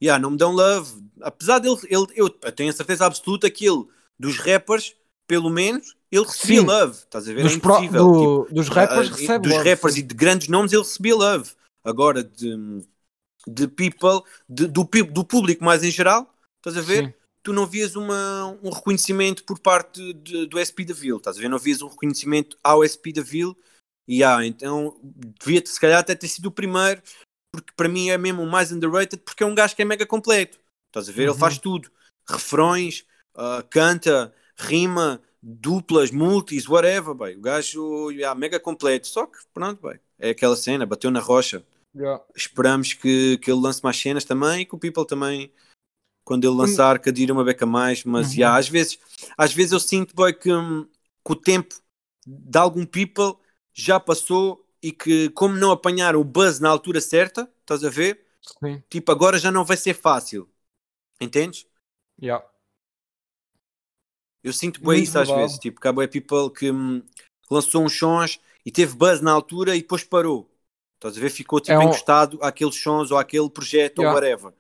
yeah, 0.03 0.21
não 0.21 0.31
me 0.31 0.37
dão 0.37 0.53
love. 0.53 1.03
Apesar 1.23 1.59
dele, 1.59 1.79
ele, 1.85 2.07
eu 2.15 2.29
tenho 2.29 2.71
a 2.71 2.73
certeza 2.75 3.07
absoluta 3.07 3.51
que 3.51 3.67
ele, 3.67 3.87
dos 4.19 4.39
rappers, 4.39 4.95
pelo 5.27 5.49
menos, 5.51 5.97
ele 6.13 6.25
recebia 6.25 6.61
Sim. 6.61 6.67
love, 6.67 6.93
estás 6.99 7.29
a 7.29 7.33
ver? 7.33 7.43
Dos, 7.43 7.57
é 7.57 7.59
pro- 7.59 7.73
impossível. 7.73 8.05
do- 8.13 8.45
tipo, 8.45 8.55
dos 8.55 8.69
rappers 8.69 9.09
ah, 9.09 9.15
recebe 9.15 9.49
dos 9.49 9.57
love, 9.57 9.71
rappers 9.71 9.97
e 9.97 10.03
de 10.03 10.15
grandes 10.15 10.49
nomes 10.49 10.73
ele 10.73 10.83
recebia 10.83 11.17
love. 11.17 11.51
Agora 11.83 12.23
de, 12.23 12.83
de 13.47 13.69
people, 13.69 14.23
de- 14.49 14.67
do, 14.67 14.85
do 14.85 15.25
público 15.25 15.65
mais 15.65 15.85
em 15.85 15.91
geral, 15.91 16.35
estás 16.59 16.77
a 16.77 16.81
ver? 16.81 17.07
Sim. 17.07 17.15
Tu 17.43 17.53
não 17.53 17.67
vias 17.67 17.95
uma, 17.95 18.59
um 18.63 18.71
reconhecimento 18.71 19.45
por 19.45 19.59
parte 19.61 20.13
de- 20.15 20.47
do 20.47 20.59
SP 20.59 20.85
da 20.85 20.95
Ville, 20.95 21.19
estás 21.19 21.39
a 21.39 21.41
ver? 21.41 21.49
Não 21.49 21.59
vias 21.59 21.81
um 21.81 21.87
reconhecimento 21.89 22.59
ao 22.63 22.83
SP 22.83 23.13
da 23.13 23.23
Ville 23.23 23.55
e 24.09 24.25
ah, 24.25 24.45
então 24.45 24.99
devia 25.41 25.65
se 25.65 25.79
calhar 25.81 26.01
até 26.01 26.15
ter 26.15 26.29
sido 26.29 26.47
o 26.47 26.51
primeiro, 26.51 27.01
porque 27.53 27.73
para 27.77 27.89
mim 27.89 28.11
é 28.11 28.19
mesmo 28.19 28.43
o 28.43 28.51
mais 28.51 28.73
underrated, 28.73 29.23
porque 29.23 29.43
é 29.45 29.47
um 29.47 29.55
gajo 29.55 29.77
que 29.77 29.83
é 29.83 29.85
mega 29.85 30.05
completo, 30.05 30.59
estás 30.89 31.09
a 31.09 31.13
ver? 31.13 31.27
Uhum. 31.29 31.31
Ele 31.35 31.39
faz 31.41 31.59
tudo, 31.59 31.91
refrões, 32.29 33.05
ah, 33.35 33.65
canta, 33.71 34.35
rima, 34.57 35.23
duplas, 35.41 36.11
multis, 36.11 36.69
whatever, 36.69 37.15
bem. 37.15 37.37
o 37.37 37.41
gajo 37.41 38.11
é 38.11 38.35
mega 38.35 38.59
completo, 38.59 39.07
só 39.07 39.27
que 39.27 39.39
pronto, 39.55 39.87
bem. 39.87 40.01
é 40.19 40.31
aquela 40.31 40.57
cena, 40.57 40.85
bateu 40.85 41.11
na 41.11 41.21
rocha. 41.21 41.65
Yeah. 41.97 42.23
Esperamos 42.37 42.93
que, 42.93 43.39
que 43.39 43.51
ele 43.51 43.61
lance 43.61 43.83
mais 43.83 43.97
cenas 43.97 44.25
também 44.25 44.61
e 44.61 44.67
que 44.67 44.75
o 44.75 44.79
People 44.79 45.07
também, 45.07 45.51
quando 46.25 46.45
ele 46.45 46.55
lançar, 46.55 46.99
que 46.99 47.09
adira 47.09 47.33
uma 47.33 47.43
beca 47.43 47.65
mais. 47.65 48.05
Mas 48.05 48.33
Uhum. 48.33 48.35
yeah, 48.35 48.59
às, 48.59 48.69
vezes, 48.69 48.99
às 49.37 49.53
vezes 49.55 49.73
eu 49.73 49.81
sinto 49.81 50.15
boy, 50.15 50.35
que, 50.35 50.53
hum, 50.53 50.87
que 51.25 51.33
o 51.33 51.37
tempo 51.37 51.75
de 52.27 52.59
algum 52.59 52.85
People 52.85 53.43
já 53.73 53.99
passou 53.99 54.67
e 54.83 54.93
que, 54.93 55.31
como 55.31 55.57
não 55.57 55.71
apanhar 55.71 56.15
o 56.15 56.23
buzz 56.23 56.61
na 56.61 56.69
altura 56.69 57.01
certa, 57.01 57.51
estás 57.61 57.83
a 57.83 57.89
ver? 57.89 58.27
Sim. 58.63 58.83
Tipo, 58.91 59.11
agora 59.11 59.39
já 59.39 59.51
não 59.51 59.65
vai 59.65 59.77
ser 59.77 59.95
fácil. 59.95 60.49
Entendes? 61.19 61.67
Yeah. 62.21 62.47
Eu 64.45 64.53
sinto 64.53 64.81
bem 64.81 65.03
isso 65.03 65.19
às 65.19 65.29
vezes. 65.29 65.59
Tipo, 65.59 65.81
que 65.81 65.89
há 65.89 65.95
people 66.09 66.51
que 66.55 66.71
hum, 66.71 67.03
lançou 67.51 67.83
uns 67.83 67.99
sons 67.99 68.39
e 68.65 68.71
teve 68.71 68.95
buzz 68.95 69.21
na 69.21 69.33
altura 69.33 69.75
e 69.75 69.81
depois 69.81 70.05
parou. 70.05 70.49
Estás 70.97 71.17
a 71.17 71.21
ver? 71.21 71.31
Ficou 71.31 71.61
tipo 71.61 71.73
É 71.73 71.79
um- 71.79 71.83
encostado 71.85 72.39
àqueles 72.43 72.75
sons 72.81 73.11
ou 73.11 73.19
àquele 73.19 73.51
projeto 73.51 74.01
Yeah. 74.03 74.09
ou 74.09 74.15
whatever. 74.15 74.53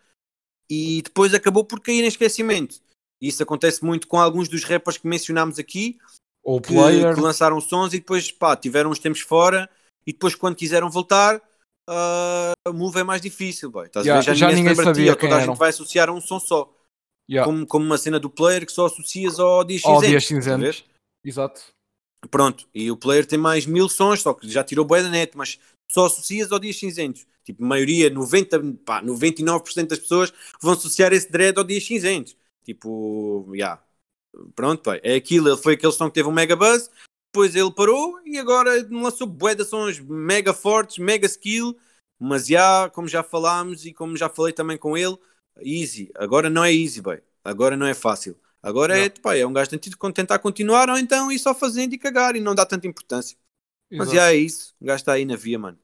E 0.71 1.01
depois 1.03 1.33
acabou 1.35 1.65
por 1.65 1.81
cair 1.81 2.03
em 2.05 2.09
esquecimento. 2.09 2.81
E 3.23 3.29
Isso 3.29 3.43
acontece 3.43 3.85
muito 3.85 4.07
com 4.07 4.19
alguns 4.21 4.49
dos 4.49 4.65
rappers 4.65 4.99
que 4.99 5.07
mencionámos 5.07 5.59
aqui, 5.59 5.99
Ou 6.45 6.61
que, 6.61 6.73
player. 6.75 7.15
que 7.15 7.21
lançaram 7.21 7.61
sons 7.61 7.95
e 7.95 7.99
depois 7.99 8.31
pá, 8.31 8.55
tiveram 8.57 8.91
uns 8.91 8.99
tempos 8.99 9.21
fora 9.21 9.71
e 10.07 10.13
depois 10.13 10.35
quando 10.35 10.57
quiseram 10.57 10.91
voltar 10.91 11.41
a 11.89 12.53
move 12.73 12.99
é 13.01 13.05
mais 13.05 13.23
difícil. 13.23 13.71
Boy. 13.71 13.87
Estás 13.87 14.05
Yeah, 14.05 14.21
a 14.21 14.23
ver? 14.33 14.37
Já, 14.39 14.47
já 14.49 14.55
ninguém, 14.55 14.65
ninguém 14.75 14.77
ti, 14.77 14.85
sabia 14.85 15.17
quem 15.17 15.31
toda 15.31 15.41
a 15.43 15.47
gente 15.47 15.57
vai 15.59 15.71
associar 15.71 16.09
a 16.09 16.13
um 16.13 16.21
som 16.21 16.39
só. 16.41 16.73
Yeah. 17.31 17.51
Como, 17.51 17.67
como 17.67 17.85
uma 17.87 17.97
cena 17.99 18.21
do 18.21 18.29
player 18.31 18.65
que 18.67 18.73
só 18.73 18.87
associas 18.87 19.39
ao 19.41 19.65
dias 19.65 19.81
estás 19.81 19.99
a 19.99 20.07
ver? 20.07 20.23
cinzentos. 20.23 20.85
Exato. 21.25 21.63
Pronto, 22.31 22.69
e 22.75 22.91
o 22.91 22.97
player 22.97 23.25
tem 23.27 23.39
mais 23.39 23.67
mil 23.67 23.89
sons, 23.89 24.21
só 24.23 24.35
que 24.35 24.49
já 24.49 24.63
tirou 24.65 24.85
bué 24.85 25.03
da 25.03 25.09
net, 25.09 25.37
mas 25.37 25.59
só 25.89 26.07
associas 26.07 26.51
ao 26.53 26.59
Dias 26.59 26.77
Cinzentos. 26.79 27.27
Tipo, 27.45 27.65
a 27.65 27.67
maioria, 27.69 28.11
90, 28.11 28.61
pá, 28.85 29.03
99% 29.03 29.89
das 29.89 29.99
pessoas 29.99 30.33
vão 30.61 30.73
associar 30.73 31.13
esse 31.13 31.31
dread 31.31 31.57
ao 31.59 31.65
Dias 31.65 31.85
Cinzentos. 31.85 32.37
Tipo, 32.65 33.51
já. 33.55 33.83
Pronto, 34.55 34.83
pá, 34.83 34.99
é 35.03 35.15
aquilo. 35.15 35.49
Ele 35.49 35.57
foi 35.57 35.75
aquele 35.75 35.93
som 35.93 36.09
que 36.09 36.15
teve 36.15 36.29
um 36.29 36.33
mega 36.33 36.57
buzz, 36.57 36.91
depois 37.33 37.55
ele 37.55 37.71
parou 37.73 38.19
e 38.25 38.39
agora 38.39 38.87
lançou 38.91 39.27
bué 39.27 39.55
de 39.55 39.65
sons 39.65 40.01
mega 40.01 40.55
fortes, 40.55 40.99
mega 40.99 41.27
skill, 41.27 41.77
mas 42.19 42.47
já, 42.47 42.89
como 42.91 43.07
já 43.09 43.23
falámos 43.23 43.85
e 43.85 43.93
como 43.93 44.17
já 44.17 44.29
falei 44.29 44.53
também 44.53 44.79
com 44.79 44.97
ele, 44.97 45.17
easy. 45.63 46.11
Agora 46.15 46.49
não 46.51 46.65
é 46.65 46.73
easy, 46.73 47.01
boy. 47.01 47.21
Agora 47.45 47.77
não 47.77 47.87
é 47.87 47.95
fácil. 47.95 48.37
Agora 48.63 48.99
é, 48.99 49.09
pá, 49.11 49.37
é 49.37 49.47
um 49.47 49.53
gajo 49.53 49.71
que 49.71 50.13
tentar 50.13 50.39
continuar 50.39 50.91
ou 50.91 50.99
então 50.99 51.31
ir 51.31 51.39
só 51.39 51.55
fazendo 51.55 51.93
e 51.93 51.99
cagar 51.99 52.35
e 52.37 52.41
não 52.41 52.55
dá 52.55 52.67
tanta 52.67 52.87
importância. 52.87 53.37
Mas 53.91 54.11
já 54.11 54.33
é 54.33 54.37
isso. 54.37 54.75
O 54.81 54.85
gajo 54.85 54.97
está 54.97 55.13
aí 55.13 55.25
na 55.25 55.37
via, 55.37 55.59
mano. 55.59 55.79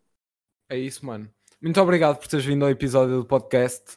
É 0.68 0.78
isso, 0.78 1.04
mano. 1.04 1.30
Muito 1.60 1.80
obrigado 1.80 2.18
por 2.18 2.26
teres 2.26 2.44
vindo 2.44 2.64
ao 2.64 2.70
episódio 2.70 3.18
do 3.18 3.24
podcast. 3.24 3.96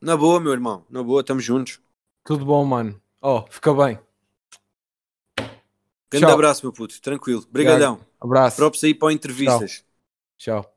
Na 0.00 0.16
boa, 0.16 0.40
meu 0.40 0.52
irmão. 0.52 0.84
Na 0.90 1.02
boa, 1.02 1.20
estamos 1.20 1.44
juntos. 1.44 1.80
Tudo 2.24 2.44
bom, 2.44 2.64
mano. 2.64 3.00
Oh, 3.22 3.44
fica 3.48 3.72
bem. 3.72 3.98
Grande 6.10 6.26
Tchau. 6.26 6.34
abraço, 6.34 6.64
meu 6.64 6.72
puto. 6.72 7.00
Tranquilo. 7.00 7.44
Brigadão. 7.50 8.00
Abraço. 8.20 8.56
Props 8.56 8.82
aí 8.84 8.94
para 8.94 9.12
entrevistas. 9.12 9.84
Tchau. 10.38 10.75